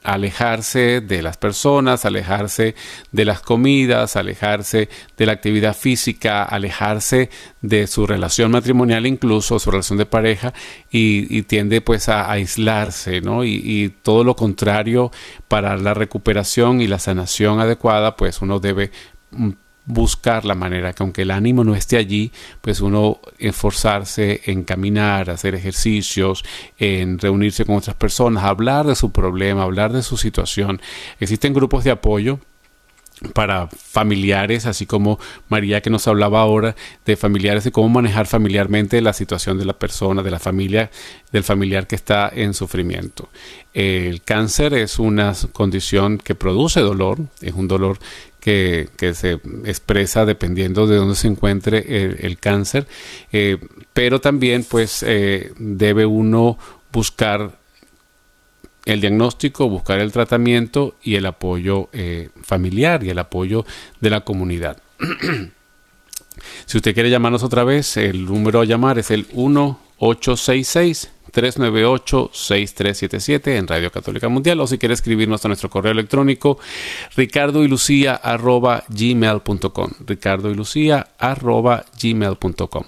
alejarse 0.03 1.01
de 1.01 1.23
las 1.23 1.37
personas, 1.37 2.05
alejarse 2.05 2.75
de 3.13 3.25
las 3.25 3.41
comidas, 3.41 4.17
alejarse 4.17 4.89
de 5.17 5.27
la 5.27 5.33
actividad 5.33 5.77
física, 5.77 6.45
alejarse 6.45 7.31
de 7.61 7.87
su 7.87 8.07
relación 8.07 8.53
matrimonial, 8.53 9.07
incluso 9.07 9.59
su 9.59 9.71
relación 9.71 9.99
de 9.99 10.07
pareja, 10.07 10.55
y, 10.91 11.43
tiende 11.43 11.81
pues 11.81 12.09
a, 12.09 12.31
aislarse, 12.31 13.21
¿no? 13.21 13.45
Y, 13.45 13.61
y, 13.65 13.89
todo 13.89 14.25
lo 14.25 14.37
contrario 14.37 15.11
para 15.49 15.77
la 15.77 15.95
recuperación 15.95 16.81
y 16.81 16.87
la 16.87 16.99
sanación 16.99 17.61
adecuada, 17.61 18.17
pues 18.17 18.41
uno 18.41 18.61
debe 18.61 18.91
mm, 19.33 19.51
buscar 19.89 20.45
la 20.45 20.55
manera 20.55 20.93
que 20.93 21.03
aunque 21.03 21.23
el 21.23 21.31
ánimo 21.31 21.65
no 21.65 21.75
esté 21.75 21.97
allí, 21.97 22.31
pues 22.61 22.81
uno 22.81 23.19
esforzarse 23.39 24.43
en 24.45 24.63
caminar, 24.63 25.31
hacer 25.31 25.55
ejercicios, 25.55 26.45
en 26.79 27.19
reunirse 27.19 27.65
con 27.65 27.77
otras 27.77 27.97
personas, 27.97 28.45
hablar 28.45 28.87
de 28.87 28.95
su 28.95 29.11
problema, 29.11 29.63
hablar 29.63 29.93
de 29.93 30.03
su 30.03 30.17
situación. 30.17 30.81
Existen 31.19 31.55
grupos 31.55 31.85
de 31.85 31.91
apoyo 31.91 32.39
para 33.33 33.69
familiares, 33.69 34.67
así 34.67 34.87
como 34.87 35.19
María 35.49 35.81
que 35.81 35.91
nos 35.91 36.07
hablaba 36.07 36.41
ahora 36.41 36.77
de 37.05 37.17
familiares 37.17 37.67
y 37.67 37.71
cómo 37.71 37.89
manejar 37.89 38.27
familiarmente 38.27 39.01
la 39.01 39.13
situación 39.13 39.59
de 39.59 39.65
la 39.65 39.73
persona, 39.73 40.23
de 40.23 40.31
la 40.31 40.39
familia, 40.39 40.91
del 41.33 41.45
familiar 41.45 41.87
que 41.87 41.97
está 41.97 42.31
en 42.33 42.55
sufrimiento. 42.55 43.29
El 43.75 44.23
cáncer 44.23 44.75
es 44.75 44.99
una 44.99 45.33
condición 45.53 46.19
que 46.19 46.35
produce 46.35 46.81
dolor, 46.81 47.19
es 47.41 47.55
un 47.55 47.69
dolor 47.69 47.99
que, 48.41 48.89
se 49.15 49.41
expresa 49.65 50.25
dependiendo 50.25 50.87
de 50.87 50.97
dónde 50.97 51.15
se 51.15 51.29
encuentre 51.29 52.17
el, 52.25 52.39
cáncer, 52.39 52.87
eh, 53.33 53.59
pero 53.93 54.21
también 54.21 54.65
pues 54.65 55.03
eh, 55.07 55.53
debe 55.59 56.07
uno 56.07 56.59
buscar 56.93 57.59
el 58.85 59.01
diagnóstico, 59.01 59.69
buscar 59.69 59.99
el 60.01 60.13
tratamiento 60.13 60.95
y 61.03 61.17
el 61.17 61.27
apoyo 61.27 61.91
eh, 61.93 62.31
familiar 62.43 63.05
y 63.05 63.11
el 63.11 63.19
apoyo 63.19 63.67
de 64.01 64.11
la 64.11 64.23
comunidad. 64.23 64.81
si 66.67 66.79
usted 66.79 66.95
quiere 66.95 67.11
llamarnos 67.11 67.43
otra 67.43 67.65
vez, 67.65 67.99
el 67.99 68.25
número 68.25 68.63
a 68.63 68.65
llamar 68.65 68.99
es 68.99 69.11
el 69.11 69.27
1866 69.27 71.11
398-6377 71.39 73.57
en 73.57 73.69
Radio 73.69 73.93
Católica 73.93 74.29
Mundial 74.29 74.61
o 74.61 74.67
si 74.67 74.79
quiere 74.79 74.95
escribirnos 74.95 75.45
a 75.45 75.49
nuestro 75.49 75.71
correo 75.71 75.93
electrónico 75.93 76.59
ricardo 77.17 77.63
y 77.63 77.69
lucía 77.69 78.17
arroba 78.17 78.83
gmail.com 78.89 79.91
ricardo 80.05 80.51
y 80.51 80.55
lucía 80.55 81.07
arroba 81.19 81.85
gmail.com 82.03 82.85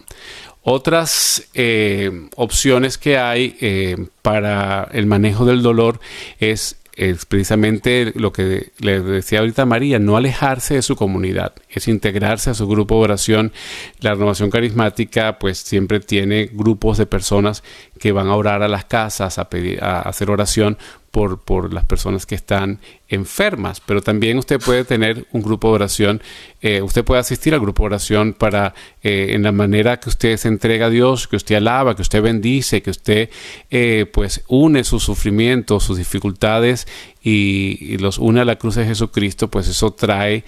otras 0.62 1.48
eh, 1.54 2.28
opciones 2.36 2.98
que 2.98 3.16
hay 3.18 3.56
eh, 3.60 3.96
para 4.22 4.88
el 4.92 5.06
manejo 5.06 5.44
del 5.44 5.62
dolor 5.62 6.00
es 6.40 6.79
es 6.94 7.24
precisamente 7.24 8.12
lo 8.14 8.32
que 8.32 8.72
le 8.78 9.00
decía 9.00 9.40
ahorita 9.40 9.64
María, 9.64 9.98
no 9.98 10.16
alejarse 10.16 10.74
de 10.74 10.82
su 10.82 10.96
comunidad, 10.96 11.54
es 11.68 11.88
integrarse 11.88 12.50
a 12.50 12.54
su 12.54 12.66
grupo 12.66 12.96
de 12.96 13.02
oración. 13.02 13.52
La 14.00 14.14
renovación 14.14 14.50
carismática 14.50 15.38
pues 15.38 15.58
siempre 15.58 16.00
tiene 16.00 16.50
grupos 16.52 16.98
de 16.98 17.06
personas 17.06 17.62
que 17.98 18.12
van 18.12 18.28
a 18.28 18.36
orar 18.36 18.62
a 18.62 18.68
las 18.68 18.84
casas, 18.84 19.38
a, 19.38 19.48
pedir, 19.48 19.82
a 19.82 20.00
hacer 20.00 20.30
oración 20.30 20.78
por, 21.10 21.40
por, 21.40 21.72
las 21.72 21.84
personas 21.84 22.24
que 22.24 22.34
están 22.34 22.78
enfermas, 23.08 23.80
pero 23.84 24.00
también 24.00 24.38
usted 24.38 24.60
puede 24.60 24.84
tener 24.84 25.26
un 25.32 25.42
grupo 25.42 25.68
de 25.68 25.74
oración, 25.74 26.22
eh, 26.62 26.82
usted 26.82 27.04
puede 27.04 27.20
asistir 27.20 27.52
al 27.52 27.60
grupo 27.60 27.82
de 27.82 27.86
oración 27.88 28.32
para, 28.32 28.74
eh, 29.02 29.30
en 29.30 29.42
la 29.42 29.50
manera 29.50 29.98
que 29.98 30.08
usted 30.08 30.36
se 30.36 30.46
entrega 30.46 30.86
a 30.86 30.90
Dios, 30.90 31.26
que 31.26 31.34
usted 31.34 31.56
alaba, 31.56 31.96
que 31.96 32.02
usted 32.02 32.22
bendice, 32.22 32.82
que 32.82 32.90
usted 32.90 33.30
eh, 33.70 34.06
pues 34.12 34.44
une 34.46 34.84
sus 34.84 35.02
sufrimientos, 35.02 35.82
sus 35.82 35.98
dificultades 35.98 36.86
y, 37.22 37.98
los 37.98 38.18
une 38.18 38.40
a 38.40 38.44
la 38.44 38.56
cruz 38.56 38.76
de 38.76 38.86
Jesucristo, 38.86 39.48
pues 39.48 39.68
eso 39.68 39.92
trae 39.92 40.44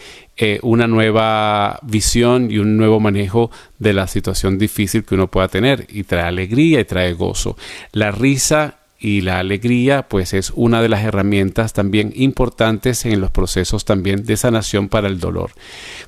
una 0.63 0.87
nueva 0.89 1.79
visión 1.83 2.51
y 2.51 2.59
un 2.59 2.77
nuevo 2.77 2.99
manejo 2.99 3.51
de 3.79 3.93
la 3.93 4.09
situación 4.09 4.59
difícil 4.59 5.05
que 5.05 5.15
uno 5.15 5.31
pueda 5.31 5.47
tener 5.47 5.87
y 5.91 6.05
trae 6.05 6.23
alegría 6.23 6.81
y 6.81 6.85
trae 6.85 7.13
gozo. 7.13 7.57
La 7.93 8.11
risa 8.11 8.82
y 9.03 9.21
la 9.23 9.41
alegría 9.41 10.09
pues 10.09 10.33
es 10.33 10.53
una 10.55 10.81
de 10.81 10.89
las 10.89 11.03
herramientas 11.03 11.73
también 11.73 12.13
importantes 12.15 13.05
en 13.05 13.21
los 13.21 13.33
procesos 13.33 13.85
también 13.85 14.25
de 14.25 14.37
sanación 14.37 14.89
para 14.89 15.09
el 15.09 15.19
dolor. 15.19 15.51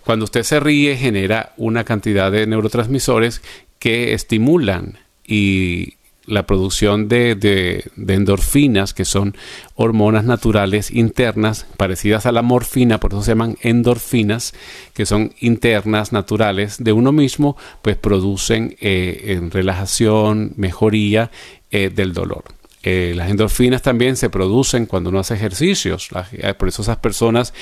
Cuando 0.05 0.27
usted 0.27 0.45
se 0.45 0.61
ríe 0.61 0.97
genera 0.97 1.55
una 1.57 1.83
cantidad 1.83 2.31
de 2.31 2.47
neurotransmisores 2.47 3.43
que 3.81 4.15
estimulan 4.15 4.99
y 5.27 5.95
la 6.27 6.47
producción 6.47 7.09
de, 7.09 7.85
endorfinas, 7.97 8.95
que 8.95 9.05
son 9.05 9.37
hormonas 9.75 10.25
naturales 10.25 10.93
internas, 10.93 11.67
parecidas 11.77 12.27
a 12.27 12.33
la 12.33 12.43
morfina, 12.43 13.01
por 13.01 13.13
eso 13.13 13.23
se 13.23 13.33
llaman 13.33 13.59
endorfinas, 13.61 14.55
que 14.95 15.05
son 15.05 15.35
internas, 15.41 16.13
naturales 16.13 16.83
de 16.83 16.93
uno 16.93 17.11
mismo, 17.11 17.57
pues 17.83 17.97
producen 17.97 18.77
eh, 18.81 19.35
en 19.37 19.51
relajación, 19.51 20.53
mejoría 20.57 21.33
eh, 21.73 21.91
del 21.91 22.15
dolor. 22.15 22.45
Eh, 22.87 23.15
las 23.17 23.31
endorfinas 23.31 23.81
también 23.81 24.15
se 24.17 24.29
producen 24.29 24.85
cuando 24.85 25.09
uno 25.09 25.19
hace 25.19 25.35
ejercicios. 25.35 26.11
Eh, 26.33 26.53
por 26.53 26.69
eso 26.69 26.83
esas 26.83 26.99
personas 26.99 27.55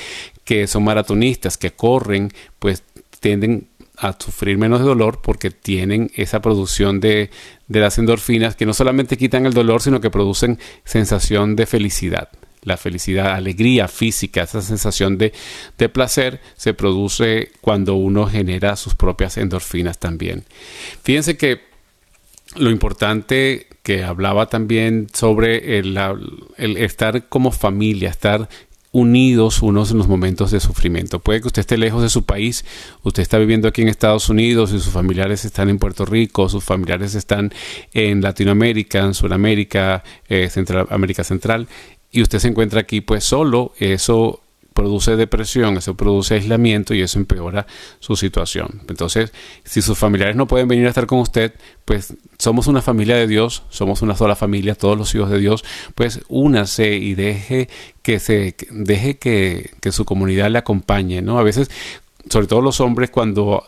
que 0.44 0.66
son 0.66 0.82
maratonistas, 0.82 1.56
que 1.56 1.70
corren, 1.70 2.32
pues 2.58 2.82
tienden 3.20 3.68
a 3.98 4.16
sufrir 4.18 4.58
menos 4.58 4.80
de 4.80 4.86
dolor 4.86 5.20
porque 5.22 5.52
tienen 5.52 6.10
esa 6.16 6.42
producción 6.42 6.98
de, 6.98 7.30
las 7.68 7.98
endorfinas 7.98 8.56
que 8.56 8.66
no 8.66 8.74
solamente 8.74 9.16
quitan 9.16 9.46
el 9.46 9.52
dolor, 9.52 9.80
sino 9.80 10.00
que 10.00 10.10
producen 10.10 10.58
sensación 10.84 11.54
de 11.54 11.66
felicidad. 11.66 12.28
La 12.64 12.76
felicidad, 12.76 13.34
alegría 13.34 13.86
física, 13.86 14.42
esa 14.42 14.60
sensación 14.60 15.18
de, 15.18 15.32
de 15.78 15.88
placer 15.88 16.40
se 16.56 16.74
produce 16.74 17.52
cuando 17.60 17.94
uno 17.94 18.26
genera 18.26 18.74
sus 18.74 18.96
propias 18.96 19.36
endorfinas 19.36 19.98
también. 19.98 20.44
Fíjense 21.02 21.36
que 21.36 21.71
lo 22.56 22.70
importante 22.70 23.66
que 23.82 24.04
hablaba 24.04 24.46
también 24.46 25.08
sobre 25.12 25.78
el, 25.78 25.96
estar 26.58 27.28
como 27.28 27.50
familia, 27.50 28.10
estar 28.10 28.48
unidos 28.92 29.62
unos 29.62 29.90
en 29.90 29.98
los 29.98 30.06
momentos 30.06 30.50
de 30.50 30.60
sufrimiento. 30.60 31.18
Puede 31.18 31.40
que 31.40 31.46
usted 31.46 31.60
esté 31.60 31.78
lejos 31.78 32.02
de 32.02 32.10
su 32.10 32.24
país, 32.24 32.64
usted 33.02 33.22
está 33.22 33.38
viviendo 33.38 33.66
aquí 33.66 33.82
en 33.82 33.88
Estados 33.88 34.28
Unidos 34.28 34.70
y 34.72 34.78
sus 34.78 34.92
familiares 34.92 35.44
están 35.44 35.70
en 35.70 35.78
Puerto 35.78 36.04
Rico, 36.04 36.48
sus 36.48 36.62
familiares 36.62 37.14
están 37.14 37.52
en 37.94 38.20
Latinoamérica, 38.20 39.00
en 39.00 39.14
Sudamérica, 39.14 40.04
eh, 40.28 40.50
Central, 40.50 40.86
América 40.90 41.24
Central, 41.24 41.68
y 42.10 42.20
usted 42.20 42.38
se 42.38 42.48
encuentra 42.48 42.80
aquí 42.80 43.00
pues 43.00 43.24
solo, 43.24 43.72
eso 43.78 44.41
produce 44.72 45.16
depresión, 45.16 45.76
eso 45.76 45.96
produce 45.96 46.34
aislamiento 46.34 46.94
y 46.94 47.02
eso 47.02 47.18
empeora 47.18 47.66
su 48.00 48.16
situación. 48.16 48.82
Entonces, 48.88 49.32
si 49.64 49.82
sus 49.82 49.98
familiares 49.98 50.36
no 50.36 50.46
pueden 50.46 50.68
venir 50.68 50.86
a 50.86 50.88
estar 50.88 51.06
con 51.06 51.20
usted, 51.20 51.54
pues 51.84 52.14
somos 52.38 52.66
una 52.66 52.82
familia 52.82 53.16
de 53.16 53.26
Dios, 53.26 53.62
somos 53.68 54.02
una 54.02 54.16
sola 54.16 54.36
familia, 54.36 54.74
todos 54.74 54.96
los 54.96 55.14
hijos 55.14 55.30
de 55.30 55.38
Dios, 55.38 55.64
pues 55.94 56.20
únase 56.28 56.96
y 56.96 57.14
deje 57.14 57.68
que 58.02 58.18
se 58.18 58.56
deje 58.70 59.18
que, 59.18 59.70
su 59.90 60.04
comunidad 60.04 60.50
le 60.50 60.58
acompañe, 60.58 61.22
¿no? 61.22 61.38
A 61.38 61.42
veces, 61.42 61.70
sobre 62.30 62.46
todo 62.46 62.60
los 62.60 62.80
hombres, 62.80 63.10
cuando 63.10 63.66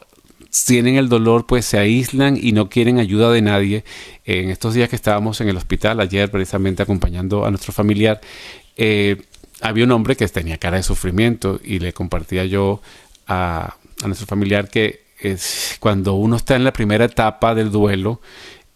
tienen 0.67 0.97
el 0.97 1.09
dolor, 1.09 1.47
pues 1.47 1.65
se 1.65 1.79
aíslan 1.79 2.39
y 2.41 2.53
no 2.53 2.69
quieren 2.69 2.99
ayuda 2.99 3.31
de 3.31 3.43
nadie. 3.43 3.85
En 4.25 4.51
estos 4.51 4.75
días 4.75 4.89
que 4.89 4.97
estábamos 4.97 5.41
en 5.41 5.49
el 5.49 5.57
hospital, 5.57 6.01
ayer 6.01 6.31
precisamente 6.31 6.83
acompañando 6.83 7.45
a 7.45 7.51
nuestro 7.51 7.73
familiar, 7.73 8.21
eh, 8.77 9.23
había 9.61 9.85
un 9.85 9.93
hombre 9.93 10.17
que 10.17 10.27
tenía 10.29 10.59
cara 10.59 10.77
de 10.77 10.83
sufrimiento 10.83 11.61
y 11.63 11.79
le 11.79 11.93
compartía 11.93 12.45
yo 12.45 12.81
a, 13.27 13.77
nuestro 14.05 14.27
familiar 14.27 14.69
que 14.69 15.05
es 15.19 15.77
cuando 15.81 16.15
uno 16.15 16.37
está 16.37 16.57
en 16.57 16.65
la 16.65 16.73
primera 16.73 17.07
etapa 17.07 17.55
del 17.55 17.71
duelo, 17.71 18.21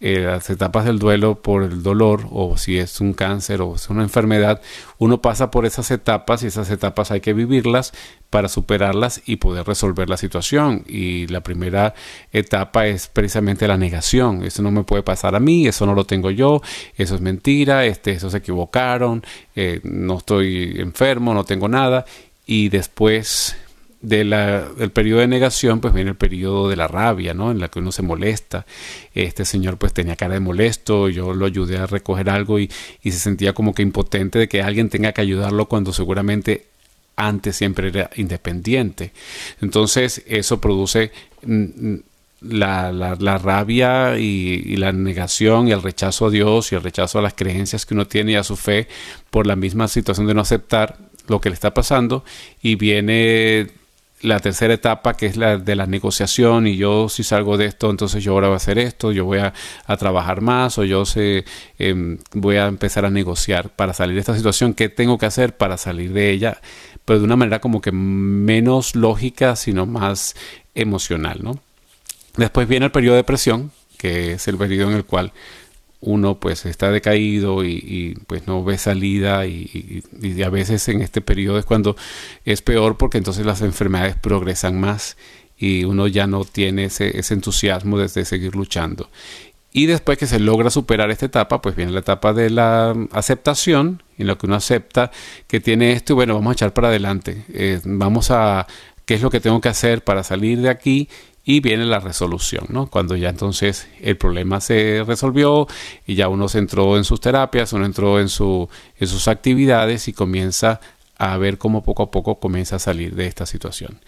eh, 0.00 0.20
las 0.20 0.48
etapas 0.48 0.84
del 0.84 1.00
duelo 1.00 1.42
por 1.42 1.64
el 1.64 1.82
dolor 1.82 2.28
o 2.30 2.56
si 2.56 2.78
es 2.78 3.00
un 3.00 3.14
cáncer 3.14 3.60
o 3.62 3.74
es 3.74 3.90
una 3.90 4.04
enfermedad, 4.04 4.60
uno 4.98 5.20
pasa 5.20 5.50
por 5.50 5.66
esas 5.66 5.90
etapas 5.90 6.42
y 6.42 6.46
esas 6.46 6.70
etapas 6.70 7.10
hay 7.10 7.20
que 7.20 7.32
vivirlas 7.32 7.92
para 8.30 8.48
superarlas 8.48 9.22
y 9.26 9.36
poder 9.36 9.66
resolver 9.66 10.08
la 10.08 10.16
situación. 10.16 10.84
Y 10.86 11.26
la 11.26 11.40
primera 11.40 11.94
etapa 12.32 12.86
es 12.86 13.08
precisamente 13.08 13.66
la 13.66 13.76
negación. 13.76 14.44
Eso 14.44 14.62
no 14.62 14.70
me 14.70 14.84
puede 14.84 15.02
pasar 15.02 15.34
a 15.34 15.40
mí, 15.40 15.66
eso 15.66 15.84
no 15.84 15.94
lo 15.94 16.04
tengo 16.04 16.30
yo, 16.30 16.62
eso 16.96 17.14
es 17.16 17.20
mentira, 17.20 17.84
este, 17.84 18.12
eso 18.12 18.30
se 18.30 18.38
equivocaron, 18.38 19.24
eh, 19.56 19.80
no 19.82 20.18
estoy 20.18 20.76
enfermo, 20.78 21.34
no 21.34 21.44
tengo 21.44 21.68
nada. 21.68 22.04
Y 22.46 22.68
después 22.68 23.56
de 24.00 24.24
la, 24.24 24.68
del 24.68 24.90
periodo 24.90 25.20
de 25.20 25.28
negación, 25.28 25.80
pues 25.80 25.92
viene 25.92 26.10
el 26.10 26.16
periodo 26.16 26.68
de 26.68 26.76
la 26.76 26.86
rabia, 26.86 27.34
¿no? 27.34 27.50
En 27.50 27.58
la 27.58 27.68
que 27.68 27.80
uno 27.80 27.90
se 27.90 28.02
molesta. 28.02 28.64
Este 29.14 29.44
señor 29.44 29.76
pues 29.78 29.92
tenía 29.92 30.16
cara 30.16 30.34
de 30.34 30.40
molesto, 30.40 31.08
yo 31.08 31.34
lo 31.34 31.46
ayudé 31.46 31.78
a 31.78 31.86
recoger 31.86 32.30
algo 32.30 32.58
y, 32.60 32.70
y 33.02 33.10
se 33.10 33.18
sentía 33.18 33.52
como 33.52 33.74
que 33.74 33.82
impotente 33.82 34.38
de 34.38 34.48
que 34.48 34.62
alguien 34.62 34.88
tenga 34.88 35.12
que 35.12 35.20
ayudarlo 35.20 35.66
cuando 35.66 35.92
seguramente 35.92 36.66
antes 37.16 37.56
siempre 37.56 37.88
era 37.88 38.10
independiente. 38.16 39.12
Entonces 39.60 40.22
eso 40.26 40.60
produce 40.60 41.10
mm, 41.42 41.62
mm, 41.62 42.02
la, 42.42 42.92
la, 42.92 43.38
rabia 43.38 44.16
y, 44.16 44.62
y, 44.64 44.76
la 44.76 44.92
negación 44.92 45.66
y 45.66 45.72
el 45.72 45.82
rechazo 45.82 46.26
a 46.26 46.30
Dios 46.30 46.70
y 46.70 46.76
el 46.76 46.82
rechazo 46.84 47.18
a 47.18 47.22
las 47.22 47.34
creencias 47.34 47.84
que 47.84 47.94
uno 47.94 48.06
tiene 48.06 48.32
y 48.32 48.36
a 48.36 48.44
su 48.44 48.54
fe 48.54 48.86
por 49.30 49.48
la 49.48 49.56
misma 49.56 49.88
situación 49.88 50.28
de 50.28 50.34
no 50.34 50.42
aceptar 50.42 50.98
lo 51.26 51.40
que 51.40 51.50
le 51.50 51.54
está 51.54 51.74
pasando 51.74 52.24
y 52.62 52.76
viene 52.76 53.68
la 54.22 54.40
tercera 54.40 54.74
etapa 54.74 55.14
que 55.14 55.26
es 55.26 55.36
la 55.36 55.58
de 55.58 55.76
la 55.76 55.86
negociación 55.86 56.66
y 56.66 56.76
yo 56.76 57.08
si 57.08 57.22
salgo 57.22 57.56
de 57.56 57.66
esto 57.66 57.90
entonces 57.90 58.24
yo 58.24 58.32
ahora 58.32 58.48
voy 58.48 58.54
a 58.54 58.56
hacer 58.56 58.78
esto 58.78 59.12
yo 59.12 59.24
voy 59.24 59.38
a, 59.38 59.52
trabajar 59.98 60.40
más 60.40 60.78
o 60.78 60.84
yo 60.84 61.04
sé, 61.04 61.44
em, 61.78 62.18
voy 62.32 62.56
a 62.56 62.66
empezar 62.66 63.04
a 63.04 63.10
negociar 63.10 63.70
para 63.70 63.92
salir 63.92 64.14
de 64.14 64.20
esta 64.20 64.36
situación 64.36 64.74
qué 64.74 64.88
tengo 64.88 65.18
que 65.18 65.26
hacer 65.26 65.56
para 65.56 65.76
salir 65.76 66.12
de 66.12 66.30
ella 66.30 66.60
pero 67.04 67.20
de 67.20 67.24
una 67.24 67.36
manera 67.36 67.60
como 67.60 67.80
que 67.80 67.92
menos 67.92 68.96
lógica 68.96 69.56
sino 69.56 69.86
más 69.86 70.34
emocional 70.74 71.38
¿no? 71.42 71.58
después 72.36 72.66
viene 72.68 72.86
el 72.86 72.92
periodo 72.92 73.14
de 73.14 73.22
depresión 73.22 73.70
que 73.96 74.32
es 74.32 74.48
el 74.48 74.56
periodo 74.58 74.90
en 74.90 74.96
el 74.96 75.04
cual 75.04 75.32
uno 76.00 76.38
pues 76.38 76.64
está 76.66 76.90
decaído 76.90 77.64
y, 77.64 78.16
pues 78.26 78.46
no 78.46 78.62
ve 78.62 78.78
salida 78.78 79.46
y, 79.46 80.02
a 80.44 80.50
veces 80.50 80.88
en 80.88 81.02
este 81.02 81.20
periodo 81.20 81.58
es 81.58 81.64
cuando 81.64 81.96
es 82.44 82.62
peor 82.62 82.96
porque 82.96 83.18
entonces 83.18 83.44
las 83.44 83.62
enfermedades 83.62 84.16
progresan 84.16 84.78
más 84.80 85.16
y 85.58 85.84
uno 85.84 86.06
ya 86.06 86.26
no 86.26 86.44
tiene 86.44 86.84
ese, 86.84 87.12
entusiasmo 87.30 87.98
de, 87.98 88.08
seguir 88.08 88.54
luchando. 88.54 89.10
Y 89.72 89.86
después 89.86 90.16
que 90.16 90.26
se 90.26 90.38
logra 90.38 90.70
superar 90.70 91.10
esta 91.10 91.26
etapa, 91.26 91.60
pues 91.60 91.76
viene 91.76 91.92
la 91.92 92.00
etapa 92.00 92.32
de 92.32 92.48
la 92.48 92.94
aceptación, 93.12 94.02
en 94.16 94.28
lo 94.28 94.38
que 94.38 94.46
uno 94.46 94.54
acepta 94.54 95.10
que 95.46 95.60
tiene 95.60 95.92
esto 95.92 96.12
y 96.12 96.16
bueno, 96.16 96.34
vamos 96.34 96.50
a 96.50 96.54
echar 96.54 96.72
para 96.72 96.88
adelante. 96.88 97.44
Eh, 97.52 97.80
vamos 97.84 98.30
a, 98.30 98.66
¿qué 99.04 99.14
es 99.14 99.22
lo 99.22 99.30
que 99.30 99.40
tengo 99.40 99.60
que 99.60 99.68
hacer 99.68 100.02
para 100.02 100.22
salir 100.22 100.60
de 100.60 100.70
aquí? 100.70 101.08
Y 101.48 101.60
viene 101.60 101.86
la 101.86 101.98
resolución, 101.98 102.66
¿no? 102.68 102.88
Cuando 102.88 103.16
ya 103.16 103.30
entonces 103.30 103.88
el 104.02 104.18
problema 104.18 104.60
se 104.60 105.02
resolvió 105.06 105.66
y 106.06 106.14
ya 106.14 106.28
uno 106.28 106.46
se 106.46 106.58
entró 106.58 106.98
en 106.98 107.04
sus 107.04 107.22
terapias, 107.22 107.72
uno 107.72 107.86
entró 107.86 108.20
en, 108.20 108.28
su, 108.28 108.68
en 109.00 109.08
sus 109.08 109.28
actividades 109.28 110.08
y 110.08 110.12
comienza 110.12 110.78
a 111.16 111.38
ver 111.38 111.56
cómo 111.56 111.82
poco 111.82 112.02
a 112.02 112.10
poco 112.10 112.34
comienza 112.34 112.76
a 112.76 112.78
salir 112.78 113.14
de 113.14 113.26
esta 113.26 113.46
situación. 113.46 113.98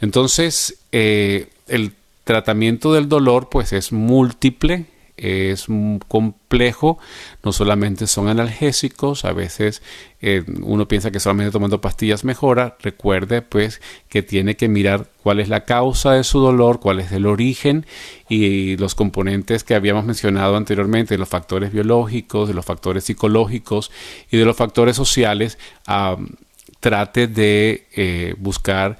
Entonces, 0.00 0.78
eh, 0.90 1.50
el 1.68 1.92
tratamiento 2.24 2.94
del 2.94 3.10
dolor 3.10 3.50
pues 3.50 3.74
es 3.74 3.92
múltiple, 3.92 4.86
es 5.16 5.66
complejo, 6.08 6.98
no 7.42 7.52
solamente 7.52 8.06
son 8.06 8.28
analgésicos, 8.28 9.24
a 9.24 9.32
veces 9.32 9.82
eh, 10.20 10.44
uno 10.62 10.88
piensa 10.88 11.10
que 11.10 11.20
solamente 11.20 11.52
tomando 11.52 11.80
pastillas 11.80 12.24
mejora, 12.24 12.76
recuerde 12.80 13.42
pues 13.42 13.80
que 14.08 14.22
tiene 14.22 14.56
que 14.56 14.68
mirar 14.68 15.08
cuál 15.22 15.40
es 15.40 15.48
la 15.48 15.64
causa 15.64 16.12
de 16.12 16.24
su 16.24 16.40
dolor, 16.40 16.80
cuál 16.80 17.00
es 17.00 17.12
el 17.12 17.26
origen 17.26 17.86
y 18.28 18.76
los 18.76 18.94
componentes 18.94 19.64
que 19.64 19.74
habíamos 19.74 20.04
mencionado 20.04 20.56
anteriormente, 20.56 21.18
los 21.18 21.28
factores 21.28 21.72
biológicos, 21.72 22.48
de 22.48 22.54
los 22.54 22.64
factores 22.64 23.04
psicológicos 23.04 23.90
y 24.30 24.36
de 24.36 24.44
los 24.44 24.56
factores 24.56 24.96
sociales, 24.96 25.58
trate 26.80 27.26
de 27.26 27.86
eh, 27.94 28.34
buscar 28.38 28.98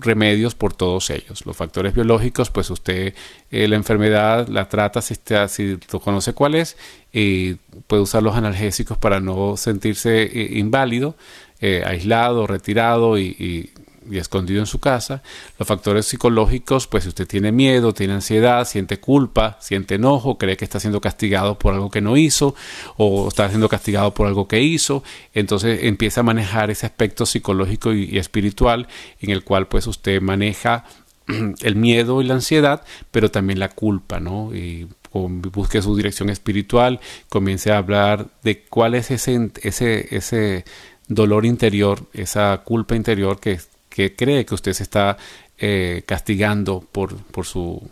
remedios 0.00 0.54
por 0.54 0.74
todos 0.74 1.10
ellos. 1.10 1.44
Los 1.46 1.56
factores 1.56 1.94
biológicos, 1.94 2.50
pues 2.50 2.70
usted 2.70 3.14
eh, 3.50 3.68
la 3.68 3.76
enfermedad 3.76 4.48
la 4.48 4.68
trata 4.68 5.02
si, 5.02 5.14
está, 5.14 5.48
si 5.48 5.78
conoce 6.02 6.32
cuál 6.32 6.54
es 6.54 6.76
y 7.12 7.54
puede 7.86 8.02
usar 8.02 8.22
los 8.22 8.34
analgésicos 8.34 8.98
para 8.98 9.20
no 9.20 9.56
sentirse 9.56 10.22
eh, 10.22 10.58
inválido, 10.58 11.16
eh, 11.60 11.82
aislado, 11.84 12.46
retirado 12.46 13.18
y, 13.18 13.36
y 13.38 13.70
escondido 14.18 14.60
en 14.60 14.66
su 14.66 14.78
casa. 14.78 15.22
Los 15.58 15.68
factores 15.68 16.06
psicológicos, 16.06 16.86
pues 16.86 17.04
si 17.04 17.08
usted 17.10 17.26
tiene 17.26 17.52
miedo, 17.52 17.92
tiene 17.92 18.14
ansiedad, 18.14 18.66
siente 18.66 19.00
culpa, 19.00 19.56
siente 19.60 19.96
enojo, 19.96 20.38
cree 20.38 20.56
que 20.56 20.64
está 20.64 20.80
siendo 20.80 21.00
castigado 21.00 21.58
por 21.58 21.74
algo 21.74 21.90
que 21.90 22.00
no 22.00 22.16
hizo 22.16 22.54
o 22.96 23.28
está 23.28 23.48
siendo 23.48 23.68
castigado 23.68 24.12
por 24.14 24.26
algo 24.26 24.48
que 24.48 24.60
hizo, 24.60 25.02
entonces 25.34 25.84
empieza 25.84 26.20
a 26.20 26.24
manejar 26.24 26.70
ese 26.70 26.86
aspecto 26.86 27.26
psicológico 27.26 27.92
y, 27.92 28.18
espiritual 28.18 28.88
en 29.20 29.30
el 29.30 29.44
cual 29.44 29.68
pues 29.68 29.86
usted 29.86 30.20
maneja 30.20 30.84
el 31.60 31.76
miedo 31.76 32.20
y 32.22 32.26
la 32.26 32.34
ansiedad, 32.34 32.84
pero 33.10 33.30
también 33.30 33.58
la 33.58 33.68
culpa, 33.68 34.20
¿no? 34.20 34.54
Y 34.54 34.88
busque 35.12 35.82
su 35.82 35.96
dirección 35.96 36.30
espiritual, 36.30 37.00
comience 37.28 37.72
a 37.72 37.78
hablar 37.78 38.28
de 38.42 38.62
cuál 38.62 38.94
es 38.94 39.10
ese, 39.10 39.50
ese, 39.62 40.14
ese 40.14 40.64
dolor 41.08 41.44
interior, 41.44 42.06
esa 42.12 42.58
culpa 42.64 42.94
interior 42.94 43.40
que 43.40 43.58
que 43.90 44.14
cree 44.14 44.46
que 44.46 44.54
usted 44.54 44.72
se 44.72 44.84
está 44.84 45.18
eh, 45.58 46.04
castigando 46.06 46.82
por, 46.90 47.14
por 47.16 47.44
su 47.44 47.86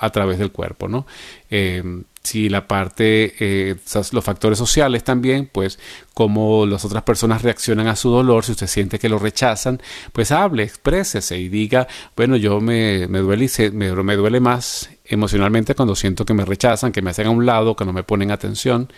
a 0.00 0.10
través 0.10 0.38
del 0.38 0.52
cuerpo, 0.52 0.88
¿no? 0.88 1.06
Eh, 1.50 1.82
si 2.22 2.48
la 2.50 2.68
parte, 2.68 3.34
eh, 3.40 3.76
los 4.12 4.22
factores 4.22 4.58
sociales 4.58 5.02
también, 5.02 5.48
pues 5.50 5.78
como 6.12 6.66
las 6.66 6.84
otras 6.84 7.02
personas 7.02 7.42
reaccionan 7.42 7.86
a 7.88 7.96
su 7.96 8.10
dolor, 8.10 8.44
si 8.44 8.52
usted 8.52 8.66
siente 8.66 8.98
que 8.98 9.08
lo 9.08 9.18
rechazan, 9.18 9.80
pues 10.12 10.30
hable, 10.30 10.64
exprésese 10.64 11.38
y 11.38 11.48
diga, 11.48 11.88
bueno, 12.14 12.36
yo 12.36 12.60
me, 12.60 13.08
me 13.08 13.20
duele 13.20 13.48
me, 13.72 13.94
me, 13.94 14.16
duele 14.16 14.40
más 14.40 14.90
emocionalmente 15.06 15.74
cuando 15.74 15.96
siento 15.96 16.26
que 16.26 16.34
me 16.34 16.44
rechazan, 16.44 16.92
que 16.92 17.00
me 17.00 17.10
hacen 17.10 17.26
a 17.26 17.30
un 17.30 17.46
lado, 17.46 17.74
que 17.74 17.86
no 17.86 17.94
me 17.94 18.02
ponen 18.02 18.30
atención. 18.30 18.92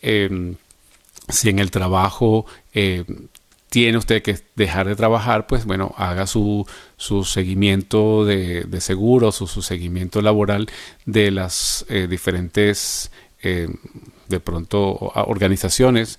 si 0.00 1.50
en 1.50 1.58
el 1.58 1.70
trabajo 1.70 2.46
tiene 3.72 3.96
usted 3.96 4.20
que 4.20 4.38
dejar 4.54 4.86
de 4.86 4.94
trabajar, 4.96 5.46
pues 5.46 5.64
bueno, 5.64 5.94
haga 5.96 6.26
su, 6.26 6.66
su 6.98 7.24
seguimiento 7.24 8.26
de, 8.26 8.64
de 8.64 8.80
su 8.82 9.62
seguimiento 9.62 10.20
laboral 10.20 10.68
de 11.06 11.30
las 11.30 11.86
eh, 11.88 12.06
diferentes, 12.06 13.10
eh, 13.42 13.70
de 14.28 14.40
pronto, 14.40 14.78
organizaciones 15.14 16.18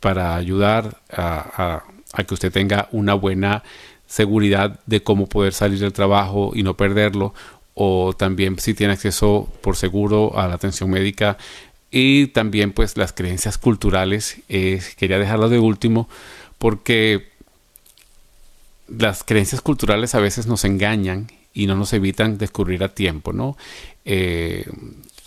para 0.00 0.34
ayudar 0.34 1.02
a, 1.12 1.82
a, 2.14 2.24
que 2.24 2.32
usted 2.32 2.50
tenga 2.50 2.88
una 2.90 3.12
buena 3.12 3.64
seguridad 4.06 4.80
de 4.86 5.02
cómo 5.02 5.26
poder 5.26 5.52
salir 5.52 5.80
del 5.80 5.92
trabajo 5.92 6.52
y 6.54 6.62
no 6.62 6.74
perderlo, 6.74 7.34
o 7.74 8.14
también 8.16 8.58
si 8.58 8.72
tiene 8.72 8.94
acceso 8.94 9.52
por 9.60 9.76
seguro 9.76 10.38
a 10.38 10.48
la 10.48 10.54
atención 10.54 10.88
médica. 10.88 11.36
Y 11.90 12.28
también 12.28 12.72
pues 12.72 12.96
las 12.96 13.12
creencias 13.12 13.58
culturales, 13.58 14.38
eh, 14.48 14.80
quería 14.96 15.18
dejarlo 15.18 15.50
de 15.50 15.58
último, 15.58 16.08
porque 16.64 17.26
las 18.88 19.22
creencias 19.22 19.60
culturales 19.60 20.14
a 20.14 20.18
veces 20.18 20.46
nos 20.46 20.64
engañan 20.64 21.30
y 21.52 21.66
no 21.66 21.76
nos 21.76 21.92
evitan 21.92 22.38
descubrir 22.38 22.82
a 22.82 22.94
tiempo, 22.94 23.34
¿no? 23.34 23.58
Eh, 24.06 24.64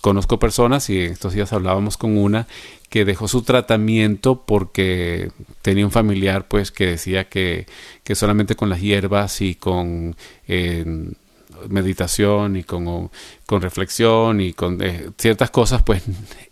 conozco 0.00 0.40
personas, 0.40 0.90
y 0.90 0.98
estos 0.98 1.34
días 1.34 1.52
hablábamos 1.52 1.96
con 1.96 2.18
una, 2.18 2.48
que 2.90 3.04
dejó 3.04 3.28
su 3.28 3.42
tratamiento 3.42 4.42
porque 4.46 5.30
tenía 5.62 5.84
un 5.84 5.92
familiar 5.92 6.48
pues 6.48 6.72
que 6.72 6.86
decía 6.86 7.28
que, 7.28 7.68
que 8.02 8.16
solamente 8.16 8.56
con 8.56 8.68
las 8.68 8.80
hierbas 8.80 9.40
y 9.40 9.54
con 9.54 10.16
meditación 11.68 12.56
y 12.56 12.64
con, 12.64 13.12
con, 13.46 13.62
reflexión 13.62 14.40
y 14.40 14.54
con 14.54 14.82
eh, 14.82 15.10
ciertas 15.16 15.50
cosas 15.50 15.84
pues 15.84 16.02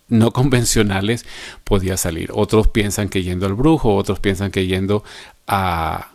no 0.08 0.30
convencionales 0.32 1.24
podía 1.64 1.96
salir. 1.96 2.30
Otros 2.32 2.68
piensan 2.68 3.08
que 3.08 3.22
yendo 3.22 3.46
al 3.46 3.54
brujo, 3.54 3.94
otros 3.94 4.20
piensan 4.20 4.50
que 4.50 4.66
yendo 4.66 5.04
a 5.46 6.12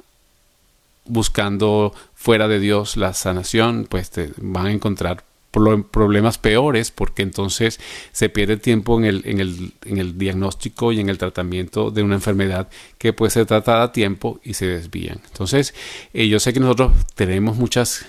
buscando 1.05 1.93
fuera 2.13 2.47
de 2.47 2.59
Dios 2.59 2.95
la 2.95 3.13
sanación, 3.13 3.87
pues 3.89 4.11
te 4.11 4.31
van 4.37 4.67
a 4.67 4.71
encontrar 4.71 5.23
problemas 5.51 6.37
peores 6.37 6.91
porque 6.91 7.23
entonces 7.23 7.79
se 8.13 8.29
pierde 8.29 8.55
tiempo 8.55 8.97
en 8.97 9.05
el, 9.05 10.17
diagnóstico 10.17 10.93
y 10.93 11.01
en 11.01 11.09
el 11.09 11.17
tratamiento 11.17 11.91
de 11.91 12.03
una 12.03 12.15
enfermedad 12.15 12.69
que 12.97 13.11
puede 13.11 13.31
ser 13.31 13.45
tratada 13.45 13.83
a 13.83 13.91
tiempo 13.91 14.39
y 14.43 14.53
se 14.53 14.67
desvían. 14.67 15.19
Entonces, 15.25 15.73
eh, 16.13 16.27
yo 16.27 16.39
sé 16.39 16.53
que 16.53 16.61
nosotros 16.61 16.93
tenemos 17.15 17.57
muchas 17.57 18.05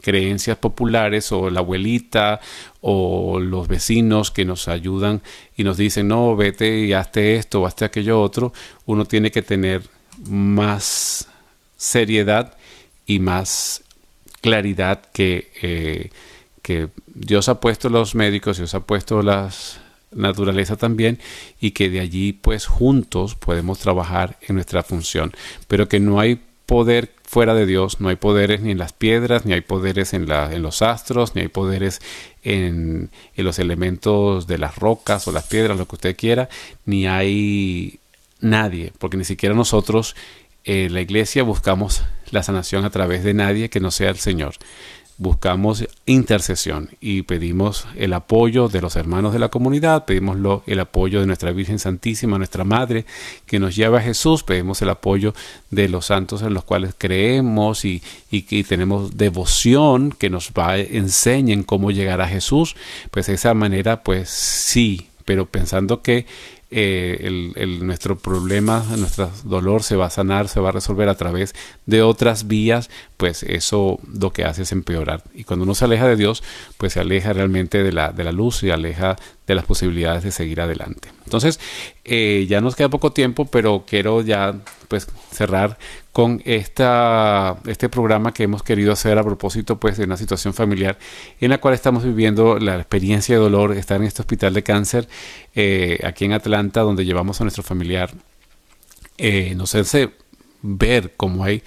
creencias 0.00 0.56
populares 0.56 1.32
o 1.32 1.50
la 1.50 1.60
abuelita 1.60 2.40
o 2.80 3.38
los 3.38 3.68
vecinos 3.68 4.30
que 4.30 4.44
nos 4.44 4.68
ayudan 4.68 5.22
y 5.56 5.64
nos 5.64 5.76
dicen 5.76 6.08
no 6.08 6.34
vete 6.34 6.78
y 6.80 6.92
hazte 6.92 7.36
esto 7.36 7.60
o 7.62 7.66
hazte 7.66 7.84
aquello 7.84 8.20
otro 8.20 8.52
uno 8.86 9.04
tiene 9.04 9.30
que 9.30 9.42
tener 9.42 9.82
más 10.28 11.28
seriedad 11.76 12.56
y 13.06 13.18
más 13.18 13.82
claridad 14.40 15.02
que, 15.12 15.50
eh, 15.62 16.10
que 16.62 16.88
Dios 17.06 17.48
ha 17.48 17.60
puesto 17.60 17.88
los 17.90 18.14
médicos 18.14 18.56
Dios 18.56 18.74
ha 18.74 18.80
puesto 18.80 19.22
las 19.22 19.80
naturaleza 20.14 20.76
también 20.76 21.18
y 21.60 21.72
que 21.72 21.90
de 21.90 22.00
allí 22.00 22.32
pues 22.32 22.66
juntos 22.66 23.34
podemos 23.34 23.78
trabajar 23.78 24.38
en 24.42 24.56
nuestra 24.56 24.82
función. 24.82 25.32
Pero 25.68 25.88
que 25.88 26.00
no 26.00 26.20
hay 26.20 26.40
poder 26.66 27.12
fuera 27.24 27.54
de 27.54 27.66
Dios, 27.66 28.00
no 28.00 28.08
hay 28.08 28.16
poderes 28.16 28.60
ni 28.60 28.72
en 28.72 28.78
las 28.78 28.92
piedras, 28.92 29.46
ni 29.46 29.52
hay 29.54 29.62
poderes 29.62 30.12
en, 30.12 30.28
la, 30.28 30.52
en 30.52 30.62
los 30.62 30.82
astros, 30.82 31.34
ni 31.34 31.42
hay 31.42 31.48
poderes 31.48 32.00
en, 32.42 33.10
en, 33.36 33.44
los 33.44 33.58
elementos 33.58 34.46
de 34.46 34.58
las 34.58 34.76
rocas 34.76 35.26
o 35.26 35.32
las 35.32 35.44
piedras, 35.44 35.78
lo 35.78 35.86
que 35.86 35.96
usted 35.96 36.16
quiera, 36.16 36.48
ni 36.84 37.06
hay 37.06 38.00
nadie, 38.40 38.92
porque 38.98 39.16
ni 39.16 39.24
siquiera 39.24 39.54
nosotros, 39.54 40.14
en 40.64 40.86
eh, 40.86 40.90
la 40.90 41.00
iglesia, 41.00 41.42
buscamos 41.42 42.02
la 42.30 42.42
sanación 42.42 42.84
a 42.84 42.90
través 42.90 43.24
de 43.24 43.34
nadie 43.34 43.70
que 43.70 43.80
no 43.80 43.90
sea 43.90 44.10
el 44.10 44.18
Señor 44.18 44.54
buscamos 45.22 45.86
intercesión 46.04 46.90
y 47.00 47.22
pedimos 47.22 47.86
el 47.96 48.12
apoyo 48.12 48.68
de 48.68 48.80
los 48.82 48.96
hermanos 48.96 49.32
de 49.32 49.38
la 49.38 49.48
comunidad, 49.48 50.04
pedimos 50.04 50.36
el 50.66 50.80
apoyo 50.80 51.20
de 51.20 51.26
nuestra 51.26 51.52
Virgen 51.52 51.78
Santísima, 51.78 52.38
nuestra 52.38 52.64
Madre, 52.64 53.06
que 53.46 53.60
nos 53.60 53.76
lleva 53.76 53.98
a 53.98 54.02
Jesús, 54.02 54.42
pedimos 54.42 54.82
el 54.82 54.90
apoyo 54.90 55.32
de 55.70 55.88
los 55.88 56.06
santos 56.06 56.42
en 56.42 56.54
los 56.54 56.64
cuales 56.64 56.94
creemos 56.98 57.84
y, 57.84 58.02
y, 58.30 58.64
tenemos 58.64 59.16
devoción 59.16 60.10
que 60.10 60.28
nos 60.28 60.50
va, 60.58 60.76
enseñen 60.78 61.62
cómo 61.62 61.92
llegar 61.92 62.20
a 62.20 62.28
Jesús, 62.28 62.74
pues 63.12 63.26
de 63.26 63.34
esa 63.34 63.54
manera, 63.54 64.02
pues 64.02 64.28
sí, 64.28 65.08
pero 65.24 65.46
pensando 65.46 66.02
que 66.02 66.26
eh, 66.74 67.52
el, 67.54 67.86
nuestro 67.86 68.16
problema, 68.16 68.82
nuestro 68.96 69.30
dolor 69.44 69.82
se 69.82 69.94
va 69.94 70.06
a 70.06 70.10
sanar, 70.10 70.48
se 70.48 70.58
va 70.58 70.70
a 70.70 70.72
resolver 70.72 71.06
a 71.10 71.16
través 71.16 71.54
de 71.84 72.00
otras 72.00 72.48
vías, 72.48 72.88
pues 73.22 73.44
eso 73.44 74.00
lo 74.12 74.32
que 74.32 74.42
hace 74.42 74.62
es 74.62 74.72
empeorar. 74.72 75.22
Y 75.32 75.44
cuando 75.44 75.62
uno 75.62 75.76
se 75.76 75.84
aleja 75.84 76.08
de 76.08 76.16
Dios, 76.16 76.42
pues 76.76 76.94
se 76.94 76.98
aleja 76.98 77.32
realmente 77.32 77.84
de 77.84 77.92
la, 77.92 78.10
de 78.10 78.24
la 78.24 78.32
luz 78.32 78.64
y 78.64 78.70
aleja 78.72 79.14
de 79.46 79.54
las 79.54 79.64
posibilidades 79.64 80.24
de 80.24 80.32
seguir 80.32 80.60
adelante. 80.60 81.10
Entonces, 81.24 81.60
eh, 82.02 82.46
ya 82.48 82.60
nos 82.60 82.74
queda 82.74 82.88
poco 82.88 83.12
tiempo, 83.12 83.44
pero 83.44 83.84
quiero 83.86 84.22
ya 84.22 84.56
pues 84.88 85.06
cerrar 85.30 85.78
con 86.10 86.42
esta, 86.46 87.58
este 87.66 87.88
programa 87.88 88.34
que 88.34 88.42
hemos 88.42 88.64
querido 88.64 88.92
hacer 88.92 89.16
a 89.16 89.22
propósito 89.22 89.78
pues 89.78 89.98
de 89.98 90.02
una 90.02 90.16
situación 90.16 90.52
familiar 90.52 90.98
en 91.40 91.50
la 91.50 91.58
cual 91.58 91.74
estamos 91.74 92.02
viviendo 92.02 92.58
la 92.58 92.74
experiencia 92.74 93.36
de 93.36 93.40
dolor, 93.40 93.70
estar 93.76 94.00
en 94.00 94.08
este 94.08 94.22
hospital 94.22 94.52
de 94.52 94.64
cáncer 94.64 95.08
eh, 95.54 96.00
aquí 96.02 96.24
en 96.24 96.32
Atlanta 96.32 96.80
donde 96.80 97.04
llevamos 97.04 97.40
a 97.40 97.44
nuestro 97.44 97.62
familiar. 97.62 98.10
Eh, 99.16 99.54
no 99.54 99.66
sé, 99.66 100.10
ver 100.62 101.14
cómo 101.16 101.44
hay 101.44 101.62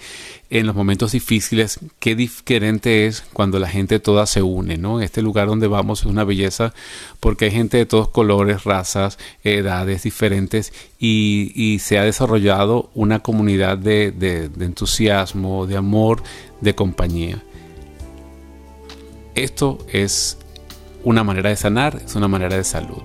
en 0.48 0.66
los 0.66 0.74
momentos 0.74 1.12
difíciles 1.12 1.80
qué 1.98 2.14
diferente 2.14 3.06
es 3.06 3.22
cuando 3.32 3.58
la 3.58 3.68
gente 3.68 4.00
toda 4.00 4.26
se 4.26 4.42
une, 4.42 4.78
¿no? 4.78 5.00
Este 5.00 5.22
lugar 5.22 5.48
donde 5.48 5.66
vamos 5.66 6.00
es 6.00 6.06
una 6.06 6.24
belleza 6.24 6.72
porque 7.20 7.46
hay 7.46 7.50
gente 7.50 7.76
de 7.76 7.86
todos 7.86 8.08
colores, 8.08 8.64
razas, 8.64 9.18
edades 9.44 10.02
diferentes 10.02 10.72
y, 10.98 11.78
se 11.80 11.98
ha 11.98 12.04
desarrollado 12.04 12.90
una 12.94 13.20
comunidad 13.20 13.76
de, 13.76 14.10
de, 14.10 14.48
de 14.48 14.64
entusiasmo, 14.64 15.66
de 15.66 15.76
amor, 15.76 16.22
de 16.60 16.74
compañía. 16.74 17.42
Esto 19.34 19.78
es 19.92 20.38
una 21.04 21.22
manera 21.22 21.50
de 21.50 21.56
sanar, 21.56 22.00
es 22.04 22.14
una 22.16 22.28
manera 22.28 22.56
de 22.56 22.64
salud. 22.64 23.02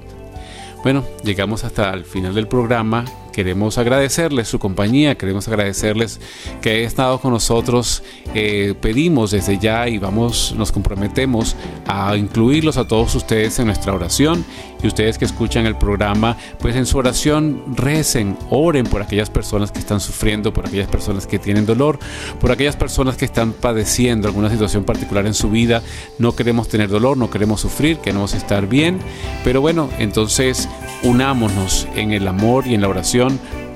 Bueno, 0.83 1.05
llegamos 1.23 1.63
hasta 1.63 1.91
el 1.91 2.05
final 2.05 2.33
del 2.33 2.47
programa. 2.47 3.05
Queremos 3.31 3.77
agradecerles 3.77 4.49
su 4.49 4.59
compañía, 4.59 5.15
queremos 5.15 5.47
agradecerles 5.47 6.19
que 6.61 6.71
hayan 6.71 6.85
estado 6.85 7.19
con 7.19 7.31
nosotros. 7.31 8.03
Eh, 8.33 8.75
pedimos 8.79 9.31
desde 9.31 9.57
ya 9.57 9.87
y 9.87 9.97
vamos, 9.97 10.53
nos 10.57 10.71
comprometemos 10.71 11.55
a 11.87 12.15
incluirlos 12.17 12.77
a 12.77 12.87
todos 12.87 13.15
ustedes 13.15 13.57
en 13.59 13.67
nuestra 13.67 13.93
oración 13.93 14.45
y 14.83 14.87
ustedes 14.87 15.17
que 15.17 15.25
escuchan 15.25 15.65
el 15.65 15.77
programa, 15.77 16.37
pues 16.59 16.75
en 16.75 16.85
su 16.85 16.97
oración 16.97 17.75
recen, 17.75 18.37
oren 18.49 18.85
por 18.85 19.01
aquellas 19.01 19.29
personas 19.29 19.71
que 19.71 19.79
están 19.79 19.99
sufriendo, 19.99 20.53
por 20.53 20.67
aquellas 20.67 20.87
personas 20.87 21.27
que 21.27 21.39
tienen 21.39 21.65
dolor, 21.65 21.99
por 22.39 22.51
aquellas 22.51 22.75
personas 22.75 23.15
que 23.15 23.25
están 23.25 23.53
padeciendo 23.53 24.27
alguna 24.27 24.49
situación 24.49 24.83
particular 24.83 25.25
en 25.25 25.33
su 25.33 25.49
vida. 25.49 25.81
No 26.19 26.35
queremos 26.35 26.67
tener 26.67 26.89
dolor, 26.89 27.17
no 27.17 27.29
queremos 27.29 27.61
sufrir, 27.61 27.97
queremos 27.97 28.33
estar 28.33 28.67
bien, 28.67 28.99
pero 29.43 29.61
bueno, 29.61 29.89
entonces 29.99 30.67
unámonos 31.03 31.87
en 31.95 32.11
el 32.11 32.27
amor 32.27 32.67
y 32.67 32.73
en 32.73 32.81
la 32.81 32.89
oración 32.89 33.20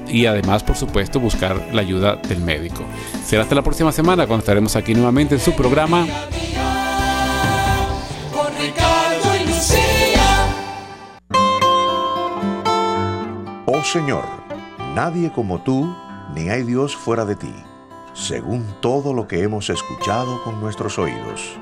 y 0.07 0.25
además, 0.25 0.63
por 0.63 0.75
supuesto, 0.75 1.19
buscar 1.19 1.69
la 1.73 1.81
ayuda 1.81 2.15
del 2.15 2.39
médico. 2.39 2.83
Será 3.25 3.43
hasta 3.43 3.55
la 3.55 3.63
próxima 3.63 3.91
semana 3.91 4.27
cuando 4.27 4.41
estaremos 4.41 4.75
aquí 4.75 4.93
nuevamente 4.93 5.35
en 5.35 5.41
su 5.41 5.53
programa. 5.53 6.05
Oh 13.65 13.83
Señor, 13.83 14.25
nadie 14.95 15.31
como 15.31 15.61
tú, 15.61 15.93
ni 16.33 16.49
hay 16.49 16.63
Dios 16.63 16.95
fuera 16.95 17.25
de 17.25 17.35
ti, 17.35 17.53
según 18.13 18.65
todo 18.81 19.13
lo 19.13 19.27
que 19.27 19.43
hemos 19.43 19.69
escuchado 19.69 20.41
con 20.43 20.61
nuestros 20.61 20.97
oídos. 20.97 21.59